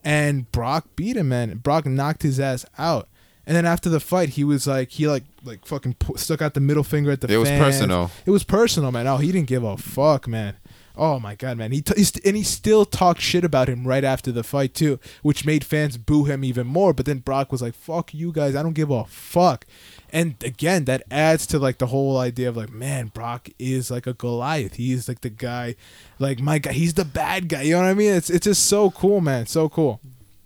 And 0.02 0.50
Brock 0.52 0.86
beat 0.96 1.16
him, 1.16 1.30
man. 1.30 1.56
Brock 1.58 1.86
knocked 1.86 2.22
his 2.22 2.38
ass 2.38 2.66
out. 2.78 3.08
And 3.46 3.56
then 3.56 3.66
after 3.66 3.90
the 3.90 4.00
fight, 4.00 4.30
he 4.30 4.44
was 4.44 4.66
like, 4.66 4.90
he 4.90 5.06
like, 5.06 5.24
like 5.44 5.66
fucking 5.66 5.96
stuck 6.16 6.40
out 6.40 6.54
the 6.54 6.60
middle 6.60 6.84
finger 6.84 7.10
at 7.10 7.20
the. 7.20 7.32
It 7.32 7.36
was 7.36 7.50
personal. 7.50 8.10
It 8.24 8.30
was 8.30 8.44
personal, 8.44 8.90
man. 8.90 9.06
Oh, 9.06 9.18
he 9.18 9.32
didn't 9.32 9.48
give 9.48 9.62
a 9.64 9.76
fuck, 9.76 10.26
man. 10.26 10.56
Oh 10.96 11.18
my 11.18 11.34
god, 11.34 11.58
man! 11.58 11.72
He 11.72 11.82
t- 11.82 11.94
he's, 11.96 12.16
and 12.24 12.36
he 12.36 12.44
still 12.44 12.84
talked 12.84 13.20
shit 13.20 13.44
about 13.44 13.68
him 13.68 13.86
right 13.86 14.04
after 14.04 14.30
the 14.30 14.44
fight 14.44 14.74
too, 14.74 15.00
which 15.22 15.44
made 15.44 15.64
fans 15.64 15.96
boo 15.96 16.24
him 16.24 16.44
even 16.44 16.68
more. 16.68 16.92
But 16.92 17.06
then 17.06 17.18
Brock 17.18 17.50
was 17.50 17.60
like, 17.60 17.74
"Fuck 17.74 18.14
you 18.14 18.30
guys! 18.30 18.54
I 18.54 18.62
don't 18.62 18.74
give 18.74 18.90
a 18.90 19.04
fuck." 19.04 19.66
And 20.10 20.36
again, 20.44 20.84
that 20.84 21.02
adds 21.10 21.48
to 21.48 21.58
like 21.58 21.78
the 21.78 21.88
whole 21.88 22.18
idea 22.18 22.48
of 22.48 22.56
like, 22.56 22.72
man, 22.72 23.08
Brock 23.08 23.48
is 23.58 23.90
like 23.90 24.06
a 24.06 24.12
Goliath. 24.12 24.74
He's 24.74 25.08
like 25.08 25.22
the 25.22 25.30
guy, 25.30 25.74
like 26.20 26.38
my 26.38 26.58
guy. 26.58 26.72
He's 26.72 26.94
the 26.94 27.04
bad 27.04 27.48
guy. 27.48 27.62
You 27.62 27.72
know 27.72 27.80
what 27.80 27.88
I 27.88 27.94
mean? 27.94 28.12
It's 28.12 28.30
it's 28.30 28.44
just 28.44 28.66
so 28.66 28.92
cool, 28.92 29.20
man. 29.20 29.46
So 29.46 29.68
cool. 29.68 30.00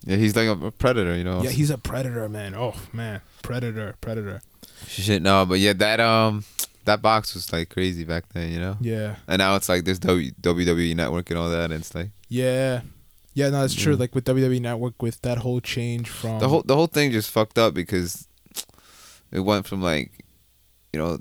Yeah, 0.06 0.16
he's 0.16 0.34
like 0.34 0.48
a 0.48 0.70
predator, 0.70 1.14
you 1.14 1.24
know. 1.24 1.42
Yeah, 1.42 1.50
he's 1.50 1.68
a 1.68 1.76
predator, 1.76 2.26
man. 2.30 2.54
Oh 2.54 2.74
man, 2.94 3.20
predator, 3.42 3.96
predator. 4.00 4.40
Shit, 4.86 5.20
no, 5.20 5.44
but 5.44 5.58
yeah, 5.58 5.74
that 5.74 6.00
um, 6.00 6.44
that 6.88 7.00
box 7.02 7.34
was 7.34 7.52
like 7.52 7.68
crazy 7.70 8.04
back 8.04 8.24
then, 8.34 8.50
you 8.50 8.58
know. 8.58 8.76
Yeah. 8.80 9.16
And 9.28 9.38
now 9.38 9.56
it's 9.56 9.68
like 9.68 9.84
there's 9.84 9.98
w- 10.00 10.32
WWE 10.40 10.94
Network 10.96 11.30
and 11.30 11.38
all 11.38 11.48
that, 11.50 11.70
and 11.70 11.74
it's 11.80 11.94
like 11.94 12.10
Yeah. 12.28 12.80
Yeah, 13.34 13.50
no, 13.50 13.60
that's 13.60 13.74
true. 13.74 13.92
Yeah. 13.92 14.00
Like 14.00 14.14
with 14.16 14.24
WWE 14.24 14.60
Network, 14.60 15.00
with 15.00 15.20
that 15.22 15.38
whole 15.38 15.60
change 15.60 16.08
from 16.08 16.40
the 16.40 16.48
whole 16.48 16.62
the 16.62 16.74
whole 16.74 16.88
thing 16.88 17.12
just 17.12 17.30
fucked 17.30 17.56
up 17.58 17.72
because 17.74 18.26
it 19.30 19.40
went 19.40 19.66
from 19.66 19.80
like, 19.82 20.10
you 20.92 20.98
know, 20.98 21.18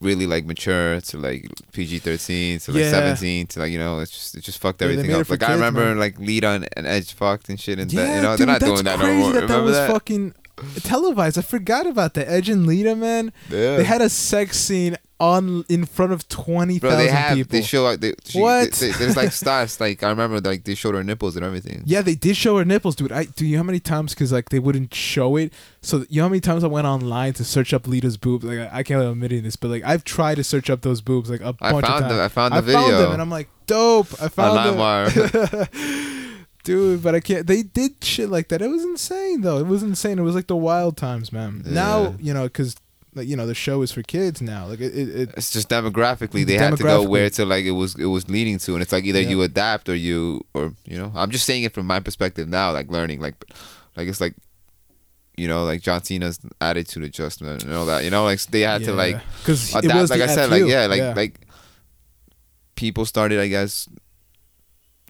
really 0.00 0.26
like 0.26 0.44
mature 0.44 1.00
to 1.00 1.16
like 1.18 1.48
PG 1.72 2.00
thirteen 2.00 2.58
to 2.60 2.70
like 2.72 2.82
Yeah. 2.82 2.90
seventeen 2.90 3.46
to 3.48 3.60
like 3.60 3.72
you 3.72 3.78
know 3.78 3.98
it's 4.00 4.12
just 4.12 4.36
it 4.36 4.42
just 4.44 4.58
fucked 4.60 4.82
everything 4.82 5.10
it 5.10 5.14
up. 5.14 5.28
Like 5.28 5.42
I 5.42 5.54
remember 5.54 5.86
man. 5.86 5.98
like 5.98 6.18
Lita 6.18 6.48
and, 6.48 6.68
and 6.76 6.86
Edge 6.86 7.14
fucked 7.14 7.48
and 7.48 7.58
shit 7.58 7.78
and 7.80 7.90
yeah, 7.92 8.04
that, 8.04 8.16
you 8.16 8.22
know 8.22 8.36
dude, 8.36 8.40
they're 8.40 8.46
not 8.46 8.60
doing 8.60 8.84
that 8.84 8.98
no 9.00 9.14
more. 9.14 9.32
that 9.32 9.34
that 9.34 9.42
Remember 9.48 9.62
was 9.64 9.74
that? 9.76 9.90
fucking 9.90 10.34
televised. 10.82 11.38
I 11.38 11.42
forgot 11.42 11.86
about 11.86 12.14
that. 12.14 12.28
Edge 12.28 12.48
and 12.48 12.66
Lita, 12.66 12.96
man. 12.96 13.32
yeah. 13.50 13.76
They 13.76 13.84
had 13.84 14.00
a 14.00 14.08
sex 14.08 14.58
scene 14.58 14.96
on 15.18 15.64
in 15.70 15.86
front 15.86 16.12
of 16.12 16.28
twenty 16.28 16.78
thousand 16.78 17.36
people. 17.36 17.50
they 17.50 17.62
show 17.62 17.82
like 17.84 18.00
they, 18.00 18.12
she, 18.26 18.38
What? 18.38 18.70
they- 18.72 18.88
they- 18.90 18.98
there's 18.98 19.16
like 19.16 19.32
stars 19.32 19.80
like 19.80 20.02
I 20.02 20.10
remember 20.10 20.40
like 20.42 20.64
they 20.64 20.74
showed 20.74 20.94
her 20.94 21.02
nipples 21.02 21.36
and 21.36 21.44
everything. 21.44 21.82
yeah, 21.86 22.02
they 22.02 22.14
did 22.14 22.36
show 22.36 22.58
her 22.58 22.66
nipples, 22.66 22.94
dude. 22.96 23.12
I 23.12 23.24
do 23.24 23.46
you 23.46 23.52
know 23.56 23.60
how 23.60 23.66
many 23.66 23.80
times 23.80 24.12
because 24.12 24.30
like 24.30 24.50
they 24.50 24.58
wouldn't 24.58 24.92
show 24.92 25.36
it. 25.36 25.54
So 25.80 26.04
you 26.10 26.20
know 26.20 26.24
how 26.24 26.28
many 26.28 26.40
times 26.40 26.64
I 26.64 26.66
went 26.66 26.86
online 26.86 27.32
to 27.34 27.44
search 27.44 27.72
up 27.72 27.86
Lita's 27.86 28.18
boobs. 28.18 28.44
Like 28.44 28.58
I, 28.58 28.64
I 28.80 28.82
can't 28.82 28.98
believe 28.98 29.06
I'm 29.06 29.12
admitting 29.12 29.42
this, 29.44 29.56
but 29.56 29.68
like 29.68 29.84
I've 29.84 30.04
tried 30.04 30.34
to 30.34 30.44
search 30.44 30.68
up 30.68 30.82
those 30.82 31.00
boobs 31.00 31.30
like 31.30 31.40
a 31.40 31.54
I 31.62 31.72
bunch 31.72 31.86
found 31.86 32.04
of 32.04 32.08
them. 32.10 32.18
times. 32.18 32.20
I 32.20 32.28
found 32.28 32.52
the 32.52 32.58
I 32.58 32.60
video 32.60 32.80
found 32.82 32.92
them 32.92 33.12
and 33.12 33.22
I'm 33.22 33.30
like, 33.30 33.48
dope. 33.66 34.08
I 34.20 34.24
on 34.24 34.30
found 34.30 34.78
them. 34.78 35.68
Dude, 36.66 37.02
but 37.02 37.14
I 37.14 37.20
can't. 37.20 37.46
They 37.46 37.62
did 37.62 38.02
shit 38.02 38.28
like 38.28 38.48
that. 38.48 38.60
It 38.60 38.68
was 38.68 38.82
insane, 38.82 39.42
though. 39.42 39.58
It 39.58 39.66
was 39.66 39.82
insane. 39.82 40.18
It 40.18 40.22
was 40.22 40.34
like 40.34 40.48
the 40.48 40.56
wild 40.56 40.96
times, 40.96 41.32
man. 41.32 41.62
Yeah. 41.64 41.72
Now, 41.72 42.14
you 42.20 42.34
know, 42.34 42.42
because 42.44 42.74
like 43.14 43.28
you 43.28 43.36
know, 43.36 43.46
the 43.46 43.54
show 43.54 43.82
is 43.82 43.92
for 43.92 44.02
kids 44.02 44.42
now. 44.42 44.66
Like 44.66 44.80
it, 44.80 44.92
it, 44.92 45.08
it 45.08 45.30
it's 45.36 45.52
just 45.52 45.68
demographically 45.70 46.44
they 46.44 46.58
had 46.58 46.76
to 46.76 46.82
go 46.82 47.02
where 47.02 47.30
to 47.30 47.44
like 47.46 47.64
it 47.64 47.70
was 47.70 47.94
it 47.94 48.06
was 48.06 48.28
leading 48.28 48.58
to 48.58 48.72
and 48.74 48.82
it's 48.82 48.92
like 48.92 49.04
either 49.04 49.20
Yeah. 49.22 49.28
you 49.30 49.42
adapt 49.42 49.88
or 49.88 49.94
you 49.94 50.44
or 50.52 50.74
you 50.84 50.98
know 50.98 51.10
i'm 51.16 51.30
just 51.30 51.46
saying 51.46 51.62
it 51.62 51.72
from 51.72 51.86
my 51.86 51.98
perspective 52.00 52.46
now 52.48 52.72
like 52.72 52.90
learning 52.90 53.20
like 53.22 53.36
like 53.96 54.06
it's 54.08 54.20
like 54.20 54.34
you 55.38 55.48
know 55.48 55.64
like 55.64 55.80
john 55.80 56.02
cena's 56.04 56.38
attitude 56.60 57.04
adjustment 57.04 57.64
and 57.64 57.72
all 57.72 57.86
that 57.86 58.04
you 58.04 58.10
know 58.10 58.24
like 58.24 58.38
they 58.52 58.60
had 58.60 58.84
to 58.84 58.92
like 58.92 59.16
because 59.38 59.74
adapt 59.74 60.10
like 60.10 60.20
i 60.20 60.26
said 60.26 60.50
like 60.50 60.66
yeah 60.66 60.84
like 60.86 61.16
like 61.16 61.40
people 62.74 63.06
started 63.06 63.40
i 63.40 63.48
guess 63.48 63.88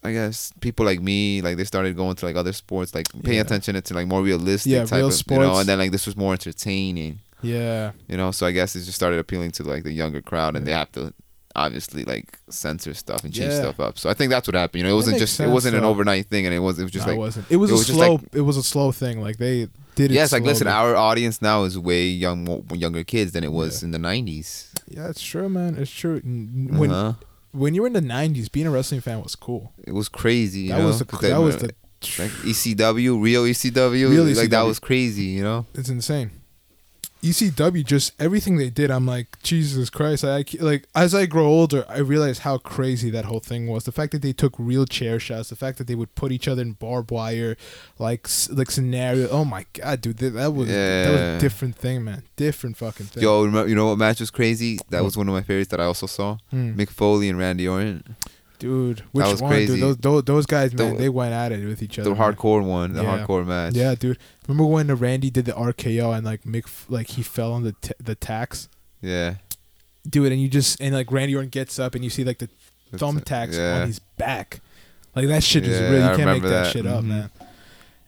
I 0.06 0.12
guess 0.12 0.52
people 0.60 0.86
like 0.86 1.00
me, 1.00 1.42
like 1.42 1.56
they 1.56 1.64
started 1.64 1.96
going 1.96 2.16
to 2.16 2.26
like 2.26 2.36
other 2.36 2.52
sports, 2.52 2.94
like 2.94 3.06
paying 3.24 3.36
Yeah. 3.36 3.42
attention 3.42 3.80
to 3.80 3.94
like 3.94 4.06
more 4.06 4.22
realistic 4.22 4.72
Yeah, 4.72 4.84
type 4.84 4.98
real 4.98 5.08
of, 5.08 5.22
you 5.30 5.38
know, 5.38 5.58
and 5.58 5.68
then 5.68 5.78
like 5.78 5.90
this 5.92 6.06
was 6.06 6.16
more 6.16 6.32
entertaining 6.32 7.18
yeah, 7.42 7.92
you 8.08 8.16
know 8.16 8.30
so 8.32 8.46
i 8.46 8.50
guess 8.50 8.74
it 8.74 8.80
just 8.80 8.94
started 8.94 9.18
appealing 9.20 9.50
to 9.52 9.62
like 9.62 9.84
the 9.84 9.92
younger 9.92 10.22
crowd 10.22 10.56
and 10.56 10.66
they 10.66 10.72
have 10.72 10.90
to 10.92 11.12
obviously 11.54 12.02
like 12.04 12.38
censor 12.48 12.94
stuff 12.94 13.24
and 13.24 13.32
change 13.32 13.52
Yeah. 13.52 13.60
stuff 13.60 13.78
up 13.78 13.98
so 13.98 14.08
i 14.10 14.14
think 14.14 14.30
that's 14.30 14.48
what 14.48 14.54
happened 14.54 14.80
you 14.80 14.84
know 14.84 14.92
it 14.92 14.96
wasn't 14.96 15.14
makes 15.20 15.26
just 15.36 15.40
it 15.40 15.48
wasn't 15.48 15.76
an 15.76 15.84
overnight 15.84 16.26
thing 16.26 16.46
and 16.46 16.54
it 16.54 16.58
was 16.60 16.78
it 16.78 16.82
was 16.84 16.92
just 16.92 17.06
No, 17.06 17.12
like 17.12 17.16
it 17.16 17.20
wasn't. 17.20 17.46
It 17.50 17.56
was 17.56 17.70
it 17.70 17.74
a 17.74 17.76
was 17.76 17.86
just 17.86 17.98
slow. 17.98 18.12
like- 18.14 18.34
it 18.34 18.40
was 18.40 18.56
a 18.56 18.62
slow 18.62 18.90
thing. 18.90 19.20
Like 19.20 19.36
they 19.36 19.68
did 19.94 20.10
it. 20.10 20.14
yes 20.14 20.32
like 20.32 20.42
listen 20.44 20.66
our 20.66 20.96
audience 20.96 21.40
now 21.40 21.64
is 21.64 21.78
way 21.78 22.06
young 22.06 22.64
younger 22.74 23.04
kids 23.04 23.32
than 23.32 23.44
it 23.44 23.52
was 23.52 23.82
in 23.82 23.90
the 23.90 23.98
90s 23.98 24.70
Yeah, 24.88 25.08
it's 25.08 25.22
true, 25.22 25.48
man. 25.48 25.76
It's 25.78 25.90
true. 25.90 26.20
When 26.24 26.90
uh-huh. 26.90 27.14
When 27.56 27.74
you 27.74 27.80
were 27.82 27.86
in 27.86 27.92
the 27.94 28.00
'90s, 28.00 28.50
being 28.50 28.66
a 28.66 28.70
wrestling 28.70 29.00
fan 29.00 29.22
was 29.22 29.34
cool. 29.34 29.72
it 29.84 29.92
was 29.92 30.08
crazy 30.08 30.60
you 30.60 30.68
that 30.70 30.78
know 30.78 30.86
was 30.86 30.98
the. 30.98 31.04
That 31.04 31.20
they- 31.20 31.34
was 31.38 31.56
the. 31.56 31.70
like 32.18 32.30
ecw 32.30 33.22
real 33.22 33.44
ecw 33.44 33.90
Real 34.10 34.24
like 34.24 34.50
that 34.50 34.62
was 34.62 34.78
crazy 34.78 35.24
you 35.24 35.42
know 35.42 35.66
It's 35.74 35.88
insane. 35.88 36.30
ECW 37.30 37.84
just 37.84 38.12
everything 38.20 38.56
they 38.56 38.70
did. 38.70 38.90
I'm 38.90 39.06
like 39.06 39.40
Jesus 39.42 39.90
Christ. 39.90 40.24
I, 40.24 40.38
I 40.38 40.44
like 40.60 40.86
as 40.94 41.14
I 41.14 41.26
grow 41.26 41.46
older, 41.46 41.84
I 41.88 41.98
realize 41.98 42.40
how 42.40 42.58
crazy 42.58 43.10
that 43.10 43.24
whole 43.24 43.40
thing 43.40 43.66
was. 43.66 43.84
The 43.84 43.92
fact 43.92 44.12
that 44.12 44.22
they 44.22 44.32
took 44.32 44.54
real 44.58 44.86
chair 44.86 45.18
shots, 45.18 45.48
the 45.50 45.56
fact 45.56 45.78
that 45.78 45.86
they 45.86 45.94
would 45.94 46.14
put 46.14 46.32
each 46.32 46.46
other 46.48 46.62
in 46.62 46.72
barbed 46.72 47.10
wire, 47.10 47.56
like 47.98 48.28
like 48.50 48.70
scenario. 48.70 49.28
Oh 49.28 49.44
my 49.44 49.66
god, 49.72 50.00
dude, 50.00 50.18
that, 50.18 50.30
that 50.30 50.52
was 50.54 50.68
that 50.68 51.10
was 51.10 51.20
a 51.20 51.38
different 51.40 51.76
thing, 51.76 52.04
man. 52.04 52.22
Different 52.36 52.76
fucking 52.76 53.06
thing. 53.06 53.22
yo 53.22 53.44
remember, 53.44 53.68
you 53.68 53.74
know 53.74 53.86
what 53.88 53.98
match 53.98 54.20
was 54.20 54.30
crazy 54.30 54.78
that 54.90 55.02
was 55.02 55.16
one 55.16 55.26
of 55.28 55.34
my 55.34 55.42
favorites 55.42 55.70
that 55.70 55.80
i 55.80 55.84
also 55.84 56.06
saw 56.06 56.36
Hmm. 56.50 56.78
mick 56.78 56.90
foley 56.90 57.28
and 57.30 57.38
randy 57.38 57.66
orton 57.66 58.04
dude, 58.58 59.00
which 59.12 59.24
was 59.26 59.42
one, 59.42 59.50
crazy. 59.50 59.74
dude? 59.74 59.82
Those, 59.82 59.96
those 59.98 60.22
those 60.24 60.46
guys, 60.46 60.72
The- 60.72 60.84
man, 60.84 60.96
they 60.96 61.08
went 61.08 61.32
at 61.32 61.52
it 61.52 61.64
with 61.66 61.82
each 61.82 61.98
other. 61.98 62.10
the 62.10 62.16
man. 62.16 62.34
hardcore 62.34 62.62
one 62.64 62.92
the 62.92 63.02
Yeah. 63.02 63.18
hardcore 63.26 63.46
match 63.46 63.74
Yeah, 63.74 63.94
dude. 63.94 64.18
Remember 64.48 64.64
when 64.70 64.94
Randy 64.94 65.30
did 65.30 65.44
the 65.44 65.52
RKO 65.52 66.12
and 66.16 66.24
like 66.24 66.42
Mick, 66.44 66.66
like 66.88 67.08
he 67.08 67.22
fell 67.22 67.52
on 67.52 67.62
the 67.64 67.72
t- 67.80 67.94
the 68.02 68.14
tax, 68.14 68.68
yeah 69.02 69.34
dude, 70.08 70.30
and 70.30 70.40
you 70.40 70.48
just 70.48 70.80
and 70.80 70.94
like 70.94 71.10
Randy 71.10 71.34
Orton 71.34 71.50
gets 71.50 71.78
up 71.78 71.94
and 71.96 72.04
you 72.04 72.10
see 72.10 72.22
like 72.24 72.38
the 72.38 72.48
thumbtacks 72.94 73.54
yeah. 73.56 73.80
on 73.80 73.86
his 73.88 73.98
back. 73.98 74.60
Like 75.16 75.26
that 75.28 75.42
shit 75.42 75.64
is 75.66 75.80
Yeah, 75.80 75.90
really 75.90 76.02
I 76.02 76.10
you 76.12 76.16
can't 76.16 76.30
make 76.30 76.42
that, 76.42 76.48
that. 76.48 76.72
shit 76.72 76.86
up, 76.86 77.02
Mhm. 77.02 77.06
man. 77.08 77.30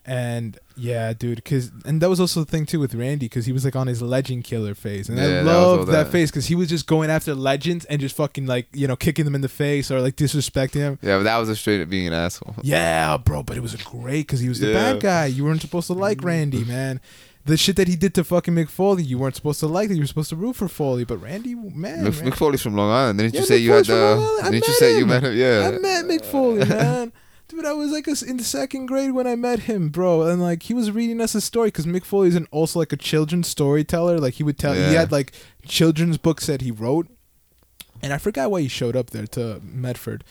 And 0.05 0.57
yeah, 0.79 1.13
dude, 1.13 1.43
cause 1.43 1.71
and 1.85 2.01
that 2.01 2.09
was 2.09 2.19
also 2.19 2.39
the 2.39 2.45
thing 2.45 2.65
too 2.65 2.79
with 2.79 2.95
Randy, 2.95 3.27
cause 3.29 3.45
he 3.45 3.51
was 3.51 3.65
like 3.65 3.75
on 3.75 3.87
his 3.87 4.01
legend 4.01 4.43
killer 4.45 4.73
phase, 4.75 5.09
and 5.09 5.17
Yeah, 5.17 5.23
I 5.23 5.27
that 5.27 5.43
loved 5.45 5.79
all 5.79 5.85
that, 5.87 6.05
that. 6.05 6.11
phase, 6.11 6.31
cause 6.31 6.45
he 6.47 6.55
was 6.55 6.69
just 6.69 6.87
going 6.87 7.09
after 7.09 7.35
legends 7.35 7.85
and 7.85 7.99
just 7.99 8.15
fucking 8.15 8.45
like 8.45 8.67
you 8.73 8.87
know 8.87 8.95
kicking 8.95 9.25
them 9.25 9.35
in 9.35 9.41
the 9.41 9.49
face 9.49 9.91
or 9.91 10.01
like 10.01 10.15
disrespecting 10.15 10.75
him. 10.75 10.99
Yeah, 11.01 11.17
but 11.17 11.23
that 11.23 11.37
was 11.37 11.49
a 11.49 11.55
straight 11.55 11.81
up 11.81 11.89
being 11.89 12.07
an 12.07 12.13
asshole. 12.13 12.55
Yeah, 12.61 13.17
bro, 13.17 13.43
but 13.43 13.57
it 13.57 13.61
was 13.61 13.75
great 13.75 14.27
because 14.27 14.39
he 14.39 14.49
was 14.49 14.59
the 14.59 14.67
Yeah. 14.67 14.93
bad 14.93 15.01
guy. 15.01 15.25
You 15.27 15.43
weren't 15.45 15.61
supposed 15.61 15.87
to 15.87 15.93
like 15.93 16.23
Randy, 16.23 16.63
man. 16.63 17.01
The 17.45 17.57
shit 17.57 17.77
that 17.77 17.87
he 17.87 17.95
did 17.95 18.13
to 18.15 18.23
fucking 18.23 18.53
Mick 18.53 18.69
Foley, 18.69 19.01
you 19.01 19.17
weren't 19.17 19.35
supposed 19.35 19.59
to 19.61 19.67
like 19.67 19.89
that. 19.89 19.95
You 19.95 20.01
were 20.01 20.07
supposed 20.07 20.29
to 20.29 20.35
root 20.35 20.55
for 20.55 20.67
Foley, 20.67 21.03
but 21.05 21.17
Randy, 21.17 21.55
man, 21.55 22.05
Mick, 22.05 22.15
Randy- 22.19 22.31
Mick 22.31 22.35
Foley's 22.35 22.61
from 22.61 22.75
Long 22.75 22.91
Island. 22.91 23.17
Didn't 23.17 23.33
you 23.35 23.43
say 23.43 23.59
Mick 23.59 23.63
you 23.63 23.71
had 23.71 23.87
Foley's 23.87 24.41
the? 24.43 24.51
Didn't 24.51 24.67
you 24.67 24.73
say 24.75 24.97
you 24.99 25.05
met 25.07 25.23
him? 25.23 25.35
Yeah. 25.35 25.71
I 25.73 25.79
met 25.79 26.05
Mick 26.05 26.25
Foley, 26.25 26.65
man. 26.65 27.11
Dude, 27.49 27.65
I 27.65 27.73
was 27.73 27.91
like 27.91 28.07
a 28.07 28.13
in 28.27 28.37
the 28.37 28.43
second 28.43 28.85
grade 28.85 29.11
when 29.11 29.25
I 29.25 29.35
met 29.35 29.61
him, 29.61 29.89
bro, 29.89 30.21
and 30.21 30.39
like 30.39 30.63
he 30.63 30.73
was 30.75 30.91
reading 30.91 31.19
us 31.19 31.33
a 31.33 31.41
story 31.41 31.69
because 31.69 31.87
Mick 31.87 32.05
Foley's 32.05 32.35
an 32.35 32.47
also 32.51 32.77
like 32.77 32.93
a 32.93 32.97
children's 32.97 33.47
storyteller. 33.47 34.19
Like 34.19 34.35
he 34.35 34.43
would 34.43 34.59
tell, 34.59 34.73
he 34.75 34.93
had 34.93 35.11
like 35.11 35.33
children's 35.65 36.19
books 36.19 36.45
that 36.45 36.61
he 36.61 36.69
wrote, 36.69 37.07
and 38.03 38.13
I 38.13 38.19
forgot 38.19 38.51
why 38.51 38.61
he 38.61 38.67
showed 38.67 38.95
up 38.95 39.09
there 39.09 39.25
to 39.27 39.59
Medford. 39.63 40.23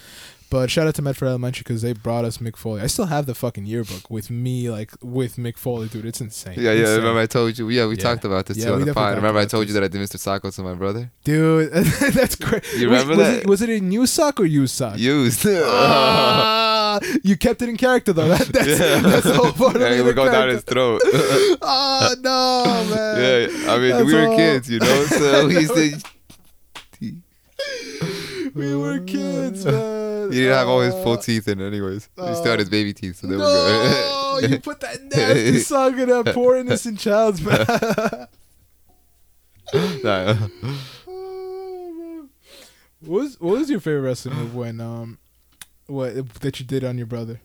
But 0.50 0.70
shout 0.70 0.86
out 0.86 0.94
to 0.94 1.02
Medford 1.02 1.28
Elementary 1.28 1.60
because 1.62 1.82
they 1.82 1.92
brought 1.92 2.24
us 2.24 2.38
Mick 2.38 2.56
Foley. 2.56 2.80
I 2.80 2.86
still 2.86 3.04
have 3.06 3.26
the 3.26 3.34
fucking 3.34 3.66
yearbook 3.66 4.08
with 4.10 4.30
me, 4.30 4.70
like 4.70 4.92
with 5.02 5.36
Mick 5.36 5.58
Foley, 5.58 5.88
dude. 5.88 6.06
It's 6.06 6.22
insane. 6.22 6.54
Yeah, 6.56 6.72
yeah. 6.72 6.80
Insane. 6.80 6.96
Remember 6.98 7.20
I 7.20 7.26
told 7.26 7.58
you? 7.58 7.68
Yeah, 7.68 7.86
we 7.86 7.96
Yeah. 7.96 8.02
talked 8.02 8.24
about 8.24 8.46
this 8.46 8.56
Yeah, 8.56 8.64
too 8.66 8.72
on 8.74 8.84
the 8.86 8.94
pod. 8.94 9.16
Remember 9.16 9.40
I 9.40 9.44
told 9.44 9.64
about 9.64 9.68
you 9.68 9.74
that 9.74 9.84
I 9.84 9.88
did 9.88 10.00
Mr. 10.00 10.16
Socko 10.16 10.54
to 10.54 10.62
my 10.62 10.72
brother? 10.74 11.10
dude. 11.24 11.70
that's 12.14 12.34
great. 12.36 12.64
You 12.74 12.88
Was- 12.88 13.02
remember 13.02 13.16
was 13.22 13.26
that? 13.34 13.42
It, 13.42 13.46
was 13.46 13.60
it 13.62 13.68
a 13.68 13.80
new 13.80 14.06
sock 14.06 14.40
or 14.40 14.46
used 14.46 14.74
sock? 14.74 14.98
Used. 14.98 15.46
Ah, 16.90 17.00
you 17.22 17.36
kept 17.36 17.60
it 17.60 17.68
in 17.68 17.76
character 17.76 18.14
though. 18.14 18.28
That, 18.38 18.46
that's, 18.48 18.66
yeah. 18.66 19.00
that's 19.00 19.26
the 19.26 19.34
whole 19.34 19.52
point. 19.52 19.76
of 19.76 19.82
yeah, 19.82 19.88
it 19.88 19.92
it 19.92 20.00
in 20.00 20.06
would 20.06 20.16
go 20.16 20.30
down 20.32 20.48
his 20.48 20.62
throat. 20.62 21.02
Oh 21.04 22.14
no, 22.22 22.94
man. 22.94 23.20
yeah, 23.20 23.70
I 23.72 23.78
mean 23.78 23.90
That's 23.90 24.04
we 24.06 24.14
were 24.14 24.26
all- 24.28 24.36
kids, 24.36 24.70
you 24.70 24.78
know. 24.78 25.04
So 25.04 25.48
he's 25.48 25.68
the. 25.68 26.02
We 28.54 28.74
were 28.74 29.00
kids, 29.00 29.64
man. 29.66 29.97
He 30.30 30.36
didn't 30.40 30.54
have 30.56 30.68
all 30.68 30.80
his 30.80 30.94
full 30.94 31.12
Uh, 31.14 31.16
teeth 31.22 31.48
in, 31.48 31.60
anyways. 31.60 32.08
he 32.16 32.22
still 32.34 32.42
uh, 32.42 32.50
had 32.50 32.58
his 32.60 32.70
baby 32.70 32.92
teeth, 32.92 33.16
so 33.16 33.26
they 33.26 33.36
were 33.36 33.42
No, 33.42 34.38
good. 34.40 34.50
you 34.50 34.58
put 34.60 34.80
that 34.80 35.02
nasty 35.02 35.58
song 35.60 35.98
in 35.98 36.08
that 36.08 36.34
poor 36.34 36.56
innocent 36.56 36.98
child's 36.98 37.40
mouth. 37.46 38.28
Nah. 40.02 40.34
what 43.00 43.20
was 43.22 43.40
what 43.40 43.58
was 43.58 43.70
your 43.70 43.80
favorite 43.80 44.00
wrestling 44.02 44.36
move 44.36 44.54
when 44.54 44.80
um 44.80 45.18
what 45.86 46.40
that 46.40 46.58
you 46.60 46.66
did 46.66 46.84
on 46.84 46.98
your 46.98 47.06
brother? 47.06 47.40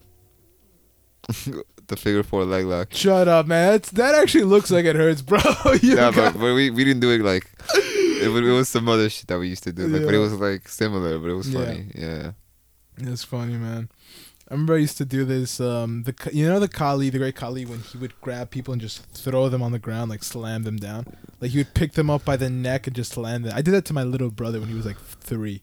the 1.86 1.96
figure 1.96 2.22
four 2.22 2.44
leg 2.44 2.66
lock. 2.66 2.92
Shut 2.92 3.28
up, 3.28 3.46
man. 3.46 3.72
That's, 3.72 3.90
that 3.92 4.14
actually 4.14 4.44
looks 4.44 4.70
like 4.70 4.84
it 4.84 4.94
hurts, 4.96 5.22
bro. 5.22 5.40
you 5.82 5.90
yeah, 5.96 6.10
got- 6.10 6.14
but, 6.14 6.32
but 6.34 6.54
we, 6.54 6.68
we 6.70 6.84
didn't 6.84 7.00
do 7.00 7.10
it 7.12 7.20
like 7.22 7.50
it, 7.74 8.28
was- 8.28 8.42
it 8.46 8.50
was 8.52 8.68
some 8.68 8.88
other 8.88 9.08
shit 9.08 9.26
that 9.28 9.38
we 9.38 9.48
used 9.48 9.62
to 9.64 9.72
do. 9.72 9.86
Like, 9.86 10.04
but 10.04 10.14
it 10.14 10.18
was 10.18 10.34
like 10.34 10.68
similar, 10.68 11.18
but 11.18 11.30
it 11.30 11.34
was 11.34 11.48
Yeah. 11.48 11.64
funny. 11.64 11.86
Yeah. 11.94 12.32
It's 12.98 13.24
funny, 13.24 13.54
man. 13.54 13.88
I 14.48 14.54
remember 14.54 14.74
I 14.74 14.78
used 14.78 14.98
to 14.98 15.04
do 15.06 15.24
this. 15.24 15.58
Um, 15.60 16.02
the 16.04 16.14
you 16.32 16.46
know 16.46 16.60
the 16.60 16.68
Khali, 16.68 17.08
the 17.10 17.18
great 17.18 17.34
Khali, 17.34 17.64
when 17.64 17.80
he 17.80 17.96
would 17.98 18.20
grab 18.20 18.50
people 18.50 18.72
and 18.72 18.80
just 18.80 19.02
throw 19.12 19.48
them 19.48 19.62
on 19.62 19.72
the 19.72 19.78
ground, 19.78 20.10
like 20.10 20.22
slam 20.22 20.64
them 20.64 20.76
down. 20.76 21.06
Like 21.40 21.52
he 21.52 21.58
would 21.58 21.74
pick 21.74 21.92
them 21.92 22.10
up 22.10 22.24
by 22.24 22.36
the 22.36 22.50
neck 22.50 22.86
and 22.86 22.94
just 22.94 23.12
slam 23.12 23.42
them. 23.42 23.52
I 23.56 23.62
did 23.62 23.72
that 23.72 23.84
to 23.86 23.92
my 23.94 24.02
little 24.04 24.30
brother 24.30 24.60
when 24.60 24.68
he 24.68 24.74
was 24.74 24.86
like 24.86 24.98
three. 25.00 25.62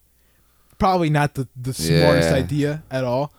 probably 0.79 1.11
not 1.11 1.35
the 1.35 1.47
the 1.55 1.73
smartest 1.73 2.29
Yeah. 2.31 2.35
idea 2.35 2.83
at 2.89 3.03
all. 3.03 3.31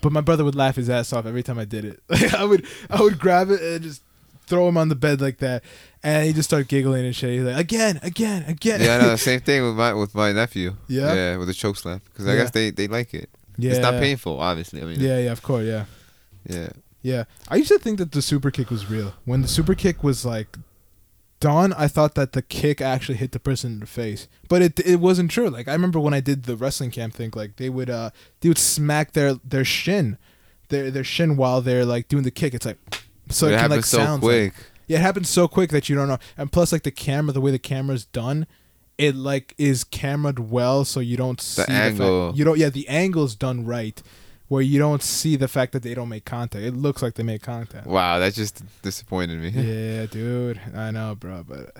But 0.00 0.12
my 0.12 0.20
brother 0.20 0.44
would 0.44 0.54
laugh 0.56 0.76
his 0.76 0.88
ass 0.90 1.12
off 1.12 1.26
every 1.26 1.42
time 1.44 1.58
I 1.58 1.64
did 1.64 1.84
it. 1.84 2.00
Like 2.10 2.34
I 2.34 2.44
would 2.44 2.66
I 2.90 3.00
would 3.00 3.18
grab 3.20 3.50
it 3.50 3.60
and 3.62 3.82
just 3.84 4.02
throw 4.46 4.66
him 4.68 4.76
on 4.76 4.88
the 4.88 4.96
bed 4.96 5.20
like 5.20 5.38
that, 5.38 5.62
and 6.02 6.26
he 6.26 6.32
just 6.32 6.48
start 6.48 6.66
giggling 6.68 7.04
and 7.04 7.14
shit. 7.14 7.30
He's 7.30 7.42
like, 7.44 7.56
again, 7.58 8.00
again, 8.02 8.44
again. 8.48 8.80
Yeah, 8.80 8.98
no, 8.98 9.14
same 9.30 9.40
thing 9.40 9.62
with 9.62 9.76
my 9.76 9.92
with 9.94 10.12
my 10.14 10.32
nephew. 10.32 10.74
Yeah? 10.88 11.14
yeah, 11.14 11.36
with 11.36 11.46
the 11.48 11.54
choke 11.54 11.76
slap 11.76 12.02
because 12.04 12.26
I 12.26 12.32
Yeah. 12.34 12.38
guess 12.42 12.50
they 12.50 12.70
they 12.70 12.88
like 12.88 13.14
it. 13.14 13.30
Yeah, 13.58 13.72
It's 13.72 13.80
not 13.80 13.94
painful, 14.00 14.40
obviously. 14.40 14.80
I 14.80 14.84
mean, 14.84 15.00
Yeah, 15.00 15.18
yeah, 15.18 15.32
of 15.32 15.42
course, 15.42 15.66
yeah. 15.66 15.84
yeah. 16.48 16.70
Yeah, 17.02 17.24
I 17.48 17.56
used 17.56 17.68
to 17.68 17.78
think 17.78 17.98
that 17.98 18.12
the 18.12 18.20
super 18.22 18.50
kick 18.50 18.70
was 18.70 18.90
real. 18.90 19.14
When 19.24 19.40
the 19.42 19.48
super 19.48 19.74
kick 19.74 20.02
was 20.02 20.24
like 20.24 20.56
done, 21.40 21.72
I 21.74 21.86
thought 21.86 22.14
that 22.16 22.32
the 22.32 22.42
kick 22.42 22.80
actually 22.80 23.18
hit 23.18 23.30
the 23.32 23.38
person 23.38 23.72
in 23.74 23.80
the 23.80 23.86
face, 23.86 24.26
but 24.48 24.62
it 24.62 24.80
it 24.80 24.96
wasn't 24.96 25.30
true. 25.30 25.48
Like 25.48 25.68
I 25.68 25.72
remember 25.72 26.00
when 26.00 26.12
I 26.12 26.20
did 26.20 26.42
the 26.44 26.56
wrestling 26.56 26.90
camp 26.90 27.14
thing, 27.14 27.32
like 27.36 27.56
they 27.56 27.68
would 27.70 27.88
uh 27.88 28.10
they 28.40 28.48
would 28.48 28.58
smack 28.58 29.12
their 29.12 29.34
their 29.34 29.64
shin, 29.64 30.18
their 30.70 30.90
their 30.90 31.04
shin 31.04 31.36
while 31.36 31.60
they're 31.60 31.84
like 31.84 32.08
doing 32.08 32.24
the 32.24 32.32
kick. 32.32 32.52
It's 32.54 32.66
like 32.66 32.78
so 33.30 33.46
it 33.46 33.50
it, 33.50 33.52
can 33.52 33.58
happens 33.60 33.76
like 33.76 33.84
so 33.84 33.98
sounds 33.98 34.22
like- 34.24 34.54
quick. 34.54 34.54
yeah, 34.88 34.98
it 34.98 35.02
happens 35.02 35.28
so 35.28 35.46
quick 35.46 35.70
that 35.70 35.88
you 35.88 35.94
don't 35.94 36.08
know. 36.08 36.18
And 36.36 36.50
plus, 36.50 36.72
like 36.72 36.82
the 36.82 36.90
camera, 36.90 37.32
the 37.32 37.40
way 37.40 37.52
the 37.52 37.58
camera's 37.60 38.06
done, 38.06 38.46
it 38.98 39.14
like 39.14 39.54
is 39.58 39.84
cameraed 39.84 40.38
well, 40.38 40.84
so 40.84 41.00
you 41.00 41.16
don't 41.16 41.40
see 41.40 41.62
the 41.62 41.70
angle. 41.70 42.28
fact, 42.28 42.38
you 42.38 42.44
don't. 42.44 42.58
Yeah, 42.58 42.68
the 42.68 42.86
angle's 42.88 43.34
done 43.34 43.64
right, 43.64 44.02
where 44.48 44.62
you 44.62 44.78
don't 44.78 45.02
see 45.02 45.36
the 45.36 45.48
fact 45.48 45.72
that 45.72 45.82
they 45.82 45.94
don't 45.94 46.08
make 46.08 46.24
contact. 46.24 46.64
It 46.64 46.74
looks 46.74 47.00
like 47.00 47.14
they 47.14 47.22
make 47.22 47.42
contact. 47.42 47.86
Wow, 47.86 48.18
that 48.18 48.34
just 48.34 48.62
disappointed 48.82 49.38
me. 49.38 49.48
Yeah, 49.50 50.06
dude, 50.10 50.60
I 50.74 50.90
know, 50.90 51.14
bro, 51.14 51.44
but. 51.48 51.74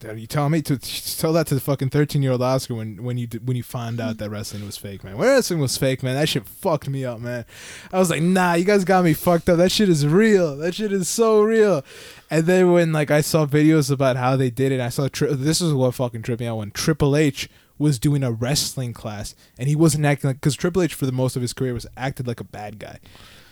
Dude, 0.00 0.18
you 0.18 0.26
telling 0.26 0.52
me 0.52 0.62
to 0.62 0.78
tell 0.78 1.34
that 1.34 1.46
to 1.48 1.54
the 1.54 1.60
fucking 1.60 1.90
thirteen 1.90 2.22
year 2.22 2.32
old 2.32 2.40
Oscar 2.40 2.74
when 2.74 3.02
when 3.02 3.18
you 3.18 3.28
when 3.44 3.54
you 3.54 3.62
found 3.62 4.00
out 4.00 4.16
that 4.16 4.30
wrestling 4.30 4.64
was 4.64 4.78
fake, 4.78 5.04
man. 5.04 5.18
When 5.18 5.28
wrestling 5.28 5.60
was 5.60 5.76
fake, 5.76 6.02
man, 6.02 6.14
that 6.14 6.26
shit 6.26 6.46
fucked 6.46 6.88
me 6.88 7.04
up, 7.04 7.20
man. 7.20 7.44
I 7.92 7.98
was 7.98 8.08
like, 8.08 8.22
nah, 8.22 8.54
you 8.54 8.64
guys 8.64 8.82
got 8.86 9.04
me 9.04 9.12
fucked 9.12 9.50
up. 9.50 9.58
That 9.58 9.70
shit 9.70 9.90
is 9.90 10.06
real. 10.06 10.56
That 10.56 10.74
shit 10.74 10.90
is 10.90 11.06
so 11.06 11.42
real. 11.42 11.84
And 12.30 12.46
then 12.46 12.72
when 12.72 12.92
like 12.94 13.10
I 13.10 13.20
saw 13.20 13.44
videos 13.44 13.90
about 13.90 14.16
how 14.16 14.36
they 14.36 14.48
did 14.48 14.72
it, 14.72 14.80
I 14.80 14.88
saw 14.88 15.08
tri- 15.08 15.32
this 15.32 15.60
is 15.60 15.74
what 15.74 15.94
fucking 15.94 16.22
tripped 16.22 16.40
me 16.40 16.46
out 16.46 16.56
when 16.56 16.70
Triple 16.70 17.14
H 17.14 17.50
was 17.76 17.98
doing 17.98 18.22
a 18.22 18.32
wrestling 18.32 18.94
class 18.94 19.34
and 19.58 19.68
he 19.68 19.76
wasn't 19.76 20.06
acting 20.06 20.28
like 20.28 20.36
because 20.36 20.56
Triple 20.56 20.80
H 20.80 20.94
for 20.94 21.04
the 21.04 21.12
most 21.12 21.36
of 21.36 21.42
his 21.42 21.52
career 21.52 21.74
was 21.74 21.86
acted 21.98 22.26
like 22.26 22.40
a 22.40 22.44
bad 22.44 22.78
guy. 22.78 23.00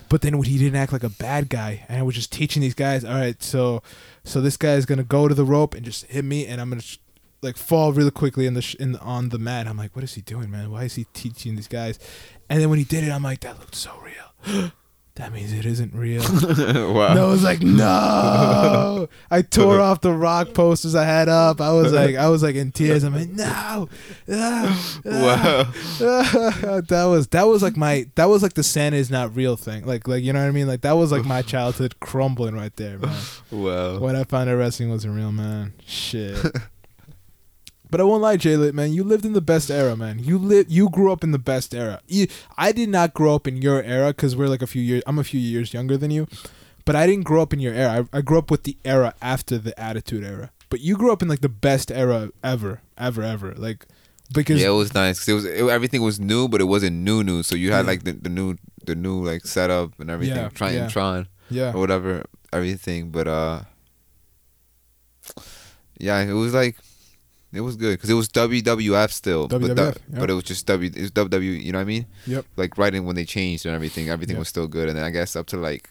But 0.08 0.22
then 0.22 0.38
when 0.38 0.48
he 0.48 0.56
didn't 0.58 0.76
act 0.76 0.92
like 0.92 1.02
a 1.02 1.10
bad 1.10 1.48
guy, 1.48 1.84
and 1.88 1.98
I 1.98 2.02
was 2.02 2.14
just 2.14 2.32
teaching 2.32 2.62
these 2.62 2.74
guys, 2.74 3.04
all 3.04 3.12
right, 3.12 3.42
so 3.42 3.82
so 4.28 4.40
this 4.40 4.56
guy 4.56 4.74
is 4.74 4.86
gonna 4.86 5.04
go 5.04 5.26
to 5.28 5.34
the 5.34 5.44
rope 5.44 5.74
and 5.74 5.84
just 5.84 6.04
hit 6.06 6.24
me, 6.24 6.46
and 6.46 6.60
I'm 6.60 6.68
gonna 6.68 6.82
sh- 6.82 6.98
like 7.42 7.56
fall 7.56 7.92
really 7.92 8.10
quickly 8.10 8.46
in 8.46 8.54
the 8.54 8.62
sh- 8.62 8.74
in 8.76 8.92
the, 8.92 9.00
on 9.00 9.30
the 9.30 9.38
mat. 9.38 9.66
I'm 9.66 9.76
like, 9.76 9.94
what 9.96 10.04
is 10.04 10.14
he 10.14 10.20
doing, 10.20 10.50
man? 10.50 10.70
Why 10.70 10.84
is 10.84 10.94
he 10.94 11.04
teaching 11.12 11.56
these 11.56 11.68
guys? 11.68 11.98
And 12.48 12.60
then 12.60 12.70
when 12.70 12.78
he 12.78 12.84
did 12.84 13.04
it, 13.04 13.10
I'm 13.10 13.22
like, 13.22 13.40
that 13.40 13.58
looked 13.58 13.74
so 13.74 13.92
real. 14.02 14.72
That 15.18 15.32
means 15.32 15.52
it 15.52 15.66
isn't 15.66 15.92
real. 15.94 16.22
wow. 16.94 17.08
And 17.08 17.18
I 17.18 17.24
was 17.26 17.42
like, 17.42 17.60
no. 17.60 19.08
I 19.32 19.42
tore 19.42 19.80
off 19.80 20.00
the 20.00 20.12
rock 20.12 20.54
posters 20.54 20.94
I 20.94 21.04
had 21.04 21.28
up. 21.28 21.60
I 21.60 21.72
was 21.72 21.92
like, 21.92 22.14
I 22.14 22.28
was 22.28 22.40
like 22.44 22.54
in 22.54 22.70
tears. 22.70 23.02
I'm 23.02 23.14
like, 23.14 23.28
no. 23.28 23.88
Ah, 24.30 24.94
ah, 25.06 25.72
Wow. 25.98 26.80
that 26.80 27.04
was 27.10 27.26
that 27.28 27.48
was 27.48 27.62
like 27.64 27.76
my 27.76 28.06
that 28.14 28.26
was 28.26 28.44
like 28.44 28.54
the 28.54 28.62
Santa 28.62 28.96
is 28.96 29.10
not 29.10 29.34
real 29.34 29.56
thing. 29.56 29.84
Like 29.84 30.06
like 30.06 30.22
you 30.22 30.32
know 30.32 30.40
what 30.40 30.48
I 30.48 30.52
mean? 30.52 30.68
Like 30.68 30.82
that 30.82 30.92
was 30.92 31.10
like 31.10 31.24
my 31.24 31.42
childhood 31.42 31.98
crumbling 31.98 32.54
right 32.54 32.74
there, 32.76 32.98
man. 32.98 33.16
Wow. 33.50 33.98
when 33.98 34.14
I 34.14 34.22
found 34.22 34.48
out 34.48 34.54
wrestling 34.56 34.88
wasn't 34.90 35.16
real, 35.16 35.32
man. 35.32 35.72
Shit. 35.84 36.38
But 37.90 38.00
I 38.00 38.04
won't 38.04 38.20
lie, 38.22 38.36
Jay 38.36 38.56
Lit, 38.56 38.74
man. 38.74 38.92
You 38.92 39.02
lived 39.02 39.24
in 39.24 39.32
the 39.32 39.40
best 39.40 39.70
era, 39.70 39.96
man. 39.96 40.18
You 40.18 40.36
lived, 40.38 40.70
you 40.70 40.90
grew 40.90 41.10
up 41.10 41.24
in 41.24 41.30
the 41.32 41.38
best 41.38 41.74
era. 41.74 42.00
I 42.58 42.72
did 42.72 42.90
not 42.90 43.14
grow 43.14 43.34
up 43.34 43.46
in 43.48 43.56
your 43.62 43.82
era 43.82 44.08
because 44.08 44.36
we're 44.36 44.48
like 44.48 44.60
a 44.62 44.66
few 44.66 44.82
years. 44.82 45.02
I'm 45.06 45.18
a 45.18 45.24
few 45.24 45.40
years 45.40 45.72
younger 45.72 45.96
than 45.96 46.10
you, 46.10 46.26
but 46.84 46.94
I 46.96 47.06
didn't 47.06 47.24
grow 47.24 47.40
up 47.40 47.52
in 47.54 47.60
your 47.60 47.72
era. 47.72 48.06
I, 48.12 48.18
I 48.18 48.20
grew 48.20 48.38
up 48.38 48.50
with 48.50 48.64
the 48.64 48.76
era 48.84 49.14
after 49.22 49.56
the 49.56 49.78
Attitude 49.80 50.22
Era. 50.24 50.50
But 50.70 50.80
you 50.80 50.96
grew 50.98 51.10
up 51.12 51.22
in 51.22 51.28
like 51.28 51.40
the 51.40 51.48
best 51.48 51.90
era 51.90 52.30
ever, 52.44 52.82
ever, 52.98 53.22
ever. 53.22 53.54
Like 53.54 53.86
because 54.34 54.60
Yeah, 54.60 54.68
it 54.68 54.72
was 54.72 54.92
nice. 54.92 55.18
'cause 55.20 55.28
it 55.28 55.32
was 55.32 55.44
it, 55.46 55.64
everything 55.68 56.02
was 56.02 56.20
new, 56.20 56.46
but 56.46 56.60
it 56.60 56.64
wasn't 56.64 56.96
new 56.96 57.24
new. 57.24 57.42
So 57.42 57.56
you 57.56 57.72
had 57.72 57.86
Yeah. 57.86 57.90
like 57.92 58.04
the, 58.04 58.12
the 58.12 58.28
new 58.28 58.56
the 58.84 58.94
new 58.94 59.24
like 59.24 59.46
setup 59.46 59.98
and 59.98 60.10
everything. 60.10 60.36
Yeah, 60.36 60.50
Trying 60.50 60.74
yeah. 60.74 60.88
trying 60.88 61.26
yeah, 61.48 61.72
or 61.72 61.80
whatever 61.80 62.24
everything. 62.52 63.10
But 63.10 63.28
uh, 63.28 63.60
yeah, 65.98 66.20
it 66.20 66.32
was 66.34 66.52
like 66.52 66.76
it 67.52 67.60
was 67.62 67.76
good 67.76 67.94
because 67.94 68.10
it 68.10 68.14
was 68.14 68.28
WWF 68.28 69.10
still, 69.10 69.48
but, 69.48 69.60
the- 69.60 69.98
yeah. 70.12 70.18
but 70.20 70.30
it 70.30 70.34
was 70.34 70.44
just 70.44 70.66
W. 70.66 70.90
It 70.94 71.00
was 71.00 71.10
WWE. 71.12 71.62
You 71.62 71.72
know 71.72 71.78
what 71.78 71.82
I 71.82 71.84
mean? 71.84 72.06
Yep. 72.26 72.44
Like 72.56 72.76
right 72.78 72.94
in 72.94 73.04
when 73.04 73.16
they 73.16 73.24
changed 73.24 73.64
and 73.66 73.74
everything, 73.74 74.08
everything 74.10 74.36
Yep. 74.36 74.40
was 74.40 74.48
still 74.48 74.66
good. 74.68 74.88
And 74.88 74.96
then 74.98 75.04
I 75.04 75.10
guess 75.10 75.34
up 75.36 75.46
to 75.48 75.56
like 75.56 75.90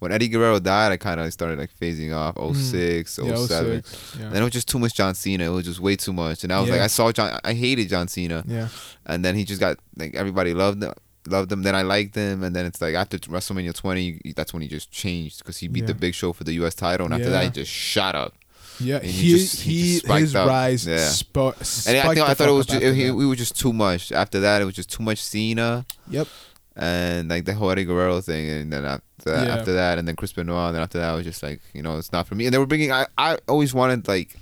when 0.00 0.10
Eddie 0.12 0.28
Guerrero 0.28 0.58
died, 0.58 0.90
I 0.92 0.96
kind 0.96 1.20
of 1.20 1.32
started 1.32 1.58
like 1.58 1.70
phasing 1.80 2.12
off. 2.14 2.36
06, 2.56 3.16
Mm. 3.18 3.28
yeah, 3.28 3.36
06, 3.36 4.16
yeah. 4.18 4.26
And 4.26 4.36
it 4.38 4.42
was 4.42 4.52
just 4.52 4.68
too 4.68 4.78
much 4.80 4.94
John 4.94 5.14
Cena. 5.14 5.44
It 5.44 5.54
was 5.54 5.64
just 5.64 5.80
way 5.80 5.94
too 5.96 6.12
much. 6.12 6.42
And 6.44 6.52
I 6.52 6.58
was 6.60 6.68
Yeah. 6.68 6.74
like, 6.74 6.82
I 6.82 6.86
saw 6.88 7.12
John. 7.12 7.38
I 7.44 7.54
hated 7.54 7.88
John 7.88 8.08
Cena. 8.08 8.42
yeah, 8.46 8.68
And 9.06 9.24
then 9.24 9.34
he 9.36 9.44
just 9.44 9.60
got 9.60 9.78
like 9.96 10.14
everybody 10.16 10.52
loved 10.54 10.82
him, 10.82 10.92
loved 11.28 11.52
him. 11.52 11.62
Then 11.62 11.74
I 11.76 11.82
liked 11.82 12.14
them, 12.14 12.42
And 12.42 12.54
then 12.54 12.66
it's 12.66 12.80
like 12.82 12.94
after 12.96 13.16
WrestleMania 13.16 13.74
20, 13.74 14.32
that's 14.36 14.52
when 14.52 14.60
he 14.62 14.68
just 14.68 14.90
changed 14.90 15.38
because 15.38 15.58
he 15.58 15.68
beat 15.68 15.86
the 15.86 15.94
Big 15.94 16.14
Show 16.14 16.32
for 16.32 16.42
the 16.44 16.52
U.S. 16.54 16.74
title. 16.74 17.06
And 17.06 17.14
after 17.14 17.30
that, 17.30 17.44
he 17.44 17.50
just 17.50 17.70
shot 17.70 18.14
up. 18.16 18.34
Yeah. 18.82 18.96
And 18.96 19.04
he 19.06 19.12
He 19.22 19.30
just- 19.38 19.60
he 19.62 19.72
he, 19.72 20.00
just 20.00 20.06
his 20.08 20.34
rise 20.34 20.86
Yeah. 20.86 20.96
spo- 20.98 21.86
And 21.88 21.96
I, 21.98 22.14
think, 22.14 22.28
I 22.28 22.34
thought 22.34 22.48
it 22.48 22.52
was 22.52 22.66
just, 22.66 22.76
after 22.82 22.92
he, 22.94 23.10
we 23.10 23.26
were 23.26 23.36
just 23.36 23.58
too 23.58 23.72
much. 23.72 24.12
After 24.12 24.40
that, 24.40 24.62
it 24.62 24.64
was 24.64 24.74
just 24.74 24.90
too 24.90 25.02
much 25.02 25.22
Cena 25.22 25.84
Yep. 26.10 26.28
and 26.76 27.28
like 27.28 27.44
the 27.44 27.54
whole 27.54 27.70
Eddie 27.70 27.84
Guerrero 27.84 28.20
thing. 28.20 28.48
And 28.50 28.72
then 28.72 28.84
after 28.84 29.04
that, 29.30 29.46
Yeah. 29.46 29.54
after 29.56 29.72
that, 29.74 29.98
and 29.98 30.06
then 30.08 30.16
Chris 30.16 30.32
Benoit. 30.32 30.68
And 30.68 30.74
then 30.76 30.82
after 30.82 30.98
that, 30.98 31.10
I 31.10 31.14
was 31.14 31.24
just 31.24 31.42
like, 31.42 31.60
you 31.74 31.82
know, 31.82 31.96
it's 31.98 32.12
not 32.12 32.26
for 32.26 32.34
me. 32.34 32.46
And 32.46 32.52
they 32.54 32.58
were 32.58 32.66
bringing. 32.66 32.92
I, 32.92 33.06
I 33.18 33.38
always 33.48 33.72
wanted 33.74 34.08
like, 34.08 34.36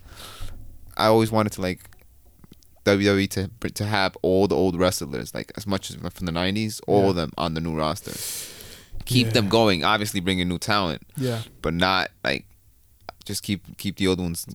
I 0.97 1.07
always 1.07 1.31
wanted 1.31 1.53
to 1.53 1.61
like. 1.63 1.81
WWE 2.87 3.29
to 3.29 3.51
to 3.75 3.85
have 3.85 4.17
all 4.23 4.49
the 4.49 4.57
old 4.57 4.75
wrestlers 4.75 5.35
like 5.35 5.53
as 5.57 5.67
much 5.67 5.91
as 5.91 5.97
from 5.97 6.25
the 6.25 6.33
'90s, 6.33 6.81
all 6.87 7.03
Yeah. 7.05 7.09
of 7.11 7.17
them 7.17 7.31
on 7.37 7.53
the 7.53 7.61
new 7.61 7.77
roster. 7.77 8.13
Keep 9.05 9.27
Yeah. 9.29 9.33
them 9.35 9.49
going. 9.51 9.85
Obviously, 9.85 10.21
bringing 10.21 10.49
new 10.49 10.59
talent, 10.59 11.03
Yeah. 11.17 11.43
but 11.61 11.75
not 11.75 12.11
like 12.25 12.47
just 13.31 13.43
keep 13.43 13.61
keep 13.79 13.97
the 13.97 14.07
old 14.09 14.21
ones. 14.21 14.47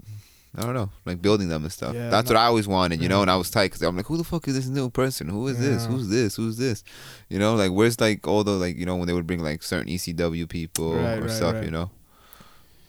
I 0.58 0.62
don't 0.62 0.74
know, 0.74 0.90
like 1.06 1.22
building 1.22 1.50
them 1.50 1.64
and 1.64 1.72
stuff. 1.72 1.94
Yeah, 1.96 2.10
That's 2.10 2.30
no- 2.30 2.36
what 2.36 2.42
I 2.42 2.46
always 2.46 2.66
wanted, 2.66 3.00
you 3.00 3.04
Yeah. 3.04 3.10
know. 3.10 3.22
And 3.24 3.30
I 3.30 3.36
was 3.36 3.50
tight 3.52 3.66
because 3.72 3.82
I'm 3.82 3.98
like, 3.98 4.06
who 4.06 4.16
the 4.16 4.24
fuck 4.24 4.48
is 4.48 4.56
this 4.56 4.68
new 4.68 4.90
person? 4.90 5.28
Who 5.28 5.48
is 5.50 5.60
this? 5.60 5.86
Who's 5.86 6.08
this? 6.08 6.38
Who's 6.38 6.56
this? 6.58 6.82
You 7.30 7.40
know, 7.40 7.56
like 7.56 7.72
where's 7.72 8.00
like 8.00 8.26
all 8.26 8.44
the 8.46 8.52
like 8.52 8.78
you 8.78 8.86
know 8.86 8.96
when 8.96 9.08
they 9.08 9.14
would 9.14 9.28
bring 9.28 9.44
like 9.44 9.64
certain 9.64 9.90
ECW 9.92 10.48
people 10.48 10.94
Right, 10.96 11.18
or 11.18 11.24
right, 11.24 11.32
stuff, 11.32 11.56
right. 11.56 11.66
you 11.66 11.72
know. 11.72 11.90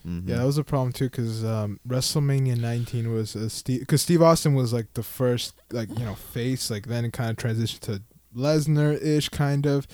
Mhm. 0.07 0.29
Yeah, 0.29 0.37
that 0.37 0.45
was 0.47 0.59
a 0.59 0.63
problem 0.63 0.93
too, 0.93 1.07
because 1.11 1.45
um, 1.45 1.81
WrestleMania 1.89 2.57
19 2.57 3.13
was 3.13 3.35
a 3.35 3.51
Steve, 3.51 3.81
because 3.81 4.03
Steve 4.03 4.23
Austin 4.23 4.55
was 4.55 4.73
like 4.73 4.87
the 4.95 5.03
first, 5.03 5.55
like 5.73 5.89
you 5.99 6.05
know, 6.05 6.15
face. 6.15 6.71
Like 6.71 6.87
then 6.87 7.05
it 7.05 7.13
kind 7.13 7.31
of 7.31 7.37
transitioned 7.37 7.81
to 7.81 8.03
Lesnar 8.37 8.95
ish, 9.03 9.29
kind 9.31 9.67
of. 9.67 9.89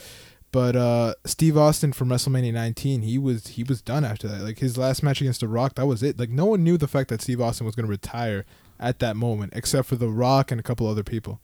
But 0.53 0.77
uh, 0.77 1.15
Steve 1.25 1.57
Austin 1.57 1.93
from 1.95 2.11
WrestleMania 2.11 2.53
19, 2.53 3.03
he 3.03 3.17
was 3.19 3.49
he 3.49 3.65
was 3.65 3.81
done 3.81 4.05
after 4.05 4.29
that. 4.29 4.43
Like 4.43 4.59
his 4.59 4.77
last 4.77 5.03
match 5.03 5.21
against 5.23 5.41
The 5.41 5.49
Rock, 5.49 5.75
that 5.77 5.87
was 5.87 6.03
it. 6.03 6.19
Like 6.19 6.29
no 6.29 6.45
one 6.45 6.63
knew 6.63 6.77
the 6.77 6.87
fact 6.87 7.09
that 7.09 7.23
Steve 7.23 7.41
Austin 7.41 7.65
was 7.65 7.75
going 7.75 7.87
to 7.87 7.91
retire 7.91 8.45
at 8.79 8.99
that 8.99 9.17
moment, 9.17 9.55
except 9.57 9.89
for 9.89 9.97
The 9.97 10.09
Rock 10.09 10.51
and 10.51 10.61
a 10.61 10.63
couple 10.63 10.87
other 10.87 11.03
people. 11.03 11.41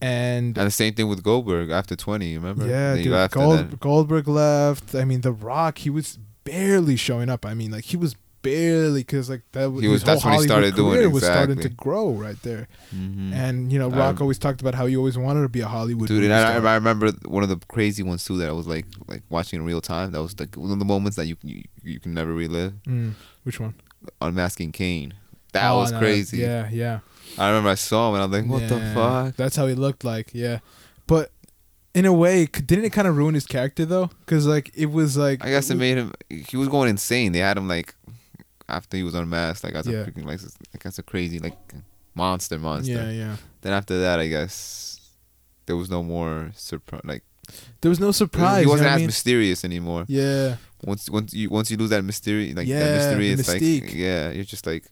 And 0.00 0.56
And 0.56 0.66
the 0.66 0.70
same 0.70 0.94
thing 0.94 1.08
with 1.08 1.22
Goldberg 1.22 1.70
after 1.70 1.96
20. 1.96 2.38
Remember? 2.38 2.66
yeah, 2.66 2.94
dude, 2.94 3.08
left 3.08 3.34
Gold, 3.34 3.80
Goldberg 3.80 4.28
left. 4.28 4.94
I 4.94 5.04
mean, 5.04 5.22
The 5.22 5.32
Rock, 5.32 5.78
he 5.78 5.90
was 5.90 6.18
barely 6.44 6.96
showing 6.96 7.28
up. 7.28 7.44
I 7.44 7.54
mean, 7.54 7.72
like 7.72 7.84
he 7.84 7.96
was 7.96 8.14
barely 8.42 9.00
because 9.00 9.28
like 9.30 9.42
that 9.52 9.70
He 9.80 9.88
was- 9.88 10.02
that's 10.02 10.22
whole 10.22 10.32
when 10.32 10.40
he 10.42 10.48
Hollywood 10.48 10.48
started 10.48 10.74
doing 10.76 10.94
career 10.96 11.10
was 11.10 11.22
starting 11.24 11.58
to 11.60 11.68
grow 11.68 12.10
right 12.12 12.40
there. 12.42 12.68
Mhm. 12.94 13.32
And 13.32 13.72
you 13.72 13.78
know, 13.78 13.88
Rock 13.90 14.14
rem- 14.16 14.22
always 14.22 14.38
talked 14.38 14.60
about 14.60 14.74
how 14.74 14.86
he 14.86 14.96
always 14.96 15.18
wanted 15.18 15.42
to 15.42 15.48
be 15.48 15.60
a 15.60 15.66
Hollywood 15.68 16.08
Dude, 16.08 16.24
and 16.24 16.32
I. 16.32 16.54
I 16.54 16.74
remember 16.74 17.10
one 17.26 17.42
of 17.42 17.48
the 17.48 17.58
crazy 17.68 18.02
ones 18.02 18.24
too 18.24 18.38
that 18.38 18.48
I 18.48 18.52
was 18.52 18.66
like 18.66 18.86
like 19.08 19.22
watching 19.28 19.60
in 19.60 19.66
real 19.66 19.80
time. 19.80 20.12
That 20.12 20.22
was 20.22 20.38
like 20.40 20.56
one 20.56 20.70
of 20.72 20.78
the 20.78 20.84
moments 20.84 21.16
that 21.16 21.26
you 21.26 21.36
you, 21.42 21.62
you 21.82 22.00
can 22.00 22.14
never 22.14 22.32
relive. 22.34 22.72
Mm, 22.88 23.12
which 23.44 23.60
one? 23.60 23.74
Unmasking 24.20 24.72
Kane. 24.72 25.14
That 25.52 25.70
Oh, 25.70 25.78
was 25.78 25.92
no, 25.92 25.98
crazy. 25.98 26.38
Yeah, 26.38 26.68
yeah. 26.70 27.00
I 27.38 27.48
remember 27.48 27.70
I 27.70 27.74
saw 27.74 28.08
him 28.08 28.14
and 28.14 28.22
I 28.22 28.26
was 28.26 28.40
like, 28.40 28.50
what 28.50 28.68
the 28.68 28.80
fuck? 28.94 29.36
That's 29.36 29.56
how 29.56 29.66
he 29.66 29.74
looked 29.74 30.04
like. 30.04 30.30
Yeah, 30.32 30.58
but 31.06 31.30
in 31.92 32.06
a 32.06 32.12
way, 32.12 32.46
didn't 32.46 32.84
it 32.84 32.92
kind 32.92 33.08
of 33.08 33.16
ruin 33.16 33.34
his 33.34 33.46
character 33.46 33.84
though? 33.84 34.10
Because 34.24 34.46
like 34.46 34.70
it 34.76 34.86
was 34.92 35.16
like 35.16 35.44
I 35.44 35.50
guess 35.50 35.70
it 35.70 35.74
made 35.76 35.96
him. 35.98 36.12
He 36.28 36.56
was 36.56 36.68
going 36.68 36.88
insane. 36.88 37.32
They 37.32 37.40
had 37.40 37.56
him 37.56 37.66
like 37.68 37.94
after 38.70 38.96
he 38.96 39.02
was 39.02 39.14
unmasked, 39.14 39.64
like 39.64 39.74
as 39.74 39.86
Yeah. 39.86 39.98
a 40.00 40.06
freaking 40.06 40.24
like, 40.24 40.40
like 40.72 40.86
as 40.86 40.98
a 40.98 41.02
crazy 41.02 41.38
like 41.38 41.56
monster 42.14 42.58
monster. 42.58 42.92
Yeah, 42.92 43.10
yeah. 43.10 43.36
Then 43.62 43.72
after 43.72 44.00
that, 44.00 44.18
I 44.20 44.28
guess 44.28 45.00
there 45.66 45.76
was 45.76 45.90
no 45.90 46.02
more 46.02 46.50
surprise. 46.54 47.02
Like 47.04 47.22
There 47.80 47.88
was 47.88 48.00
no 48.00 48.12
surprise. 48.12 48.62
he 48.64 48.66
wasn't 48.66 48.86
what 48.86 48.92
I 48.92 48.94
as 48.94 49.00
mean? 49.00 49.06
mysterious 49.06 49.64
anymore. 49.64 50.04
Yeah, 50.08 50.56
Once 50.84 51.08
once 51.10 51.32
you 51.34 51.48
once 51.50 51.70
you 51.70 51.76
lose 51.76 51.90
that 51.90 52.04
mystery, 52.04 52.54
like 52.54 52.66
Yeah, 52.66 52.78
that 52.80 52.96
mystery, 52.96 53.30
it's 53.30 53.48
like 53.48 53.94
yeah, 53.94 54.30
you're 54.30 54.44
just 54.44 54.66
like 54.66 54.84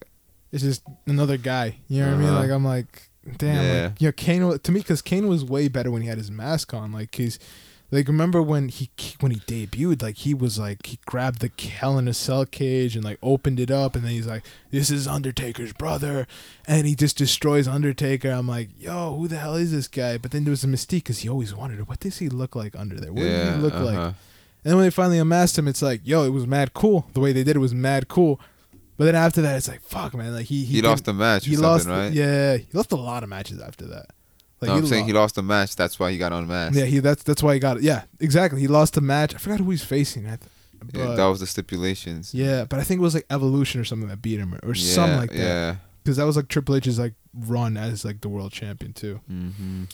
it's 0.53 0.63
just 0.63 0.83
another 1.07 1.37
guy. 1.37 1.77
You 1.89 2.01
know 2.03 2.09
what 2.09 2.15
I 2.15 2.19
mean? 2.19 2.29
Uh-huh. 2.29 2.41
Like 2.41 2.51
I'm 2.51 2.65
like, 2.65 3.11
damn, 3.37 3.65
Yeah. 3.65 3.83
like, 3.89 4.01
yeah, 4.01 4.11
Kane 4.13 4.59
to 4.59 4.73
me 4.73 4.81
because 4.81 5.03
Kane 5.03 5.29
was 5.29 5.45
way 5.45 5.69
better 5.69 5.91
when 5.91 6.03
he 6.03 6.09
had 6.09 6.19
his 6.19 6.31
mask 6.31 6.73
on. 6.75 6.93
Like 6.93 7.15
he's 7.15 7.39
like 7.91 8.07
remember 8.07 8.43
when 8.43 8.69
he 8.69 8.91
when 9.21 9.33
he 9.33 9.41
debuted, 9.41 10.03
like 10.03 10.17
he 10.19 10.35
was 10.35 10.59
like 10.59 10.85
he 10.85 10.99
grabbed 11.07 11.41
the 11.41 11.51
Hell 11.69 11.99
in 11.99 12.07
a 12.07 12.15
Cell 12.15 12.45
cage 12.45 12.95
and 12.95 13.05
like 13.05 13.19
opened 13.23 13.59
it 13.59 13.71
up, 13.71 13.95
and 13.95 14.05
then 14.05 14.13
he's 14.13 14.27
like, 14.27 14.45
"This 14.71 14.91
is 14.91 15.09
Undertaker's 15.09 15.73
brother," 15.73 16.27
and 16.67 16.87
he 16.87 16.95
just 16.95 17.17
destroys 17.17 17.67
Undertaker. 17.67 18.31
I'm 18.31 18.47
like, 18.47 18.69
"Yo, 18.79 19.17
who 19.17 19.27
the 19.27 19.37
hell 19.39 19.55
is 19.55 19.73
this 19.73 19.89
guy?" 19.89 20.19
But 20.19 20.33
then 20.33 20.45
there 20.45 20.51
was 20.51 20.65
a 20.65 20.69
mystique 20.69 21.05
because 21.05 21.21
he 21.21 21.29
always 21.31 21.55
wondered, 21.55 21.89
what 21.89 22.01
does 22.01 22.19
he 22.19 22.29
look 22.29 22.55
like 22.55 22.77
under 22.77 22.97
there? 22.97 23.13
What 23.13 23.25
yeah. 23.25 23.45
did 23.45 23.55
he 23.55 23.61
look 23.63 23.75
like? 23.75 23.97
uh-huh. 23.97 24.13
And 24.65 24.73
then 24.73 24.77
when 24.77 24.85
they 24.85 24.91
finally 24.91 25.19
unmasked 25.19 25.57
him, 25.57 25.69
it's 25.69 25.83
like, 25.83 26.03
yo, 26.05 26.25
it 26.25 26.31
was 26.31 26.47
mad 26.47 26.75
cool. 26.75 27.09
The 27.15 27.21
way 27.21 27.33
they 27.33 27.45
did 27.45 27.57
it 27.57 27.61
was 27.61 27.73
mad 27.73 28.09
cool. 28.09 28.41
But 28.99 29.05
then 29.05 29.15
after 29.15 29.41
that, 29.43 29.57
it's 29.57 29.69
like, 29.69 29.81
fuck, 29.81 30.15
man. 30.15 30.35
Like 30.35 30.47
he 30.47 30.65
He, 30.65 30.77
he, 30.77 30.83
lost 30.83 31.05
the 31.05 31.15
match 31.15 31.47
or 31.47 31.51
he 31.51 31.55
something, 31.55 31.71
lost, 31.71 31.87
right? 31.87 32.13
yeah, 32.13 32.57
he 32.57 32.67
lost 32.73 32.93
a 32.93 32.97
lot 32.97 33.23
of 33.23 33.29
matches 33.29 33.61
after 33.61 33.87
that. 33.87 34.11
Like 34.61 34.69
no, 34.71 34.77
I'm 34.77 34.87
saying 34.87 35.03
lo- 35.03 35.07
he 35.07 35.13
lost 35.13 35.35
the 35.37 35.43
match. 35.43 35.77
That's 35.77 35.99
why 36.01 36.11
he 36.11 36.19
got 36.19 36.33
unmasked. 36.33 36.77
yeah, 36.77 36.85
he 36.85 36.99
that's 36.99 37.23
that's 37.23 37.43
why 37.43 37.55
he 37.55 37.61
got 37.61 37.77
it. 37.79 37.83
Yeah, 37.85 38.03
exactly. 38.21 38.61
He 38.61 38.67
lost 38.69 38.95
the 38.95 39.01
match. 39.01 39.35
I 39.35 39.39
forgot 39.39 39.61
who 39.61 39.71
he's 39.71 39.85
facing. 39.85 40.27
I 40.27 40.37
th- 40.37 40.41
Yeah, 40.95 41.15
that 41.15 41.27
was 41.27 41.41
the 41.41 41.47
stipulations. 41.47 42.35
yeah, 42.35 42.65
but 42.65 42.81
I 42.81 42.83
think 42.85 42.99
it 42.99 43.03
was 43.03 43.15
like 43.15 43.27
Evolution 43.31 43.81
or 43.81 43.85
something 43.85 44.09
that 44.09 44.21
beat 44.23 44.39
him 44.41 44.55
or, 44.55 44.61
or 44.71 44.75
something 44.75 45.17
like 45.19 45.31
that. 45.31 45.37
Yeah. 45.39 45.77
Because 46.03 46.17
that 46.17 46.25
was 46.25 46.37
like 46.37 46.49
Triple 46.49 46.75
H's 46.77 46.99
like 46.99 47.15
run 47.35 47.77
as 47.77 48.05
like 48.05 48.21
the 48.21 48.29
world 48.29 48.51
champion 48.53 48.93
too. 48.95 49.21
Mm-hmm. 49.31 49.85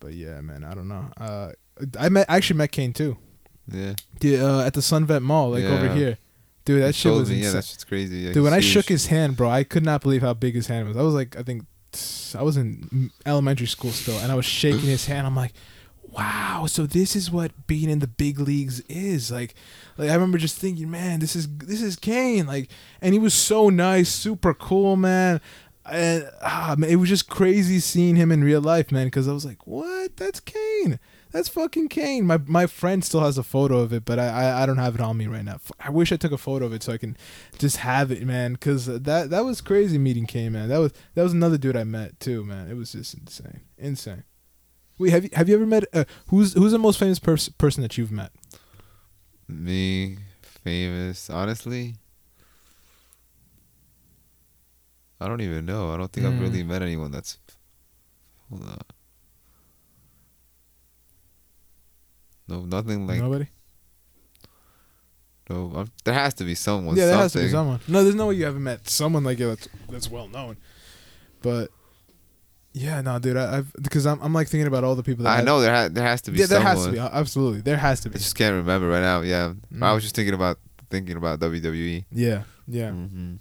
But 0.00 0.12
yeah, 0.14 0.40
man, 0.42 0.62
I 0.64 0.74
don't 0.74 0.88
know. 0.88 1.06
Uh, 1.16 1.52
I 1.98 2.08
met 2.08 2.26
I 2.28 2.36
actually 2.36 2.58
met 2.58 2.70
Kane 2.72 2.92
too. 2.92 3.16
Yeah. 3.72 3.94
The, 4.20 4.38
uh, 4.38 4.60
at 4.66 4.74
the 4.74 4.80
Sunvet 4.80 5.22
Mall, 5.22 5.50
like 5.50 5.64
over 5.64 5.88
here. 5.94 6.18
Dude, 6.66 6.82
that 6.82 6.88
He 6.88 6.92
shit 6.92 7.12
was 7.12 7.28
me, 7.30 7.36
insane. 7.36 7.44
Yeah, 7.48 7.52
that's 7.54 7.72
just 7.74 7.86
crazy. 7.88 8.18
Yeah, 8.18 8.32
Dude, 8.32 8.44
when 8.44 8.52
I 8.54 8.60
shook 8.60 8.86
his 8.88 9.06
hand, 9.06 9.36
bro, 9.36 9.50
I 9.50 9.64
could 9.64 9.84
not 9.84 10.00
believe 10.02 10.22
how 10.22 10.32
big 10.34 10.54
his 10.54 10.66
hand 10.66 10.88
was. 10.88 10.96
I 10.96 11.02
was 11.02 11.12
like, 11.14 11.36
I 11.36 11.42
think 11.42 11.64
I 12.36 12.42
was 12.42 12.56
in 12.56 13.10
elementary 13.26 13.66
school 13.66 13.90
still, 13.90 14.18
and 14.18 14.30
I 14.30 14.34
was 14.34 14.46
shaking 14.46 14.80
his 14.80 15.06
hand. 15.06 15.26
I'm 15.26 15.36
like, 15.36 15.52
wow, 16.10 16.66
so 16.66 16.86
this 16.86 17.16
is 17.16 17.30
what 17.30 17.66
being 17.66 17.90
in 17.90 17.98
the 17.98 18.06
big 18.06 18.38
leagues 18.38 18.80
is 18.88 19.30
like. 19.30 19.54
Like 19.96 20.10
I 20.10 20.14
remember 20.14 20.38
just 20.38 20.58
thinking, 20.58 20.90
man, 20.90 21.20
this 21.20 21.36
is 21.36 21.48
this 21.58 21.82
is 21.82 21.96
Kane. 21.96 22.46
Like, 22.46 22.68
and 23.00 23.12
he 23.12 23.18
was 23.20 23.34
so 23.34 23.68
nice, 23.68 24.08
super 24.08 24.54
cool, 24.54 24.96
man. 24.96 25.40
And 25.90 26.28
ah, 26.42 26.74
man, 26.78 26.90
it 26.90 26.96
was 26.96 27.08
just 27.08 27.28
crazy 27.28 27.78
seeing 27.78 28.16
him 28.16 28.32
in 28.32 28.42
real 28.42 28.60
life, 28.60 28.90
man. 28.90 29.06
Because 29.06 29.28
I 29.28 29.32
was 29.32 29.44
like, 29.44 29.66
what? 29.66 30.16
That's 30.16 30.40
Kane. 30.40 30.98
That's 31.34 31.48
fucking 31.48 31.88
Kane. 31.88 32.26
My 32.26 32.38
my 32.46 32.68
friend 32.68 33.04
still 33.04 33.20
has 33.22 33.36
a 33.38 33.42
photo 33.42 33.78
of 33.78 33.92
it, 33.92 34.04
but 34.04 34.20
I, 34.20 34.28
I 34.28 34.62
I 34.62 34.66
don't 34.66 34.78
have 34.78 34.94
it 34.94 35.00
on 35.00 35.16
me 35.16 35.26
right 35.26 35.44
now. 35.44 35.58
I 35.80 35.90
wish 35.90 36.12
I 36.12 36.16
took 36.16 36.30
a 36.30 36.38
photo 36.38 36.64
of 36.64 36.72
it 36.72 36.84
so 36.84 36.92
I 36.92 36.96
can 36.96 37.16
just 37.58 37.78
have 37.78 38.12
it, 38.12 38.22
man. 38.24 38.52
Because 38.52 38.86
that 38.86 39.30
that 39.30 39.44
was 39.44 39.60
crazy 39.60 39.98
meeting 39.98 40.26
Kane, 40.26 40.52
man. 40.52 40.68
That 40.68 40.78
was 40.78 40.92
that 41.14 41.24
was 41.24 41.32
another 41.32 41.58
dude 41.58 41.76
I 41.76 41.82
met 41.82 42.20
too, 42.20 42.44
man. 42.44 42.70
It 42.70 42.76
was 42.76 42.92
just 42.92 43.14
insane, 43.14 43.62
insane. 43.76 44.22
Wait, 44.96 45.10
have 45.10 45.24
you 45.24 45.30
have 45.32 45.48
you 45.48 45.56
ever 45.56 45.66
met? 45.66 45.84
Uh, 45.92 46.04
who's 46.28 46.52
who's 46.54 46.70
the 46.70 46.78
most 46.78 47.00
famous 47.00 47.18
pers- 47.18 47.48
person 47.48 47.82
that 47.82 47.98
you've 47.98 48.12
met? 48.12 48.30
Me, 49.48 50.18
famous. 50.62 51.28
Honestly, 51.28 51.96
I 55.20 55.26
don't 55.26 55.40
even 55.40 55.66
know. 55.66 55.92
I 55.92 55.96
don't 55.96 56.12
think 56.12 56.26
I've 56.28 56.34
Mm. 56.34 56.42
really 56.42 56.62
met 56.62 56.80
anyone 56.80 57.10
that's. 57.10 57.38
Hold 58.50 58.62
on. 58.68 58.78
No, 62.48 62.60
nothing 62.64 63.06
like 63.06 63.20
Nobody. 63.20 63.48
no. 65.48 65.72
I'm, 65.76 65.90
there 66.04 66.14
has 66.14 66.34
to 66.34 66.44
be 66.44 66.54
someone. 66.54 66.96
yeah, 66.96 67.06
there 67.06 67.12
something. 67.14 67.22
has 67.22 67.32
to 67.32 67.38
be 67.40 67.48
someone. 67.50 67.80
No, 67.88 68.02
there's 68.02 68.14
no 68.14 68.28
way 68.28 68.34
you 68.34 68.44
haven't 68.44 68.62
met 68.62 68.88
someone 68.88 69.24
like 69.24 69.38
you 69.38 69.48
that's 69.48 69.68
that's 69.90 70.10
well 70.10 70.28
known. 70.28 70.56
But 71.42 71.70
yeah, 72.72 73.00
no, 73.02 73.18
dude, 73.18 73.36
I, 73.36 73.58
I've 73.58 73.72
because 73.80 74.06
I'm 74.06 74.20
I'm 74.22 74.32
like 74.32 74.48
thinking 74.48 74.66
about 74.66 74.84
all 74.84 74.94
the 74.94 75.02
people 75.02 75.24
that 75.24 75.38
I 75.38 75.42
know 75.42 75.60
there 75.60 75.74
ha- 75.74 75.88
there 75.90 76.04
has 76.04 76.22
to 76.22 76.30
be 76.30 76.38
Yeah, 76.38 76.46
there 76.46 76.58
someone. 76.60 76.76
has 76.76 76.86
to 76.86 76.92
be. 76.92 76.98
Absolutely, 76.98 77.60
there 77.60 77.76
has 77.76 78.00
to 78.00 78.08
be. 78.10 78.16
I 78.16 78.18
just 78.18 78.36
can't 78.36 78.54
remember 78.54 78.88
right 78.88 79.00
now. 79.00 79.20
Yeah, 79.22 79.52
I 79.72 79.74
Mm. 79.74 79.94
was 79.94 80.02
just 80.02 80.14
thinking 80.16 80.34
about 80.34 80.58
thinking 80.90 81.16
about. 81.16 81.40
WWE. 81.40 82.04
Yeah, 82.10 82.42
yeah. 82.66 82.90
hmm 82.90 83.34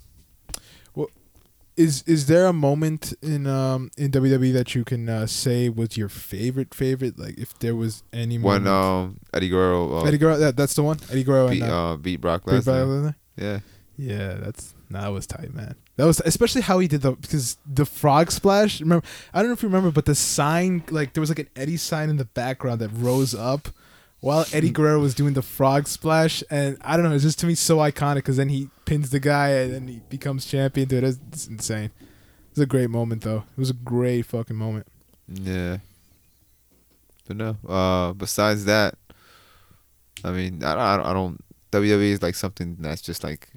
Is 1.75 2.03
is 2.05 2.27
there 2.27 2.45
a 2.45 2.53
moment 2.53 3.13
in 3.21 3.47
um 3.47 3.89
in 3.97 4.11
WWE 4.11 4.53
that 4.53 4.75
you 4.75 4.83
can 4.83 5.09
uh, 5.09 5.25
say 5.25 5.69
was 5.69 5.97
your 5.97 6.09
favorite 6.09 6.73
favorite? 6.73 7.17
Like 7.17 7.37
if 7.37 7.57
there 7.59 7.75
was 7.75 8.03
any 8.13 8.37
When 8.37 8.63
moment. 8.63 8.67
um 8.67 9.19
Eddie 9.33 9.49
Guerrero 9.49 9.99
uh, 9.99 10.03
Eddie 10.03 10.17
Guerrero, 10.19 10.37
that, 10.37 10.55
that's 10.55 10.75
the 10.75 10.83
one. 10.83 10.99
Eddie 11.09 11.23
Guerrero 11.23 11.49
beat 11.49 11.63
and 11.63 11.71
uh, 11.71 11.93
uh, 11.93 11.97
beat 11.97 12.17
Brock 12.21 12.43
Lesnar. 12.45 13.15
Yeah, 13.35 13.59
Yeah, 13.97 14.35
that's 14.35 14.75
nah, 14.89 15.01
that 15.01 15.11
was 15.11 15.25
tight, 15.25 15.53
man. 15.53 15.75
That 15.95 16.05
was 16.05 16.21
especially 16.25 16.61
how 16.61 16.79
he 16.79 16.87
did 16.87 17.01
the 17.01 17.13
because 17.13 17.57
the 17.65 17.85
frog 17.85 18.31
splash. 18.31 18.79
Remember, 18.79 19.05
I 19.33 19.39
don't 19.39 19.49
know 19.49 19.53
if 19.53 19.63
you 19.63 19.69
remember, 19.69 19.91
but 19.91 20.05
the 20.05 20.15
sign 20.15 20.83
like 20.91 21.13
there 21.13 21.21
was 21.21 21.29
like 21.29 21.39
an 21.39 21.49
Eddie 21.55 21.77
sign 21.77 22.09
in 22.09 22.17
the 22.17 22.25
background 22.25 22.81
that 22.81 22.89
rose 22.89 23.33
up 23.33 23.69
while 24.23 24.45
Eddie 24.53 24.69
Guerrero 24.69 25.01
was 25.01 25.13
doing 25.13 25.33
the 25.33 25.41
frog 25.41 25.85
splash, 25.85 26.41
and 26.49 26.77
I 26.79 26.95
don't 26.95 27.03
know, 27.03 27.13
it's 27.13 27.25
just 27.25 27.39
to 27.39 27.45
me 27.45 27.55
so 27.55 27.77
iconic 27.79 28.15
because 28.15 28.37
then 28.37 28.47
he 28.47 28.69
pins 28.85 29.09
the 29.09 29.19
guy 29.19 29.49
and 29.49 29.73
then 29.73 29.87
he 29.89 30.01
becomes 30.09 30.45
champion. 30.45 30.87
Dude, 30.87 31.03
it's, 31.03 31.19
it's 31.27 31.47
insane. 31.47 31.91
It 31.99 32.49
was 32.51 32.59
a 32.59 32.65
great 32.65 32.89
moment 32.89 33.23
though. 33.23 33.43
It 33.51 33.59
was 33.59 33.69
a 33.69 33.73
great 33.73 34.25
fucking 34.25 34.55
moment. 34.55 34.87
yeah. 35.27 35.79
But 37.27 37.35
no. 37.35 37.57
Uh, 37.67 38.13
besides 38.13 38.63
that, 38.63 38.95
I 40.23 40.31
mean, 40.31 40.63
I 40.63 40.73
I 40.73 41.09
I 41.09 41.13
don't. 41.13 41.43
WWE 41.71 42.11
is 42.11 42.21
like 42.21 42.35
something 42.35 42.77
that's 42.79 43.01
just 43.01 43.25
like. 43.25 43.49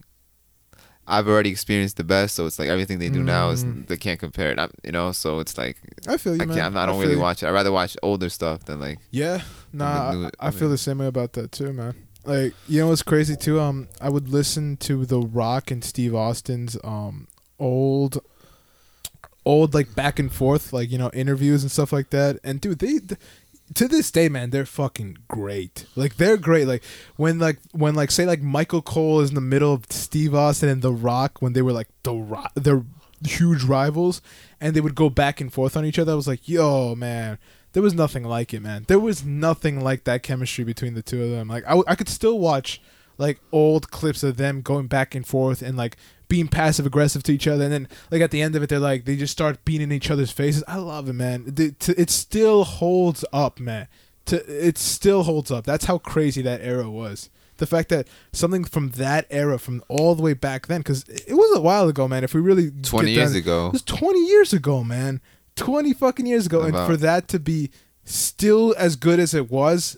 I've 1.09 1.29
already 1.29 1.51
experienced 1.51 1.97
the 1.99 2.05
best, 2.05 2.35
so 2.35 2.47
it's 2.47 2.59
like 2.59 2.69
everything 2.69 2.99
they 2.99 3.09
do 3.09 3.23
now 3.23 3.51
is 3.51 3.65
Mm. 3.65 3.87
they 3.87 3.97
can't 3.97 4.19
compare 4.19 4.51
it. 4.51 4.59
I, 4.59 4.69
you 4.83 4.91
know, 4.93 5.13
so 5.13 5.39
it's 5.41 5.57
like 5.57 5.77
I 6.09 6.17
feel 6.17 6.35
you, 6.37 6.43
I 6.43 6.47
man. 6.47 6.57
can't. 6.57 6.75
I'm 6.75 6.83
I 6.83 6.87
don't 6.87 6.97
feel 6.97 7.03
really 7.03 7.15
you. 7.15 7.21
watch 7.21 7.43
it. 7.43 7.47
I 7.47 7.51
rather 7.51 7.71
watch 7.73 7.97
older 8.03 8.29
stuff 8.29 8.65
than 8.65 8.81
like. 8.81 8.99
Yeah, 9.11 9.43
nah, 9.73 10.13
new- 10.13 10.25
I, 10.25 10.31
I 10.41 10.49
I 10.49 10.51
feel 10.51 10.63
mean- 10.63 10.71
the 10.73 10.79
same 10.79 10.99
way 10.99 11.07
about 11.07 11.33
that 11.35 11.53
too, 11.53 11.73
man. 11.73 11.95
Like, 12.25 12.55
you 12.69 12.81
know 12.81 12.89
what's 12.89 13.05
crazy 13.05 13.37
too? 13.37 13.61
Um, 13.61 13.87
I 14.01 14.09
would 14.11 14.29
listen 14.29 14.77
to 14.79 15.07
The 15.07 15.21
Rock 15.21 15.71
and 15.71 15.85
Steve 15.85 16.13
Austin's 16.13 16.77
um 16.83 17.29
old, 17.61 18.21
old 19.45 19.75
like 19.75 19.95
back 19.95 20.19
and 20.19 20.33
forth 20.33 20.73
like 20.73 20.91
you 20.91 20.99
know 20.99 21.11
interviews 21.15 21.63
and 21.63 21.71
stuff 21.71 21.93
like 21.93 22.11
that. 22.11 22.39
And 22.43 22.61
dude, 22.61 22.79
they. 22.81 22.99
To 23.75 23.89
this 23.89 24.11
day, 24.11 24.29
man, 24.29 24.51
they're 24.51 24.67
fucking 24.67 25.19
great. 25.29 25.87
Like 25.97 26.17
they're 26.17 26.37
great. 26.37 26.67
Like 26.67 26.83
when 27.17 27.39
like 27.39 27.59
when 27.73 27.95
like 27.95 28.11
say 28.11 28.27
like 28.27 28.43
Michael 28.43 28.83
Cole 28.83 29.21
is 29.21 29.31
in 29.31 29.35
the 29.35 29.41
middle 29.41 29.73
of 29.73 29.85
Steve 29.91 30.35
Austin 30.35 30.69
and 30.69 30.83
The 30.83 30.93
Rock 30.93 31.41
when 31.41 31.53
they 31.53 31.63
were 31.63 31.73
like 31.73 31.89
the 32.03 32.15
Rock, 32.15 32.53
they're 32.55 32.85
huge 33.27 33.65
rivals, 33.65 34.23
and 34.61 34.75
they 34.75 34.81
would 34.81 34.95
go 34.95 35.11
back 35.11 35.41
and 35.41 35.53
forth 35.53 35.77
on 35.77 35.85
each 35.85 35.99
other. 35.99 36.13
I 36.13 36.17
was 36.17 36.29
like, 36.29 36.49
yo, 36.49 36.95
man, 36.95 37.39
there 37.73 37.83
was 37.83 37.95
nothing 37.95 38.25
like 38.25 38.55
it, 38.55 38.61
man. 38.61 38.85
There 38.89 39.01
was 39.01 39.25
nothing 39.25 39.83
like 39.83 40.05
that 40.05 40.23
chemistry 40.23 40.65
between 40.65 40.95
the 40.95 41.03
two 41.03 41.23
of 41.23 41.31
them. 41.31 41.49
Like 41.49 41.65
I, 41.65 41.71
w- 41.71 41.85
I 41.87 41.95
could 41.95 42.09
still 42.09 42.39
watch 42.39 42.81
like 43.19 43.41
old 43.53 43.91
clips 43.91 44.23
of 44.23 44.37
them 44.37 44.63
going 44.63 44.87
back 44.87 45.15
and 45.15 45.27
forth 45.27 45.63
and 45.63 45.77
like 45.77 45.97
being 46.29 46.49
passive 46.49 46.85
aggressive 46.87 47.23
to 47.25 47.33
each 47.33 47.47
other, 47.47 47.65
and 47.65 47.73
then 47.73 47.89
like 48.11 48.21
at 48.21 48.31
the 48.31 48.43
end 48.43 48.57
of 48.57 48.63
it, 48.63 48.69
they're 48.69 48.79
like 48.81 49.05
they 49.05 49.17
just 49.17 49.33
start 49.33 49.65
beating 49.65 49.93
each 49.93 50.11
other's 50.11 50.31
faces. 50.33 50.65
I 50.67 50.77
love 50.77 51.09
it, 51.09 51.13
man. 51.13 51.55
It 51.57 52.11
still 52.11 52.65
holds 52.65 53.25
up, 53.33 53.61
man. 53.61 53.87
To 54.27 54.37
it 54.67 54.77
still 54.77 55.23
holds 55.23 55.51
up. 55.53 55.65
That's 55.65 55.85
how 55.85 55.99
crazy 55.99 56.43
that 56.43 56.61
era 56.63 56.91
was. 56.91 57.31
The 57.59 57.67
fact 57.67 57.89
that 57.91 58.07
something 58.33 58.65
from 58.65 58.91
that 58.91 59.27
era, 59.31 59.59
from 59.59 59.83
all 59.89 60.15
the 60.15 60.23
way 60.23 60.35
back 60.35 60.67
then, 60.67 60.81
because 60.81 61.05
it 61.05 61.33
was 61.35 61.57
a 61.57 61.61
while 61.61 61.89
ago, 61.89 62.07
man. 62.09 62.23
If 62.25 62.35
we 62.35 62.41
really 62.41 62.71
Twenty 62.83 63.13
years 63.13 63.31
down- 63.31 63.39
ago. 63.39 63.67
it 63.69 63.73
was 63.73 63.83
20 63.83 64.27
years 64.27 64.53
ago, 64.53 64.83
man. 64.85 65.21
20 65.55 65.95
fucking 65.95 66.27
years 66.27 66.45
ago. 66.47 66.63
and 66.63 66.75
for 66.75 66.97
that 66.99 67.29
to 67.29 67.39
be 67.39 67.71
still 68.05 68.75
as 68.77 68.97
good 68.97 69.19
as 69.19 69.33
it 69.33 69.51
was, 69.51 69.97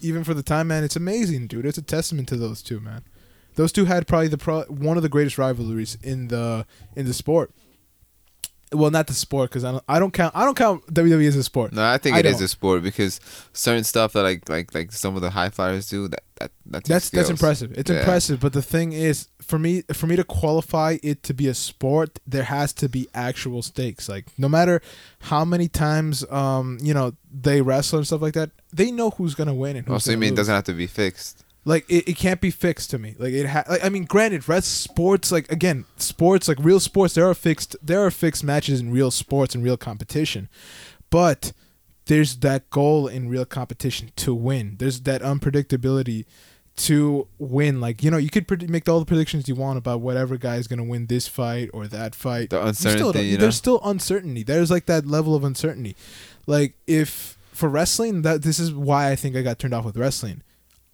even 0.00 0.24
for 0.24 0.34
the 0.34 0.42
time, 0.42 0.68
man, 0.68 0.84
it's 0.84 0.96
amazing, 0.96 1.46
dude. 1.46 1.66
It's 1.66 1.78
a 1.78 1.82
testament 1.82 2.28
to 2.28 2.36
those 2.36 2.62
two, 2.62 2.80
man. 2.80 3.02
Those 3.56 3.72
two 3.72 3.84
had 3.84 4.06
probably 4.06 4.28
the 4.28 4.38
pro- 4.38 4.64
one 4.64 4.96
of 4.96 5.02
the 5.02 5.08
greatest 5.08 5.38
rivalries 5.38 5.98
in 6.02 6.28
the 6.28 6.66
in 6.96 7.06
the 7.06 7.14
sport. 7.14 7.50
Well, 8.72 8.90
not 8.92 9.08
the 9.08 9.14
sport 9.14 9.50
because 9.50 9.64
I 9.64 9.72
don't 9.72 9.84
I 9.88 9.98
don't 9.98 10.12
count 10.12 10.34
I 10.36 10.44
don't 10.44 10.56
count 10.56 10.86
WWE 10.94 11.26
as 11.26 11.36
a 11.36 11.42
sport. 11.42 11.72
No, 11.72 11.84
I 11.84 11.98
think 11.98 12.14
I 12.16 12.20
it 12.20 12.26
is 12.26 12.34
don't. 12.36 12.44
a 12.44 12.48
sport 12.48 12.82
because 12.84 13.18
certain 13.52 13.82
stuff 13.84 14.12
that 14.12 14.22
like 14.22 14.48
like 14.48 14.72
like 14.74 14.92
some 14.92 15.16
of 15.16 15.22
the 15.22 15.30
high 15.30 15.50
flyers 15.50 15.88
do 15.88 16.06
that 16.08 16.22
that 16.36 16.50
that 16.66 16.84
That's 16.84 17.10
that's 17.10 17.30
impressive. 17.30 17.72
It's 17.76 17.90
Yeah. 17.90 17.98
impressive, 17.98 18.38
but 18.38 18.52
the 18.52 18.62
thing 18.62 18.92
is, 18.92 19.26
for 19.42 19.58
me, 19.58 19.82
for 19.92 20.06
me 20.06 20.14
to 20.16 20.22
qualify 20.24 20.98
it 21.02 21.22
to 21.24 21.34
be 21.34 21.48
a 21.48 21.54
sport, 21.54 22.20
there 22.26 22.44
has 22.44 22.72
to 22.74 22.88
be 22.88 23.08
actual 23.12 23.62
stakes. 23.62 24.08
Like 24.08 24.26
no 24.38 24.48
matter 24.48 24.80
how 25.18 25.44
many 25.44 25.66
times, 25.66 26.24
um, 26.30 26.78
you 26.80 26.94
know, 26.94 27.14
they 27.32 27.62
wrestle 27.62 27.98
and 27.98 28.06
stuff 28.06 28.22
like 28.22 28.34
that, 28.34 28.50
they 28.72 28.92
know 28.92 29.10
who's 29.10 29.34
gonna 29.34 29.52
win 29.54 29.76
and 29.76 29.86
who's 29.86 29.94
Also, 29.94 30.12
I 30.12 30.14
gonna 30.14 30.20
mean, 30.20 30.32
it 30.34 30.36
doesn't 30.36 30.54
have 30.54 30.64
to 30.64 30.74
be 30.74 30.86
fixed. 30.86 31.44
Like 31.64 31.84
it, 31.90 32.08
it 32.08 32.16
can't 32.16 32.40
be 32.40 32.50
fixed 32.50 32.90
to 32.90 32.98
me. 32.98 33.14
Like 33.18 33.32
it, 33.32 33.46
ha- 33.46 33.64
like, 33.68 33.84
I 33.84 33.88
mean, 33.88 34.04
granted, 34.04 34.48
rest 34.48 34.80
sports 34.80 35.30
like 35.30 35.50
again, 35.52 35.84
sports 35.96 36.48
like 36.48 36.58
real 36.60 36.80
sports, 36.80 37.14
there 37.14 37.28
are 37.28 37.34
fixed 37.34 37.76
there 37.82 38.04
are 38.04 38.10
fixed 38.10 38.42
matches 38.44 38.80
in 38.80 38.90
real 38.90 39.10
sports 39.10 39.54
and 39.54 39.62
real 39.62 39.76
competition, 39.76 40.48
but 41.10 41.52
there's 42.06 42.36
that 42.38 42.70
goal 42.70 43.06
in 43.06 43.28
real 43.28 43.44
competition 43.44 44.10
to 44.16 44.34
win. 44.34 44.76
There's 44.78 45.02
that 45.02 45.22
unpredictability 45.22 46.24
to 46.76 47.28
win. 47.38 47.80
Like 47.80 48.02
you 48.02 48.10
know, 48.10 48.16
you 48.16 48.30
could 48.30 48.48
pred- 48.48 48.68
make 48.68 48.88
all 48.88 48.98
the 49.00 49.06
predictions 49.06 49.48
you 49.48 49.54
want 49.54 49.78
about 49.78 50.00
whatever 50.00 50.36
guy 50.38 50.56
is 50.56 50.66
gonna 50.66 50.84
win 50.84 51.06
this 51.06 51.28
fight 51.28 51.68
or 51.74 51.86
that 51.88 52.14
fight. 52.14 52.50
The 52.50 52.64
You 52.64 52.72
still 52.72 52.90
uncertainty, 52.90 53.26
you 53.28 53.36
know. 53.36 53.40
There's 53.42 53.56
still 53.56 53.80
uncertainty. 53.84 54.42
There's 54.42 54.70
like 54.70 54.86
that 54.86 55.06
level 55.06 55.34
of 55.34 55.44
uncertainty. 55.44 55.94
Like 56.46 56.74
if 56.86 57.36
for 57.52 57.68
wrestling, 57.68 58.22
that 58.22 58.42
this 58.42 58.58
is 58.58 58.72
why 58.72 59.10
I 59.10 59.16
think 59.16 59.36
I 59.36 59.42
got 59.42 59.58
turned 59.58 59.74
off 59.74 59.84
with 59.84 59.98
wrestling. 59.98 60.42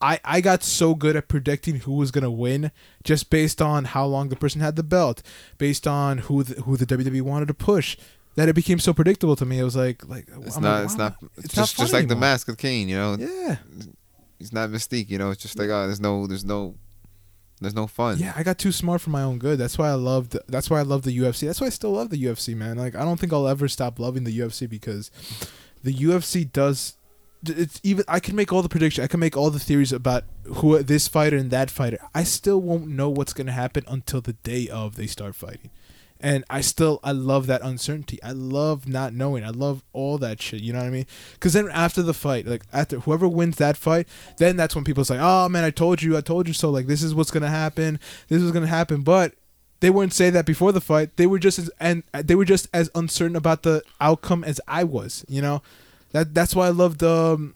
I, 0.01 0.20
I 0.24 0.40
got 0.42 0.62
so 0.62 0.94
good 0.94 1.16
at 1.16 1.26
predicting 1.28 1.76
who 1.80 1.92
was 1.94 2.11
gonna 2.11 2.30
win 2.30 2.70
just 3.03 3.30
based 3.30 3.62
on 3.62 3.84
how 3.86 4.05
long 4.07 4.28
the 4.28 4.36
person 4.36 4.61
had 4.61 4.76
the 4.76 4.82
belt, 4.82 5.22
based 5.59 5.86
on 5.86 6.18
who 6.18 6.42
the, 6.42 6.61
who 6.62 6.76
the 6.76 6.84
WWE 6.86 7.22
wanted 7.22 7.49
to 7.49 7.55
push, 7.55 7.97
that 8.34 8.49
it 8.49 8.53
became 8.55 8.78
so 8.78 8.92
predictable 8.92 9.36
to 9.36 9.47
me. 9.47 9.59
It 9.59 9.64
was 9.64 9.74
like 9.76 10.07
like 10.07 10.26
It's 10.42 10.57
I'm 10.57 10.62
not. 10.62 10.76
like, 10.76 10.84
it's 10.84 10.97
not. 10.99 11.16
it's 11.36 11.44
It's 11.47 11.57
not 11.57 11.62
just 11.62 11.76
just 11.78 11.92
like 11.94 12.09
the 12.09 12.12
anymore. 12.14 12.20
mask 12.20 12.49
of 12.49 12.59
Kane. 12.59 12.88
You 12.88 12.97
know, 12.97 13.16
Yeah, 13.18 13.57
it's 14.38 14.53
not 14.53 14.68
mystique. 14.68 15.09
You 15.09 15.16
know, 15.18 15.30
it's 15.30 15.40
just 15.42 15.59
like 15.59 15.70
oh, 15.70 15.86
there's 15.86 16.01
no, 16.01 16.26
there's 16.26 16.44
no, 16.44 16.74
there's 17.62 17.74
no 17.74 17.86
fun. 17.86 18.18
yeah. 18.18 18.34
I 18.36 18.42
got 18.42 18.59
too 18.59 18.72
smart 18.72 19.01
for 19.01 19.09
my 19.09 19.22
own 19.22 19.38
good. 19.38 19.59
That's 19.59 19.78
why 19.78 19.88
I 19.88 19.94
loved. 19.94 20.36
That's 20.47 20.68
why 20.68 20.80
I 20.80 20.82
love 20.82 21.05
the 21.05 21.16
UFC. 21.18 21.47
That's 21.47 21.61
why 21.62 21.68
I 21.68 21.70
still 21.70 21.92
love 21.92 22.11
the 22.11 22.22
UFC, 22.22 22.55
man. 22.55 22.76
Like 22.76 22.94
I 22.94 23.03
don't 23.03 23.18
think 23.18 23.32
I'll 23.32 23.49
ever 23.49 23.66
stop 23.66 23.99
loving 23.99 24.24
the 24.24 24.38
UFC 24.38 24.68
because 24.68 25.11
the 25.82 25.94
UFC 25.94 26.53
does. 26.53 26.99
It's 27.45 27.80
even. 27.82 28.05
I 28.09 28.20
can 28.20 28.37
make 28.37 28.53
all 28.53 28.62
the 28.62 28.68
predictions. 28.68 29.05
I 29.05 29.09
can 29.09 29.20
make 29.20 29.37
all 29.37 29.51
the 29.51 29.59
theories 29.59 29.93
about 29.93 30.24
who 30.45 30.82
this 30.82 31.09
fighter 31.09 31.37
and 31.37 31.51
that 31.51 31.70
fighter. 31.70 31.99
I 32.14 32.24
still 32.24 32.61
won't 32.61 32.89
know 32.89 33.09
what's 33.09 33.32
gonna 33.32 33.53
happen 33.53 33.84
until 33.87 34.20
the 34.20 34.34
day 34.34 34.68
of 34.68 34.97
they 34.97 35.07
start 35.07 35.34
fighting. 35.34 35.70
And 36.18 36.45
I 36.49 36.62
still 36.62 36.99
I 37.05 37.12
love 37.12 37.47
that 37.47 37.62
uncertainty. 37.62 38.22
I 38.22 38.32
love 38.32 38.89
not 38.89 39.12
knowing. 39.12 39.45
I 39.45 39.51
love 39.51 39.82
all 39.93 40.16
that 40.18 40.41
shit. 40.41 40.62
You 40.62 40.72
know 40.72 40.78
what 40.78 40.87
I 40.87 40.91
mean? 40.91 41.07
Because 41.34 41.53
then 41.53 41.68
after 41.70 42.03
the 42.03 42.14
fight, 42.14 42.47
like 42.47 42.62
after 42.72 43.01
whoever 43.01 43.28
wins 43.28 43.57
that 43.57 43.76
fight, 43.76 44.09
then 44.39 44.57
that's 44.57 44.74
when 44.74 44.84
people 44.84 45.05
say, 45.05 45.18
"Oh 45.20 45.49
man, 45.49 45.64
I 45.64 45.70
told 45.70 46.03
you, 46.03 46.16
I 46.16 46.22
told 46.22 46.49
you 46.49 46.55
so." 46.55 46.70
Like 46.70 46.87
this 46.87 47.03
is 47.03 47.14
what's 47.14 47.30
gonna 47.30 47.51
happen. 47.51 48.01
This 48.28 48.43
is 48.43 48.51
gonna 48.51 48.66
happen. 48.66 49.03
But 49.03 49.34
they 49.80 49.91
wouldn't 49.91 50.14
say 50.14 50.30
that 50.30 50.47
before 50.47 50.72
the 50.72 50.80
fight. 50.80 51.16
They 51.16 51.26
were 51.26 51.39
just 51.39 51.59
as 51.59 51.70
and 51.78 52.03
uh, 52.14 52.22
they 52.24 52.34
were 52.34 52.45
just 52.47 52.68
as 52.72 52.91
uncertain 52.95 53.37
about 53.37 53.62
the 53.62 53.82
outcome 54.01 54.43
as 54.43 54.61
I 54.66 54.84
was. 54.84 55.24
You 55.28 55.43
know, 55.43 55.62
that 56.16 56.34
that's 56.34 56.54
why 56.54 56.66
I 56.66 56.70
loved 56.70 57.02
um, 57.02 57.54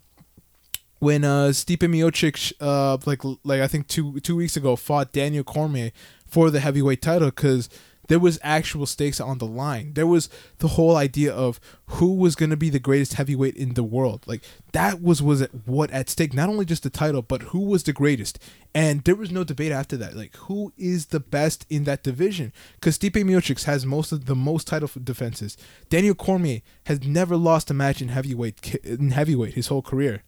when 0.98 1.24
uh 1.24 1.48
Stipe 1.48 1.78
Miocic 1.78 2.52
uh 2.60 2.98
like 3.06 3.22
like 3.42 3.62
I 3.62 3.66
think 3.66 3.88
two 3.88 4.20
two 4.20 4.36
weeks 4.36 4.56
ago 4.56 4.76
fought 4.76 5.12
Daniel 5.12 5.44
Cormier 5.44 5.92
for 6.26 6.50
the 6.50 6.60
heavyweight 6.60 7.00
title 7.00 7.30
because 7.30 7.70
there 8.10 8.18
was 8.18 8.40
actual 8.42 8.86
stakes 8.86 9.20
on 9.20 9.38
the 9.38 9.46
line. 9.46 9.92
There 9.92 10.06
was 10.06 10.28
the 10.58 10.66
whole 10.66 10.96
idea 10.96 11.32
of 11.32 11.60
who 11.86 12.16
was 12.16 12.34
going 12.34 12.50
to 12.50 12.56
be 12.56 12.68
the 12.68 12.80
greatest 12.80 13.14
heavyweight 13.14 13.54
in 13.54 13.74
the 13.74 13.84
world. 13.84 14.24
Like 14.26 14.42
that 14.72 15.00
was 15.00 15.22
was 15.22 15.42
at 15.42 15.50
what 15.64 15.92
at 15.92 16.10
stake. 16.10 16.34
Not 16.34 16.48
only 16.48 16.64
just 16.64 16.82
the 16.82 16.90
title, 16.90 17.22
but 17.22 17.42
who 17.42 17.60
was 17.60 17.84
the 17.84 17.92
greatest. 17.92 18.40
And 18.74 19.04
there 19.04 19.14
was 19.14 19.30
no 19.30 19.44
debate 19.44 19.70
after 19.70 19.96
that. 19.98 20.16
Like 20.16 20.34
who 20.38 20.72
is 20.76 21.06
the 21.06 21.20
best 21.20 21.64
in 21.70 21.84
that 21.84 22.02
division? 22.02 22.52
Because 22.74 22.98
Stipe 22.98 23.12
Miocic 23.12 23.62
has 23.62 23.86
most 23.86 24.10
of 24.10 24.26
the 24.26 24.34
most 24.34 24.66
title 24.66 24.90
defenses. 25.04 25.56
Daniel 25.88 26.16
Cormier 26.16 26.62
has 26.86 27.04
never 27.04 27.36
lost 27.36 27.70
a 27.70 27.74
match 27.74 28.02
in 28.02 28.08
heavyweight 28.08 28.74
in 28.82 29.12
heavyweight 29.12 29.54
his 29.54 29.68
whole 29.68 29.82
career. 29.82 30.24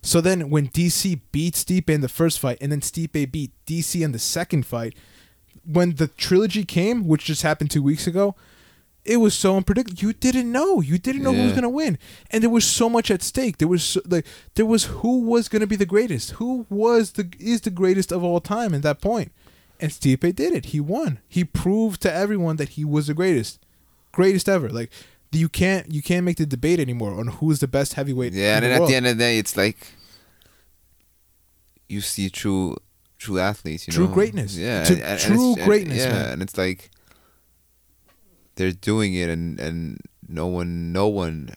So 0.00 0.22
then 0.22 0.48
when 0.48 0.68
DC 0.68 1.20
beat 1.32 1.52
Stipe 1.52 1.90
in 1.90 2.00
the 2.00 2.08
first 2.08 2.40
fight 2.40 2.56
and 2.62 2.72
then 2.72 2.80
Stipe 2.80 3.30
beat 3.30 3.52
DC 3.66 4.02
in 4.02 4.12
the 4.12 4.18
second 4.18 4.64
fight, 4.64 4.94
when 5.64 5.96
the 5.96 6.08
trilogy 6.08 6.64
came, 6.64 7.06
which 7.06 7.24
just 7.24 7.42
happened 7.42 7.70
two 7.70 7.82
weeks 7.82 8.06
ago, 8.06 8.34
it 9.04 9.18
was 9.18 9.34
so 9.34 9.56
unpredictable. 9.56 10.00
You 10.00 10.12
didn't 10.12 10.50
know. 10.50 10.80
You 10.80 10.98
didn't 10.98 11.22
know 11.22 11.32
who 11.32 11.44
was 11.44 11.52
gonna 11.52 11.68
win, 11.68 11.98
and 12.30 12.42
there 12.42 12.50
was 12.50 12.66
so 12.66 12.88
much 12.88 13.10
at 13.10 13.22
stake. 13.22 13.58
There 13.58 13.68
was 13.68 13.84
so, 13.84 14.00
like 14.06 14.26
there 14.54 14.66
was 14.66 14.84
who 14.84 15.20
was 15.20 15.48
gonna 15.48 15.66
be 15.66 15.76
the 15.76 15.86
greatest, 15.86 16.32
who 16.32 16.66
was 16.68 17.12
the 17.12 17.32
is 17.38 17.60
the 17.60 17.70
greatest 17.70 18.12
of 18.12 18.24
all 18.24 18.40
time 18.40 18.74
at 18.74 18.82
that 18.82 19.00
point, 19.00 19.32
and 19.80 19.92
Stipe 19.92 20.34
did 20.34 20.52
it. 20.52 20.66
He 20.66 20.80
won. 20.80 21.20
He 21.28 21.44
proved 21.44 22.02
to 22.02 22.12
everyone 22.12 22.56
that 22.56 22.70
he 22.70 22.84
was 22.84 23.06
the 23.06 23.14
greatest, 23.14 23.64
greatest 24.12 24.48
ever. 24.48 24.68
Like 24.68 24.90
you 25.32 25.48
can't 25.48 25.92
you 25.92 26.02
can't 26.02 26.24
make 26.24 26.36
the 26.38 26.46
debate 26.46 26.80
anymore 26.80 27.18
on 27.18 27.28
who's 27.28 27.60
the 27.60 27.68
best 27.68 27.94
heavyweight. 27.94 28.32
Yeah, 28.32 28.56
and 28.56 28.64
the 28.64 28.72
at 28.72 28.88
the 28.88 28.94
end 28.94 29.06
of 29.06 29.16
the 29.16 29.22
day, 29.22 29.38
it's 29.38 29.56
like 29.56 29.92
you 31.88 32.00
see 32.00 32.28
true, 32.28 32.76
true 33.26 33.38
athletes. 33.38 33.86
You 33.86 33.92
True 33.92 34.06
know? 34.08 34.14
greatness. 34.14 34.56
Yeah, 34.56 34.84
To- 34.84 34.94
and- 34.94 35.02
and 35.02 35.20
true 35.20 35.54
and- 35.54 35.64
greatness, 35.64 35.98
Yeah, 35.98 36.12
man. 36.12 36.32
and 36.32 36.42
it's 36.42 36.56
like 36.56 36.90
they're 38.56 38.72
doing 38.72 39.14
it, 39.14 39.28
and 39.28 39.60
and 39.60 40.00
no 40.28 40.46
one, 40.46 40.92
no 40.92 41.08
one 41.08 41.50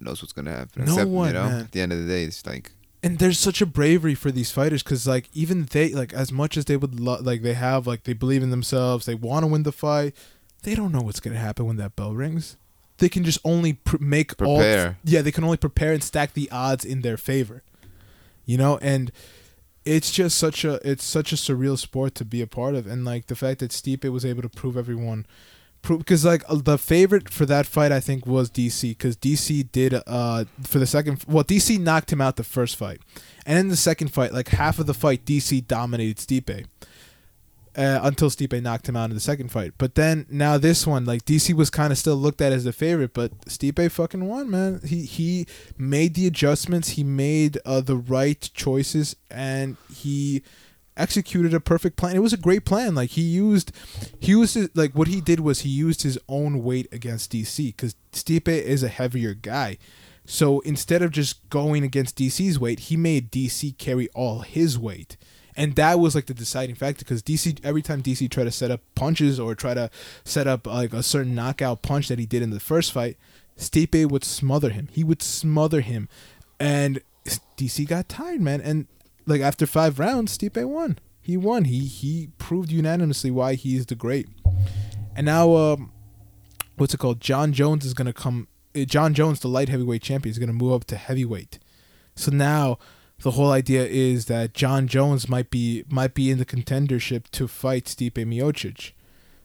knows 0.00 0.22
what's 0.22 0.32
gonna 0.32 0.50
happen. 0.52 0.84
No 0.84 0.92
except, 0.92 1.10
one, 1.10 1.28
you 1.28 1.34
know, 1.34 1.48
man. 1.48 1.60
at 1.62 1.72
the 1.72 1.80
end 1.80 1.92
of 1.92 1.98
the 2.00 2.06
day, 2.06 2.24
it's 2.24 2.44
like 2.46 2.72
and 3.02 3.18
there's 3.18 3.38
such 3.38 3.60
a 3.60 3.66
bravery 3.66 4.14
for 4.14 4.30
these 4.30 4.50
fighters 4.52 4.82
because 4.82 5.06
like 5.06 5.28
even 5.32 5.64
they 5.70 5.92
like 5.92 6.12
as 6.12 6.30
much 6.30 6.56
as 6.56 6.66
they 6.66 6.76
would 6.76 7.00
lo- 7.00 7.20
like 7.20 7.42
they 7.42 7.54
have 7.54 7.86
like 7.86 8.04
they 8.04 8.12
believe 8.12 8.42
in 8.42 8.50
themselves 8.50 9.06
they 9.06 9.14
want 9.14 9.42
to 9.42 9.48
win 9.48 9.64
the 9.64 9.72
fight 9.72 10.14
they 10.62 10.76
don't 10.76 10.92
know 10.92 11.00
what's 11.00 11.18
gonna 11.18 11.36
happen 11.36 11.66
when 11.66 11.76
that 11.78 11.96
bell 11.96 12.14
rings 12.14 12.56
they 12.98 13.08
can 13.08 13.24
just 13.24 13.40
only 13.44 13.72
pr- 13.72 13.96
make 13.98 14.40
all 14.40 14.58
Prepare. 14.58 14.98
yeah 15.02 15.20
they 15.20 15.32
can 15.32 15.42
only 15.42 15.56
prepare 15.56 15.92
and 15.92 16.04
stack 16.04 16.34
the 16.34 16.48
odds 16.52 16.84
in 16.84 17.00
their 17.02 17.16
favor 17.16 17.64
you 18.46 18.56
know 18.56 18.78
and 18.80 19.10
it's 19.84 20.10
just 20.10 20.38
such 20.38 20.64
a 20.64 20.80
it's 20.88 21.04
such 21.04 21.32
a 21.32 21.36
surreal 21.36 21.78
sport 21.78 22.14
to 22.16 22.24
be 22.24 22.40
a 22.40 22.46
part 22.46 22.74
of. 22.74 22.86
And 22.86 23.04
like 23.04 23.26
the 23.26 23.36
fact 23.36 23.60
that 23.60 23.70
Stipe 23.70 24.08
was 24.10 24.24
able 24.24 24.42
to 24.42 24.48
prove 24.48 24.76
everyone 24.76 25.26
prove 25.82 25.98
because 25.98 26.24
like 26.24 26.44
uh, 26.48 26.54
the 26.54 26.78
favorite 26.78 27.28
for 27.28 27.44
that 27.44 27.66
fight 27.66 27.90
I 27.90 27.98
think 27.98 28.24
was 28.24 28.50
DC 28.50 28.90
because 28.90 29.16
DC 29.16 29.70
did 29.72 29.94
uh 30.06 30.44
for 30.62 30.78
the 30.78 30.86
second 30.86 31.24
well 31.26 31.42
DC 31.44 31.78
knocked 31.78 32.12
him 32.12 32.20
out 32.20 32.36
the 32.36 32.44
first 32.44 32.76
fight. 32.76 33.00
And 33.44 33.58
in 33.58 33.68
the 33.68 33.76
second 33.76 34.08
fight 34.08 34.32
like 34.32 34.48
half 34.48 34.78
of 34.78 34.86
the 34.86 34.94
fight 34.94 35.24
DC 35.24 35.66
dominated 35.66 36.16
Stipe 36.18 36.66
uh, 37.76 38.00
until 38.02 38.30
Stipe 38.30 38.60
knocked 38.62 38.88
him 38.88 38.96
out 38.96 39.10
in 39.10 39.14
the 39.14 39.20
second 39.20 39.50
fight 39.50 39.72
but 39.78 39.94
then 39.94 40.26
now 40.28 40.58
this 40.58 40.86
one 40.86 41.04
like 41.04 41.24
DC 41.24 41.54
was 41.54 41.70
kind 41.70 41.92
of 41.92 41.98
still 41.98 42.16
looked 42.16 42.40
at 42.40 42.52
as 42.52 42.64
the 42.64 42.72
favorite 42.72 43.14
but 43.14 43.38
Stipe 43.46 43.90
fucking 43.90 44.26
won 44.26 44.50
man 44.50 44.80
he 44.84 45.04
he 45.04 45.46
made 45.78 46.14
the 46.14 46.26
adjustments 46.26 46.90
he 46.90 47.04
made 47.04 47.58
uh, 47.64 47.80
the 47.80 47.96
right 47.96 48.50
choices 48.54 49.16
and 49.30 49.76
he 49.94 50.42
executed 50.96 51.54
a 51.54 51.60
perfect 51.60 51.96
plan. 51.96 52.16
It 52.16 52.20
was 52.20 52.32
a 52.32 52.38
great 52.38 52.64
plan. 52.64 52.94
Like 52.94 53.10
he 53.10 53.22
used, 53.22 53.72
he 54.20 54.32
used 54.32 54.76
like 54.76 54.92
what 54.92 55.08
he 55.08 55.20
did 55.20 55.40
was 55.40 55.60
he 55.60 55.68
used 55.70 56.02
his 56.02 56.18
own 56.28 56.62
weight 56.62 56.88
against 56.92 57.32
DC 57.32 57.68
because 57.68 57.94
Stipe 58.12 58.48
is 58.48 58.82
a 58.82 58.88
heavier 58.88 59.34
guy. 59.34 59.78
So 60.24 60.60
instead 60.60 61.02
of 61.02 61.10
just 61.10 61.48
going 61.50 61.82
against 61.82 62.16
DC's 62.16 62.58
weight, 62.58 62.80
he 62.80 62.96
made 62.96 63.32
DC 63.32 63.76
carry 63.78 64.08
all 64.14 64.40
his 64.40 64.78
weight. 64.78 65.16
And 65.56 65.74
that 65.76 65.98
was 65.98 66.14
like 66.14 66.26
the 66.26 66.34
deciding 66.34 66.74
factor 66.76 67.04
because 67.04 67.22
DC 67.22 67.58
every 67.62 67.82
time 67.82 68.02
DC 68.02 68.30
tried 68.30 68.44
to 68.44 68.50
set 68.50 68.70
up 68.70 68.80
punches 68.94 69.38
or 69.38 69.54
try 69.54 69.74
to 69.74 69.90
set 70.24 70.46
up 70.46 70.66
like 70.66 70.92
a 70.92 71.02
certain 71.02 71.34
knockout 71.34 71.82
punch 71.82 72.08
that 72.08 72.18
he 72.18 72.26
did 72.26 72.42
in 72.42 72.50
the 72.50 72.60
first 72.60 72.92
fight, 72.92 73.16
Stipe 73.58 74.10
would 74.10 74.24
smother 74.24 74.70
him. 74.70 74.88
He 74.90 75.04
would 75.04 75.22
smother 75.22 75.82
him, 75.82 76.08
and 76.58 77.00
DC 77.56 77.86
got 77.86 78.08
tired, 78.08 78.40
man. 78.40 78.60
And 78.60 78.86
like 79.26 79.40
after 79.42 79.66
five 79.66 79.98
rounds, 79.98 80.36
Stipe 80.36 80.64
won. 80.64 80.98
He 81.20 81.36
won. 81.36 81.64
He 81.64 81.80
he 81.80 82.30
proved 82.38 82.70
unanimously 82.72 83.30
why 83.30 83.54
he 83.54 83.76
is 83.76 83.86
the 83.86 83.94
great. 83.94 84.26
And 85.14 85.26
now, 85.26 85.54
um, 85.54 85.92
what's 86.76 86.94
it 86.94 86.98
called? 86.98 87.20
Jon 87.20 87.52
Jones 87.52 87.84
is 87.84 87.94
gonna 87.94 88.12
come. 88.14 88.48
uh, 88.74 88.84
Jon 88.84 89.12
Jones, 89.14 89.40
the 89.40 89.48
light 89.48 89.68
heavyweight 89.68 90.02
champion, 90.02 90.30
is 90.30 90.38
gonna 90.38 90.52
move 90.52 90.72
up 90.72 90.84
to 90.86 90.96
heavyweight. 90.96 91.58
So 92.16 92.30
now, 92.30 92.78
the 93.22 93.32
whole 93.32 93.52
idea 93.52 93.86
is 93.86 94.26
that 94.26 94.52
Jon 94.52 94.88
Jones 94.88 95.28
might 95.28 95.50
be 95.50 95.84
might 95.88 96.14
be 96.14 96.30
in 96.30 96.38
the 96.38 96.44
contendership 96.44 97.28
to 97.30 97.48
fight 97.48 97.84
Stipe 97.84 98.14
Miocic. 98.14 98.92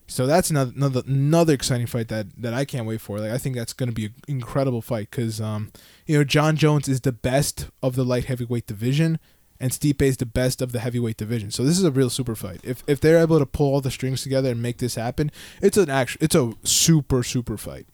So 0.07 0.25
that's 0.25 0.49
another 0.49 0.71
another 0.75 1.03
another 1.05 1.53
exciting 1.53 1.85
fight 1.85 2.07
that 2.07 2.27
that 2.41 2.53
I 2.53 2.65
can't 2.65 2.87
wait 2.87 3.01
for. 3.01 3.19
Like 3.19 3.31
I 3.31 3.37
think 3.37 3.55
that's 3.55 3.73
going 3.73 3.89
to 3.89 3.95
be 3.95 4.05
an 4.05 4.13
incredible 4.27 4.81
fight 4.81 5.11
because 5.11 5.39
um 5.39 5.71
you 6.05 6.17
know 6.17 6.23
Jon 6.23 6.55
Jones 6.55 6.87
is 6.87 7.01
the 7.01 7.11
best 7.11 7.67
of 7.83 7.95
the 7.95 8.03
light 8.03 8.25
heavyweight 8.25 8.65
division, 8.65 9.19
and 9.59 9.71
Stipe 9.71 10.01
is 10.01 10.17
the 10.17 10.25
best 10.25 10.61
of 10.61 10.71
the 10.71 10.79
heavyweight 10.79 11.17
division. 11.17 11.51
So 11.51 11.63
this 11.63 11.77
is 11.77 11.83
a 11.83 11.91
real 11.91 12.09
super 12.09 12.35
fight. 12.35 12.61
If 12.63 12.83
if 12.87 12.99
they're 12.99 13.19
able 13.19 13.37
to 13.37 13.45
pull 13.45 13.73
all 13.73 13.81
the 13.81 13.91
strings 13.91 14.23
together 14.23 14.49
and 14.49 14.61
make 14.61 14.79
this 14.79 14.95
happen, 14.95 15.31
it's 15.61 15.77
an 15.77 15.89
actual 15.89 16.19
it's 16.23 16.35
a 16.35 16.53
super 16.63 17.21
super 17.21 17.57
fight. 17.57 17.85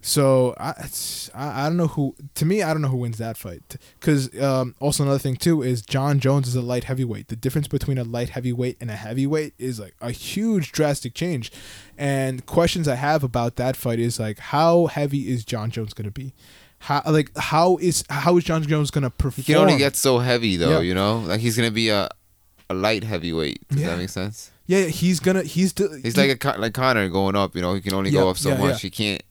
So 0.00 0.54
I, 0.58 0.74
it's, 0.84 1.28
I 1.34 1.62
I 1.64 1.68
don't 1.68 1.76
know 1.76 1.88
who 1.88 2.14
to 2.34 2.46
me 2.46 2.62
I 2.62 2.72
don't 2.72 2.82
know 2.82 2.88
who 2.88 2.96
wins 2.98 3.18
that 3.18 3.36
fight 3.36 3.76
because 3.98 4.38
um, 4.40 4.74
also 4.80 5.02
another 5.02 5.18
thing 5.18 5.36
too 5.36 5.62
is 5.62 5.82
Jon 5.82 6.20
Jones 6.20 6.48
is 6.48 6.54
a 6.54 6.62
light 6.62 6.84
heavyweight. 6.84 7.28
The 7.28 7.36
difference 7.36 7.68
between 7.68 7.98
a 7.98 8.04
light 8.04 8.30
heavyweight 8.30 8.76
and 8.80 8.90
a 8.90 8.96
heavyweight 8.96 9.54
is 9.58 9.80
like 9.80 9.94
a 10.00 10.10
huge 10.10 10.72
drastic 10.72 11.14
change, 11.14 11.50
and 11.96 12.46
questions 12.46 12.86
I 12.88 12.94
have 12.94 13.22
about 13.24 13.56
that 13.56 13.76
fight 13.76 13.98
is 13.98 14.18
like 14.20 14.38
how 14.38 14.86
heavy 14.86 15.28
is 15.28 15.44
Jon 15.44 15.70
Jones 15.70 15.92
gonna 15.94 16.10
be? 16.10 16.32
How 16.80 17.02
like 17.06 17.30
how 17.36 17.76
is 17.78 18.04
how 18.08 18.36
is 18.36 18.44
Jon 18.44 18.62
Jones 18.62 18.90
gonna 18.90 19.10
perform? 19.10 19.44
he 19.44 19.52
can 19.52 19.56
only 19.56 19.76
get 19.78 19.96
so 19.96 20.18
heavy 20.20 20.56
though. 20.56 20.78
Yeah. 20.78 20.80
You 20.80 20.94
know, 20.94 21.18
like 21.20 21.40
he's 21.40 21.56
gonna 21.56 21.70
be 21.72 21.88
a 21.88 22.08
a 22.70 22.74
light 22.74 23.02
heavyweight. 23.02 23.66
Does 23.68 23.80
Yeah. 23.80 23.88
that 23.90 23.98
make 23.98 24.10
sense? 24.10 24.50
yeah 24.66 24.84
he's 24.84 25.18
gonna 25.18 25.42
he's 25.42 25.72
the, 25.72 25.98
He's 26.02 26.14
like 26.16 26.44
a 26.44 26.58
like 26.60 26.74
Connor 26.74 27.08
going 27.08 27.34
up. 27.34 27.56
You 27.56 27.62
know, 27.62 27.74
he 27.74 27.80
can 27.80 27.94
only 27.94 28.10
Yeah, 28.10 28.20
go 28.20 28.30
up 28.30 28.36
so 28.38 28.56
much. 28.56 28.82
He 28.82 28.90
can't. 28.90 29.22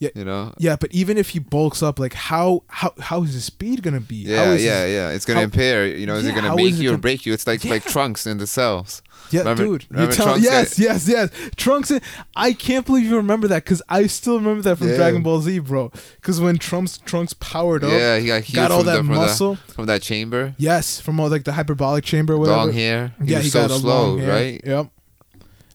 Yeah. 0.00 0.10
You 0.14 0.24
know. 0.24 0.52
Yeah, 0.58 0.76
but 0.76 0.92
even 0.92 1.16
if 1.16 1.30
he 1.30 1.38
bulks 1.38 1.82
up, 1.82 1.98
like 1.98 2.12
how 2.14 2.64
how 2.68 2.92
how 3.00 3.22
is 3.22 3.32
his 3.32 3.44
speed 3.44 3.82
gonna 3.82 4.00
be? 4.00 4.24
How 4.24 4.30
Yeah, 4.32 4.52
his- 4.52 4.64
yeah, 4.64 4.86
yeah. 4.86 5.10
It's 5.10 5.24
gonna 5.24 5.38
how- 5.40 5.44
impair. 5.44 5.86
You 5.86 6.04
know, 6.06 6.16
is 6.16 6.24
Yeah, 6.24 6.32
it 6.32 6.34
gonna 6.34 6.56
make 6.56 6.74
you 6.74 6.88
or 6.88 6.92
gonna- 6.92 6.98
break 6.98 7.24
you? 7.24 7.32
It's 7.32 7.46
like 7.46 7.64
like 7.64 7.84
trunks 7.84 8.26
in 8.26 8.38
the 8.38 8.46
cells. 8.46 9.02
Yeah, 9.30 9.40
Remember- 9.40 9.64
dude. 9.64 9.82
You 9.84 9.88
remember 9.90 10.14
tell 10.14 10.26
Trunks 10.26 10.44
yes, 10.44 10.70
got- 10.70 10.78
yes, 10.84 11.08
yes. 11.08 11.30
Trunks. 11.56 11.90
In, 11.90 12.00
I 12.36 12.52
can't 12.52 12.84
believe 12.84 13.06
you 13.06 13.16
remember 13.16 13.48
that 13.48 13.64
because 13.64 13.80
I 13.88 14.06
still 14.08 14.36
remember 14.38 14.62
that 14.62 14.76
from 14.76 14.88
Yeah. 14.90 14.96
Dragon 14.96 15.22
Ball 15.22 15.40
Z, 15.40 15.60
bro. 15.60 15.90
Because 16.16 16.40
when 16.40 16.58
Trunks 16.58 16.98
Trunks 16.98 17.32
powered 17.34 17.84
up, 17.84 17.90
Yeah, 17.92 18.18
he 18.18 18.26
got 18.26 18.52
got 18.52 18.70
all 18.72 18.82
that 18.82 18.92
the, 18.92 18.98
from, 18.98 19.06
muscle. 19.06 19.58
The, 19.66 19.72
from 19.74 19.86
that 19.86 20.02
chamber. 20.02 20.54
Yes, 20.58 21.00
from 21.00 21.18
all 21.20 21.28
like 21.30 21.44
the 21.44 21.52
hyperbolic 21.52 22.04
chamber, 22.04 22.34
or 22.34 22.38
whatever. 22.38 22.56
Long 22.58 22.72
hair. 22.72 23.14
He 23.24 23.30
yeah, 23.32 23.38
he 23.38 23.48
so 23.48 23.60
got 23.62 23.70
a 23.70 23.78
slow, 23.78 24.06
long 24.08 24.18
hair. 24.18 24.28
right? 24.28 24.60
Yep. 24.64 24.88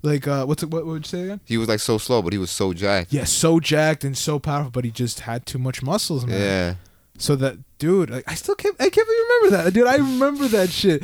Like 0.01 0.27
uh, 0.27 0.45
what's 0.45 0.63
it, 0.63 0.69
what? 0.71 0.85
What 0.85 0.93
would 0.93 1.05
you 1.05 1.09
say 1.09 1.23
again? 1.23 1.41
He 1.45 1.57
was 1.57 1.67
like 1.67 1.79
so 1.81 1.97
slow, 1.97 2.21
but 2.21 2.31
he 2.33 2.39
was 2.39 2.51
so 2.51 2.73
jacked. 2.73 3.11
Yeah, 3.11 3.25
so 3.25 3.59
jacked 3.59 4.03
and 4.03 4.17
so 4.17 4.39
powerful, 4.39 4.71
but 4.71 4.85
he 4.85 4.91
just 4.91 5.21
had 5.21 5.45
too 5.45 5.57
much 5.59 5.83
muscles, 5.83 6.25
man. 6.25 6.39
Yeah. 6.39 6.75
So 7.17 7.35
that 7.35 7.57
dude, 7.79 8.09
like, 8.09 8.23
I 8.31 8.35
still 8.35 8.55
can't. 8.55 8.77
I 8.79 8.89
can't 8.89 9.05
really 9.05 9.43
remember 9.49 9.63
that, 9.63 9.73
dude. 9.73 9.87
I 9.87 9.95
remember 9.97 10.47
that 10.47 10.69
shit. 10.69 11.03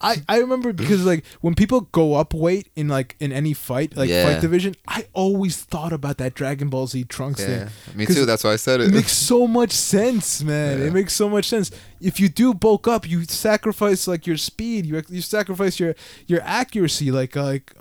I 0.00 0.22
I 0.28 0.38
remember 0.38 0.72
because 0.72 1.04
like 1.04 1.24
when 1.40 1.56
people 1.56 1.80
go 1.90 2.14
up 2.14 2.32
weight 2.34 2.68
in 2.76 2.86
like 2.86 3.16
in 3.18 3.32
any 3.32 3.52
fight, 3.52 3.96
like 3.96 4.08
Yeah. 4.08 4.26
fight 4.30 4.40
division, 4.42 4.76
I 4.86 5.06
always 5.12 5.56
thought 5.56 5.92
about 5.92 6.18
that 6.18 6.34
Dragon 6.34 6.68
Ball 6.68 6.86
Z 6.86 7.02
Trunks 7.04 7.40
Yeah. 7.40 7.66
thing. 7.68 7.96
Me 7.96 8.06
too. 8.06 8.24
That's 8.26 8.44
why 8.44 8.52
I 8.52 8.56
said 8.56 8.80
It 8.80 8.88
it. 8.90 8.94
makes 8.94 9.10
so 9.10 9.48
much 9.48 9.72
sense, 9.72 10.40
man. 10.44 10.78
Yeah. 10.78 10.84
It 10.86 10.92
makes 10.92 11.14
so 11.14 11.28
much 11.28 11.48
sense. 11.48 11.72
If 12.00 12.20
you 12.20 12.28
do 12.28 12.54
bulk 12.54 12.86
up, 12.86 13.08
you 13.08 13.24
sacrifice 13.24 14.06
like 14.06 14.24
your 14.24 14.36
speed. 14.36 14.86
You 14.86 15.02
you 15.08 15.20
sacrifice 15.20 15.80
your 15.80 15.96
your 16.28 16.42
accuracy. 16.42 17.10
Like 17.10 17.36
uh, 17.36 17.42
like, 17.42 17.72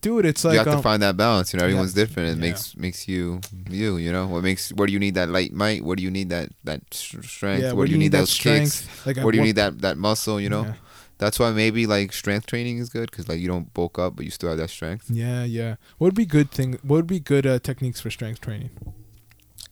dude, 0.00 0.26
it's 0.26 0.44
like 0.44 0.52
you 0.54 0.58
have 0.58 0.68
um, 0.68 0.76
to 0.76 0.82
find 0.82 1.02
that 1.02 1.16
balance. 1.16 1.52
You 1.52 1.58
know, 1.58 1.64
everyone's 1.64 1.96
yeah. 1.96 2.04
different. 2.04 2.28
It 2.30 2.36
Yeah. 2.44 2.50
makes 2.50 2.76
makes 2.76 3.08
you 3.08 3.40
you. 3.68 3.96
You 3.96 4.12
know, 4.12 4.26
what 4.26 4.42
makes 4.42 4.70
where 4.72 4.86
do 4.86 4.92
you 4.92 4.98
need 4.98 5.14
that 5.14 5.28
light 5.28 5.52
might? 5.52 5.84
Where 5.84 5.96
do 5.96 6.02
you 6.02 6.10
need 6.10 6.30
that 6.30 6.50
that 6.64 6.82
strength? 6.92 7.62
yeah, 7.62 7.72
where, 7.72 7.86
do 7.86 7.92
you 7.92 7.98
need, 7.98 8.12
that 8.12 8.18
those 8.18 8.34
kicks? 8.38 8.74
strength? 8.74 9.06
Like 9.06 9.18
at 9.18 9.24
Where 9.24 9.32
do 9.32 9.36
you 9.38 9.42
what- 9.42 9.46
need 9.46 9.56
that 9.56 9.80
that 9.80 9.96
muscle? 9.98 10.40
You 10.40 10.48
know, 10.48 10.64
Yeah. 10.64 10.74
that's 11.18 11.38
why 11.38 11.50
maybe 11.52 11.86
like 11.86 12.12
strength 12.12 12.46
training 12.46 12.78
is 12.78 12.88
good 12.88 13.10
because 13.10 13.28
like 13.28 13.38
you 13.40 13.48
don't 13.48 13.72
bulk 13.74 13.98
up, 13.98 14.16
but 14.16 14.24
you 14.24 14.30
still 14.30 14.48
have 14.48 14.58
that 14.58 14.70
strength. 14.70 15.10
Yeah, 15.10 15.44
yeah. 15.44 15.76
What 15.98 16.08
would 16.08 16.14
be 16.14 16.26
good 16.26 16.50
thing? 16.50 16.78
What 16.82 16.96
would 16.96 17.06
be 17.06 17.20
good 17.20 17.46
uh, 17.46 17.58
techniques 17.58 18.00
for 18.00 18.10
strength 18.10 18.40
training? 18.40 18.70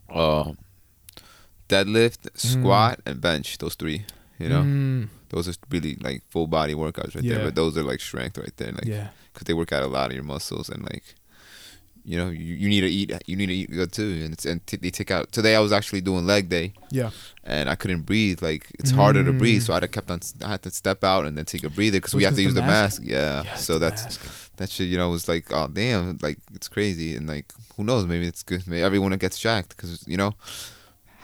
Uh, 0.09 0.53
deadlift, 1.69 2.29
squat, 2.39 3.01
and 3.07 3.21
bench. 3.21 3.59
Those 3.59 3.75
three. 3.75 4.05
You 4.43 4.49
know, 4.49 4.62
Mm, 4.62 5.09
those 5.30 5.49
are 5.49 5.55
really 5.70 5.95
like 6.09 6.22
full 6.30 6.47
body 6.47 6.74
workouts 6.74 7.14
right 7.14 7.24
Yeah. 7.24 7.34
there. 7.36 7.45
But 7.47 7.55
those 7.55 7.76
are 7.78 7.82
like 7.93 8.01
strength 8.01 8.36
right 8.38 8.57
there. 8.57 8.72
Like 8.72 8.84
yeah. 8.97 9.09
because 9.32 9.47
they 9.47 9.55
work 9.55 9.72
out 9.72 9.82
a 9.82 9.93
lot 9.99 10.07
of 10.11 10.14
your 10.18 10.24
muscles 10.34 10.68
and 10.68 10.82
like 10.93 11.05
you 12.05 12.16
know 12.18 12.28
you, 12.30 12.55
you 12.62 12.68
need 12.68 12.80
to 12.80 12.88
eat 12.99 13.12
you 13.30 13.36
need 13.36 13.47
to 13.47 13.55
eat 13.55 13.70
good 13.70 13.93
too 13.93 14.11
and 14.24 14.32
it's 14.34 14.45
and 14.45 14.59
t- 14.66 14.76
they 14.76 14.90
take 14.90 15.12
out 15.12 15.30
today 15.30 15.55
I 15.55 15.61
was 15.61 15.72
actually 15.72 16.01
doing 16.01 16.26
leg 16.26 16.49
day 16.49 16.72
Yeah. 16.90 17.11
and 17.45 17.70
I 17.70 17.76
couldn't 17.76 18.03
breathe 18.03 18.43
like 18.43 18.66
it's 18.80 18.90
harder 18.90 19.22
to 19.22 19.32
breathe 19.32 19.62
Mm. 19.62 19.66
so 19.66 19.72
I 19.72 19.76
had 19.78 19.93
kept 19.93 20.11
on 20.11 20.18
I 20.45 20.49
had 20.49 20.62
to 20.64 20.70
step 20.72 21.05
out 21.05 21.26
and 21.26 21.38
then 21.38 21.45
take 21.45 21.62
a 21.62 21.70
breather 21.70 21.99
because 21.99 22.12
we 22.18 22.24
have 22.24 22.34
to 22.34 22.43
use 22.43 22.55
the 22.55 22.61
mask? 22.62 23.03
mask, 23.03 23.03
yeah 23.16 23.45
Yes, 23.45 23.64
so 23.64 23.78
that's 23.78 24.03
mask. 24.03 24.20
that 24.57 24.68
shit 24.70 24.88
you 24.88 24.99
know 24.99 25.11
was 25.11 25.28
like 25.28 25.53
oh 25.53 25.68
damn 25.68 26.18
like 26.22 26.38
it's 26.57 26.66
crazy 26.76 27.14
and 27.14 27.28
like 27.28 27.47
who 27.76 27.84
knows 27.84 28.05
maybe 28.05 28.26
it's 28.26 28.43
good 28.43 28.66
maybe 28.66 28.82
everyone 28.82 29.16
gets 29.18 29.38
jacked 29.38 29.70
because 29.76 30.05
you 30.09 30.16
know 30.16 30.32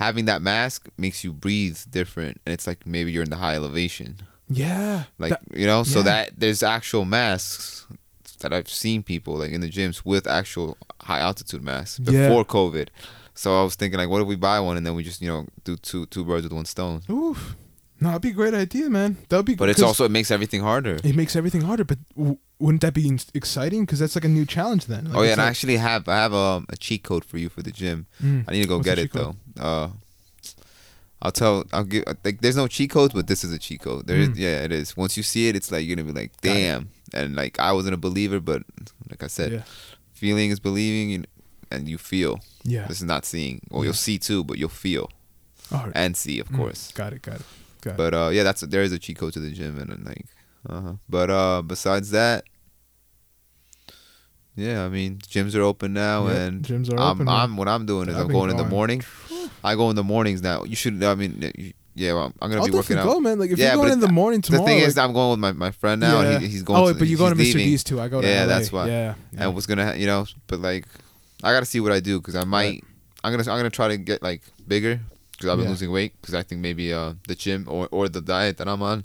having 0.04 0.24
that 0.26 0.40
mask 0.40 0.88
makes 0.96 1.24
you 1.24 1.32
breathe 1.32 1.78
different 1.90 2.40
and 2.46 2.52
it's 2.52 2.66
like 2.66 2.86
maybe 2.86 3.10
you're 3.12 3.24
in 3.24 3.30
the 3.30 3.36
high 3.36 3.54
elevation 3.56 4.16
yeah. 4.48 5.04
like 5.18 5.30
That- 5.30 5.42
you 5.60 5.66
know 5.66 5.82
so 5.82 5.98
yeah. 5.98 6.04
that 6.10 6.30
there's 6.38 6.62
actual 6.62 7.04
masks 7.04 7.86
that 8.40 8.52
i've 8.52 8.68
seen 8.68 9.02
people 9.02 9.34
like 9.34 9.50
in 9.50 9.60
the 9.60 9.68
gyms 9.68 10.04
with 10.04 10.26
actual 10.26 10.76
high 11.02 11.18
altitude 11.18 11.62
masks 11.62 11.98
Yeah. 11.98 12.28
before 12.28 12.44
covid 12.44 12.88
so 13.34 13.60
i 13.60 13.62
was 13.64 13.74
thinking 13.74 13.98
like 13.98 14.08
what 14.08 14.22
if 14.22 14.28
we 14.28 14.36
buy 14.36 14.60
one 14.60 14.76
and 14.76 14.86
then 14.86 14.94
we 14.94 15.02
just 15.02 15.20
you 15.20 15.28
know 15.28 15.46
do 15.64 15.76
two 15.76 16.06
two 16.06 16.24
birds 16.24 16.44
with 16.44 16.52
one 16.52 16.64
stone 16.64 17.02
Oof. 17.10 17.56
No, 18.00 18.08
that'd 18.08 18.22
be 18.22 18.28
a 18.30 18.32
great 18.32 18.54
idea, 18.54 18.88
man. 18.88 19.16
That'd 19.28 19.46
be. 19.46 19.54
but 19.56 19.68
it's 19.68 19.82
also 19.82 20.04
it 20.04 20.10
makes 20.10 20.30
everything 20.30 20.60
harder 20.60 20.98
it 21.02 21.16
makes 21.16 21.34
everything 21.36 21.62
harder. 21.62 21.84
But 21.84 21.98
w- 22.16 22.38
wouldn't 22.60 22.82
that 22.82 22.94
be 22.94 23.06
in- 23.08 23.20
exciting? 23.34 23.84
Because 23.84 23.98
that's 23.98 24.14
like 24.14 24.24
a 24.24 24.28
new 24.28 24.46
challenge 24.46 24.86
then. 24.86 25.04
Like, 25.06 25.16
oh 25.16 25.22
yeah 25.22 25.32
and 25.32 25.40
i 25.40 25.44
like- 25.44 25.50
actually 25.50 25.76
have 25.78 26.08
i 26.08 26.16
have 26.16 26.32
um, 26.34 26.66
a 26.70 26.76
cheat 26.76 27.02
code 27.02 27.24
for 27.24 27.38
you 27.38 27.48
for 27.48 27.62
the 27.62 27.72
gym 27.72 28.06
Mm. 28.22 28.44
i 28.48 28.52
need 28.52 28.62
to 28.62 28.68
go 28.68 28.78
get 28.80 28.98
it 28.98 29.12
though 29.12 29.34
uh 29.60 29.88
I'll 31.20 31.32
tell. 31.32 31.64
I'll 31.72 31.82
give. 31.82 32.04
Like, 32.24 32.40
there's 32.42 32.56
no 32.56 32.68
cheat 32.68 32.90
codes, 32.90 33.12
but 33.12 33.26
this 33.26 33.42
is 33.42 33.52
a 33.52 33.58
cheat 33.58 33.80
code. 33.80 34.06
There 34.06 34.16
is. 34.18 34.28
Mm. 34.28 34.36
Yeah, 34.38 34.62
it 34.62 34.70
is. 34.70 34.96
Once 34.96 35.16
you 35.16 35.24
see 35.24 35.48
it, 35.48 35.56
it's 35.56 35.72
like 35.72 35.84
you're 35.84 35.96
gonna 35.96 36.06
be 36.06 36.12
like, 36.16 36.30
damn. 36.42 36.90
And 37.12 37.34
like, 37.34 37.58
I 37.58 37.72
wasn't 37.72 37.94
a 37.94 37.96
believer, 37.98 38.38
but 38.38 38.62
like 39.10 39.24
I 39.24 39.26
said, 39.26 39.50
Yeah. 39.50 39.62
feeling 40.12 40.50
is 40.50 40.60
believing, 40.60 41.12
and, 41.14 41.26
and 41.72 41.88
you 41.88 41.98
feel. 41.98 42.38
Yeah. 42.62 42.86
This 42.86 42.98
is 42.98 43.02
not 43.04 43.24
seeing. 43.24 43.62
Well, 43.68 43.82
Yeah. 43.82 43.86
you'll 43.88 43.94
see 43.94 44.18
too, 44.18 44.44
but 44.44 44.58
you'll 44.58 44.68
feel 44.68 45.10
Oh, 45.72 45.90
and 45.92 46.16
see, 46.16 46.38
of 46.38 46.50
mm. 46.50 46.56
course. 46.56 46.92
Got 46.92 47.12
it. 47.14 47.22
Got 47.22 47.40
it. 47.40 47.46
It. 47.90 47.96
But 47.96 48.14
uh, 48.14 48.30
yeah, 48.32 48.42
that's 48.42 48.60
there 48.62 48.82
is 48.82 48.92
a 48.92 48.98
cheat 48.98 49.18
code 49.18 49.32
to 49.34 49.40
the 49.40 49.50
gym, 49.50 49.78
and, 49.78 49.90
then 49.90 50.04
like, 50.04 50.26
uh 50.68 50.80
huh. 50.80 50.92
But 51.08 51.30
uh, 51.30 51.62
besides 51.62 52.10
that, 52.10 52.44
yeah, 54.56 54.84
I 54.84 54.88
mean, 54.88 55.18
gyms 55.18 55.54
are 55.54 55.62
open 55.62 55.92
now, 55.92 56.26
Yeah, 56.28 56.34
and 56.46 56.62
gyms 56.64 56.90
are 56.92 56.98
I'm, 56.98 57.12
open, 57.12 57.26
man. 57.26 57.34
I'm 57.34 57.56
what 57.56 57.68
I'm 57.68 57.86
doing 57.86 58.08
is 58.08 58.14
I've 58.16 58.22
I'm 58.22 58.26
been 58.28 58.36
going 58.36 58.50
in 58.50 58.56
the 58.56 58.64
morning. 58.64 59.02
I 59.62 59.74
go 59.74 59.90
in 59.90 59.96
the 59.96 60.04
mornings 60.04 60.42
now. 60.42 60.64
You 60.64 60.76
should. 60.76 61.02
I 61.02 61.14
mean, 61.14 61.52
you- 61.56 61.72
yeah, 61.94 62.12
well, 62.12 62.32
I'm 62.40 62.48
gonna 62.48 62.60
I'll 62.62 62.66
be 62.68 62.72
working 62.72 62.96
out. 62.96 63.04
go, 63.06 63.18
man. 63.18 63.40
Like 63.40 63.50
if 63.50 63.58
Yeah, 63.58 63.74
you're 63.74 63.82
going 63.82 63.92
in 63.92 63.98
the 63.98 64.06
morning 64.06 64.40
tomorrow. 64.40 64.62
the 64.64 64.70
thing 64.70 64.78
like, 64.78 64.86
is, 64.86 64.96
I'm 64.96 65.12
going 65.12 65.30
with 65.30 65.40
my, 65.40 65.50
my 65.50 65.72
friend 65.72 66.00
now, 66.00 66.20
and 66.20 66.40
he, 66.42 66.48
he's 66.48 66.62
going. 66.62 66.80
Oh, 66.80 66.92
to, 66.92 66.98
but 66.98 67.08
you 67.08 67.16
go 67.16 67.28
to 67.28 67.34
Mr. 67.34 67.54
D's 67.54 67.82
too. 67.82 68.00
I 68.00 68.06
go 68.06 68.20
to 68.20 68.28
Yeah, 68.28 68.42
LA. 68.42 68.46
that's 68.46 68.70
why. 68.70 68.86
Yeah. 68.86 69.14
yeah. 69.32 69.44
and 69.44 69.54
what's 69.54 69.66
gonna, 69.66 69.96
you 69.96 70.06
know, 70.06 70.24
but 70.46 70.60
like, 70.60 70.86
I 71.42 71.52
gotta 71.52 71.66
see 71.66 71.80
what 71.80 71.90
I 71.90 71.98
do 71.98 72.20
because 72.20 72.36
I 72.36 72.44
might. 72.44 72.84
I'm 73.24 73.32
gonna 73.32 73.50
I'm 73.50 73.58
gonna 73.58 73.68
try 73.70 73.88
to 73.88 73.96
get 73.96 74.22
like 74.22 74.42
bigger 74.68 75.00
because 75.38 75.50
I've 75.50 75.56
been 75.56 75.66
Yeah. 75.66 75.70
losing 75.70 75.90
weight 75.92 76.12
because 76.20 76.34
I 76.34 76.42
think 76.42 76.60
maybe 76.60 76.92
uh 76.92 77.14
the 77.26 77.34
gym 77.34 77.64
or 77.68 77.88
or 77.90 78.08
the 78.08 78.20
diet 78.20 78.58
that 78.58 78.68
I'm 78.68 78.82
on. 78.82 79.04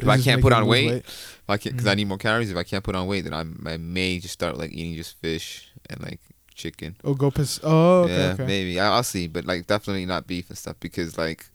If 0.00 0.08
I 0.08 0.18
can't 0.18 0.42
put 0.42 0.52
on 0.52 0.64
lose 0.64 0.70
weight, 0.70 1.04
if 1.06 1.44
I 1.48 1.56
can't 1.56 1.76
because 1.76 1.86
I 1.86 1.94
Mhm. 1.94 1.96
need 1.98 2.08
more 2.08 2.18
calories. 2.18 2.50
If 2.50 2.56
I 2.56 2.64
can't 2.64 2.82
put 2.82 2.96
on 2.96 3.06
weight, 3.06 3.22
then 3.22 3.32
I'm, 3.32 3.64
I 3.66 3.76
may 3.76 4.18
just 4.18 4.34
start 4.34 4.58
like 4.58 4.72
eating 4.72 4.96
just 4.96 5.16
fish 5.20 5.68
and 5.88 6.02
like 6.02 6.20
chicken. 6.54 6.96
Oh, 7.04 7.14
go 7.14 7.30
piss. 7.30 7.60
Oh, 7.62 8.02
okay. 8.02 8.12
yeah, 8.14 8.32
okay. 8.34 8.44
maybe 8.44 8.80
I, 8.80 8.88
I'll 8.96 9.04
see, 9.04 9.28
but 9.28 9.44
like 9.44 9.66
definitely 9.68 10.04
not 10.04 10.26
beef 10.26 10.48
and 10.50 10.58
stuff 10.58 10.76
because 10.80 11.16
like 11.16 11.46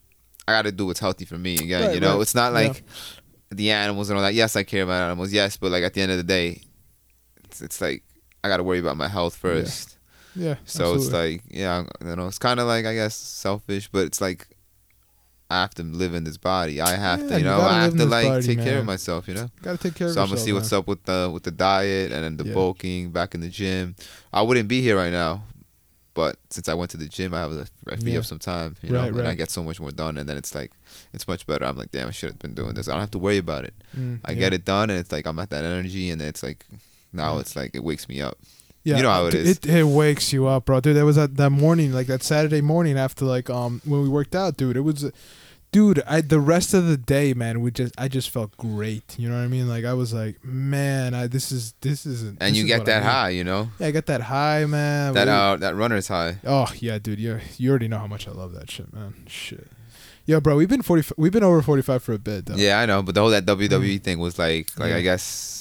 I 0.47 0.53
got 0.53 0.61
to 0.63 0.71
do 0.71 0.85
what's 0.85 1.01
healthy 1.01 1.25
for 1.25 1.37
me. 1.37 1.55
Again, 1.55 1.81
Right, 1.87 1.93
you 1.95 1.99
know, 1.99 2.15
right. 2.15 2.21
it's 2.21 2.33
not 2.33 2.53
Yeah. 2.53 2.59
like 2.67 2.83
the 3.51 3.71
animals 3.71 4.09
and 4.09 4.17
all 4.17 4.23
that. 4.23 4.33
Yes, 4.33 4.55
I 4.55 4.63
care 4.63 4.83
about 4.83 5.03
animals. 5.03 5.33
Yes, 5.33 5.57
but 5.57 5.71
like 5.71 5.83
at 5.83 5.93
the 5.93 6.01
end 6.01 6.11
of 6.13 6.17
the 6.17 6.23
day, 6.23 6.61
it's, 7.43 7.61
it's 7.61 7.81
like 7.81 8.03
I 8.43 8.47
got 8.47 8.57
to 8.57 8.63
worry 8.63 8.79
about 8.79 8.95
my 8.95 9.09
health 9.09 9.35
first. 9.35 9.89
Yeah. 9.91 9.95
So 10.65 10.93
it's 10.95 11.11
like 11.13 11.41
yeah, 11.49 11.83
you 12.03 12.15
know, 12.15 12.27
it's 12.27 12.39
kind 12.39 12.59
of 12.59 12.67
like 12.67 12.85
I 12.85 12.93
guess 12.93 13.15
selfish, 13.15 13.89
but 13.91 14.05
it's 14.05 14.21
like 14.21 14.47
I 15.51 15.61
have 15.61 15.73
to 15.75 15.83
live 15.83 16.13
in 16.13 16.23
this 16.25 16.37
body. 16.37 16.79
I 16.79 16.95
have 16.95 17.21
Yeah, 17.21 17.27
to, 17.29 17.33
you 17.33 17.39
you 17.39 17.43
know, 17.45 17.57
gotta 17.57 17.73
I 17.73 17.81
have 17.81 17.97
to 17.97 18.05
like 18.05 18.23
body, 18.25 18.45
take 18.45 18.61
care 18.63 18.79
of 18.79 18.85
myself, 18.85 19.27
you 19.27 19.33
know. 19.33 19.49
gotta 19.63 19.77
take 19.79 19.95
care 19.95 20.07
of 20.09 20.11
myself. 20.15 20.15
So 20.15 20.21
I'm 20.21 20.27
gonna 20.29 20.45
see 20.45 20.51
yourself, 20.51 20.53
what's 20.53 20.73
up 20.73 20.87
with 20.87 21.03
the 21.05 21.29
with 21.33 21.43
the 21.43 21.51
diet 21.51 22.11
and 22.11 22.23
then 22.23 22.37
the 22.37 22.45
Yeah. 22.45 22.53
bulking 22.53 23.09
back 23.11 23.33
in 23.33 23.41
the 23.41 23.49
gym. 23.49 23.95
I 24.31 24.43
wouldn't 24.43 24.67
be 24.69 24.81
here 24.81 24.95
right 24.95 25.11
now, 25.11 25.43
but 26.13 26.37
since 26.51 26.69
I 26.69 26.75
went 26.75 26.91
to 26.91 26.97
the 26.97 27.07
gym, 27.07 27.33
I 27.33 27.39
have 27.39 27.51
a, 27.51 27.65
I 27.91 27.95
free 27.95 28.11
Yeah. 28.13 28.19
up 28.19 28.25
some 28.25 28.37
time, 28.37 28.75
you 28.83 28.91
know, 28.91 29.01
Right, 29.09 29.15
and 29.19 29.27
I 29.27 29.33
get 29.33 29.49
so 29.49 29.63
much 29.63 29.79
more 29.79 29.89
done. 29.91 30.17
And 30.19 30.29
then 30.29 30.37
it's 30.37 30.53
like 30.53 30.71
it's 31.13 31.27
much 31.27 31.47
better. 31.47 31.65
I'm 31.65 31.77
like, 31.77 31.91
damn, 31.91 32.07
I 32.09 32.11
should 32.11 32.29
have 32.29 32.39
been 32.39 32.53
doing 32.53 32.75
this. 32.75 32.87
I 32.87 32.91
don't 32.91 33.01
have 33.01 33.11
to 33.11 33.19
worry 33.19 33.39
about 33.39 33.65
it. 33.65 33.73
Mm, 33.97 34.19
I 34.25 34.33
yeah. 34.33 34.37
get 34.39 34.53
it 34.53 34.65
done, 34.65 34.91
and 34.91 34.99
it's 34.99 35.11
like 35.11 35.25
I'm 35.25 35.39
at 35.39 35.49
that 35.49 35.63
energy, 35.63 36.11
and 36.11 36.21
it's 36.21 36.43
like 36.43 36.65
now 37.11 37.33
Yeah. 37.35 37.39
it's 37.41 37.55
like 37.55 37.71
it 37.73 37.83
wakes 37.83 38.07
me 38.07 38.21
up. 38.21 38.37
Yeah, 38.89 38.97
You 38.97 39.03
know 39.03 39.11
how 39.11 39.25
it. 39.27 39.35
It, 39.35 39.65
it 39.65 39.83
wakes 39.85 40.33
you 40.33 40.47
up, 40.47 40.65
bro. 40.65 40.79
Dude, 40.79 40.95
that 40.97 41.05
was 41.05 41.15
that, 41.15 41.35
that 41.37 41.49
morning, 41.51 41.93
like 41.93 42.07
that 42.07 42.23
Saturday 42.23 42.61
morning 42.61 42.97
after 42.97 43.25
like 43.25 43.49
um 43.49 43.81
when 43.85 44.01
we 44.01 44.09
worked 44.09 44.35
out, 44.35 44.57
dude. 44.57 44.75
It 44.77 44.81
was, 44.81 45.11
dude. 45.71 46.01
I 46.07 46.21
the 46.21 46.39
rest 46.39 46.73
of 46.73 46.87
the 46.87 46.97
day, 46.97 47.33
man, 47.33 47.61
we 47.61 47.71
just 47.71 47.93
I 47.97 48.07
just 48.07 48.29
felt 48.29 48.55
great. 48.57 49.17
You 49.19 49.29
know 49.29 49.35
what 49.35 49.43
I 49.43 49.47
mean? 49.47 49.67
Like 49.67 49.85
I 49.85 49.93
was 49.93 50.13
like, 50.13 50.43
man, 50.43 51.13
I 51.13 51.27
this 51.27 51.51
is 51.51 51.73
this 51.81 52.05
isn't. 52.05 52.37
And 52.41 52.51
this 52.53 52.57
you 52.57 52.63
is 52.63 52.67
get 52.67 52.79
what 52.79 52.89
I 52.89 52.93
that 52.99 53.03
high, 53.03 53.29
you 53.29 53.43
know, 53.43 53.69
Yeah, 53.79 53.87
I 53.87 53.91
got 53.91 54.05
that 54.07 54.21
high, 54.21 54.65
man. 54.65 55.13
that 55.13 55.27
uh 55.27 55.55
that 55.57 55.75
runner's 55.75 56.07
high. 56.07 56.37
Oh 56.45 56.71
yeah, 56.79 56.97
dude. 56.99 57.19
You 57.19 57.39
you 57.57 57.69
already 57.69 57.87
know 57.87 57.99
how 57.99 58.07
much 58.07 58.27
I 58.27 58.31
love 58.31 58.53
that 58.53 58.69
shit, 58.71 58.91
man. 58.93 59.13
Shit. 59.27 59.67
Yeah, 60.25 60.39
bro. 60.39 60.55
We've 60.57 60.69
been 60.69 60.83
forty. 60.83 61.03
We've 61.17 61.31
been 61.31 61.43
over 61.43 61.61
forty 61.63 61.81
five 61.81 62.03
for 62.03 62.13
a 62.13 62.19
bit, 62.19 62.45
though. 62.45 62.55
Yeah, 62.55 62.79
I 62.79 62.85
know, 62.85 63.01
but 63.01 63.15
the 63.15 63.21
whole 63.21 63.31
that 63.31 63.45
WWE 63.47 63.99
thing 64.01 64.19
was 64.19 64.37
like, 64.37 64.69
like 64.79 64.89
Yeah. 64.91 64.97
I 64.97 65.01
guess 65.01 65.58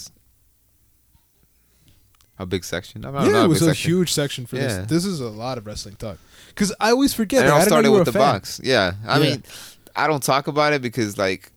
a 2.39 2.47
big 2.47 2.65
section. 2.65 3.05
I 3.05 3.27
Yeah, 3.27 3.45
it 3.45 3.49
was 3.49 3.63
a 3.63 3.67
section. 3.67 3.91
huge 3.91 4.13
section 4.13 4.47
for 4.47 4.57
Yeah. 4.57 4.63
this. 4.83 4.87
This 4.89 5.05
is 5.05 5.21
a 5.21 5.29
lot 5.29 5.59
of 5.59 5.67
wrestling 5.67 5.97
talk. 5.97 6.19
Cause 6.55 6.73
I 6.81 6.91
always 6.91 7.13
forget. 7.15 7.41
And 7.41 7.49
it 7.49 7.53
all 7.53 7.63
started 7.63 7.91
with 7.91 8.05
the 8.07 8.13
fan. 8.13 8.21
box. 8.21 8.61
Yeah, 8.63 8.95
I 9.07 9.19
Yeah. 9.19 9.31
mean, 9.31 9.43
I 9.97 10.07
don't 10.07 10.23
talk 10.23 10.47
about 10.47 10.73
it 10.73 10.83
because 10.83 11.19
like, 11.19 11.53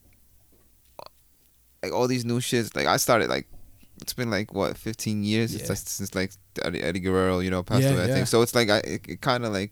like 1.84 1.92
all 1.94 2.08
these 2.08 2.26
new 2.26 2.40
shits. 2.40 2.76
Like 2.76 2.88
I 2.88 2.98
started 2.98 3.30
like, 3.30 3.48
it's 4.02 4.14
been 4.14 4.30
like 4.32 4.54
what 4.54 4.78
15 4.78 5.24
years 5.24 5.56
Yeah. 5.56 5.66
since, 5.66 5.90
since 5.90 6.16
like 6.16 6.32
Eddie, 6.64 6.82
Eddie 6.82 7.00
Guerrero, 7.00 7.40
you 7.40 7.50
know, 7.52 7.64
passed 7.64 7.86
away. 7.88 8.04
I 8.04 8.08
think 8.08 8.28
so. 8.28 8.42
It's 8.42 8.56
like 8.56 8.70
I 8.70 8.78
it, 8.80 9.02
it 9.08 9.22
kind 9.22 9.46
of 9.46 9.54
like 9.54 9.72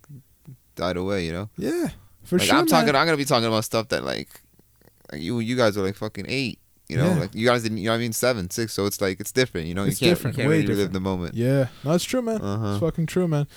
died 0.76 0.98
away, 0.98 1.26
you 1.26 1.32
know. 1.32 1.50
Yeah, 1.58 1.90
for 2.24 2.38
like 2.38 2.48
sure. 2.48 2.56
I'm 2.58 2.66
talking. 2.68 2.96
I'm 2.96 3.06
gonna 3.06 3.18
be 3.18 3.26
talking 3.26 3.48
about 3.48 3.66
stuff 3.66 3.90
that 3.90 4.04
like, 4.04 4.30
like 5.12 5.22
you 5.22 5.40
you 5.40 5.56
guys 5.56 5.78
are 5.78 5.82
like 5.84 5.96
fucking 5.96 6.26
eight. 6.28 6.60
You 6.90 6.98
know, 6.98 7.06
Yeah. 7.10 7.20
like 7.20 7.36
you 7.36 7.46
guys 7.46 7.62
didn't. 7.64 7.78
You 7.78 7.86
know 7.90 7.94
I 7.96 7.98
mean? 8.00 8.14
Seven, 8.14 8.50
six. 8.50 8.74
So 8.74 8.86
it's 8.88 9.00
like 9.00 9.20
it's 9.20 9.32
different. 9.32 9.68
You 9.68 9.76
know, 9.76 9.84
It's 9.86 10.02
you 10.02 10.08
can't, 10.08 10.18
different, 10.18 10.38
You 10.38 10.42
can't 10.44 10.50
way 10.50 10.56
really 10.58 10.68
relive 10.70 10.78
different. 10.92 10.94
the 10.94 11.00
moment. 11.00 11.36
Yeah, 11.36 11.68
no, 11.84 11.92
it's 11.94 12.04
true, 12.04 12.22
man. 12.24 12.42
Uh-huh. 12.42 12.72
It's 12.72 12.80
fucking 12.80 13.06
true, 13.06 13.28
man. 13.28 13.48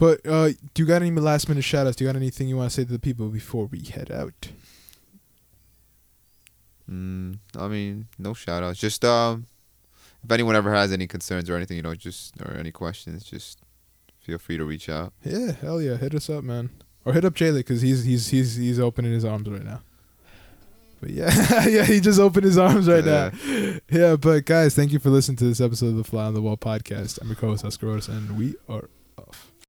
But 0.00 0.20
uh, 0.26 0.48
do 0.74 0.82
you 0.82 0.86
got 0.86 1.00
any 1.02 1.12
last 1.12 1.48
minute 1.48 1.62
shout 1.62 1.86
outs? 1.86 1.94
Do 1.96 2.04
you 2.04 2.08
got 2.10 2.16
anything 2.16 2.48
you 2.48 2.56
want 2.56 2.70
to 2.70 2.74
say 2.74 2.84
to 2.84 2.90
the 2.90 2.98
people 2.98 3.28
before 3.28 3.66
we 3.66 3.80
head 3.84 4.10
out? 4.10 4.48
Mm, 6.90 7.38
I 7.56 7.68
mean, 7.68 8.08
no 8.18 8.34
shout 8.34 8.62
outs. 8.62 8.78
Just 8.80 9.04
um, 9.04 9.46
if 10.24 10.30
anyone 10.32 10.56
ever 10.56 10.72
has 10.74 10.92
any 10.92 11.06
concerns 11.06 11.48
or 11.48 11.56
anything, 11.56 11.76
you 11.76 11.82
know, 11.82 11.94
just 11.94 12.34
or 12.42 12.52
any 12.54 12.72
questions, 12.72 13.22
just 13.24 13.60
feel 14.20 14.38
free 14.38 14.56
to 14.56 14.64
reach 14.64 14.88
out. 14.88 15.12
Yeah, 15.24 15.52
hell 15.52 15.80
yeah, 15.80 15.96
hit 15.96 16.14
us 16.14 16.28
up, 16.28 16.42
man, 16.44 16.70
or 17.04 17.12
hit 17.12 17.24
up 17.24 17.34
Jaylee 17.34 17.58
because 17.58 17.82
he's 17.82 18.04
he's 18.04 18.28
he's 18.28 18.56
he's 18.56 18.80
opening 18.80 19.12
his 19.12 19.24
arms 19.24 19.48
right 19.48 19.64
now. 19.64 19.80
But 21.02 21.10
yeah, 21.10 21.66
yeah, 21.66 21.84
he 21.84 21.98
just 21.98 22.20
opened 22.20 22.44
his 22.44 22.56
arms 22.56 22.86
right 22.86 23.04
yeah. 23.04 23.30
now. 23.32 23.78
Yeah, 23.90 24.14
but 24.14 24.44
guys, 24.44 24.76
thank 24.76 24.92
you 24.92 25.00
for 25.00 25.10
listening 25.10 25.36
to 25.38 25.44
this 25.44 25.60
episode 25.60 25.88
of 25.88 25.96
the 25.96 26.04
Fly 26.04 26.26
on 26.26 26.34
the 26.34 26.40
Wall 26.40 26.56
podcast. 26.56 27.20
I'm 27.20 27.26
your 27.26 27.34
co-host 27.34 27.64
Oscar 27.64 27.90
Otis, 27.90 28.06
and 28.06 28.38
we 28.38 28.54
are 28.68 28.88
off. 29.18 29.51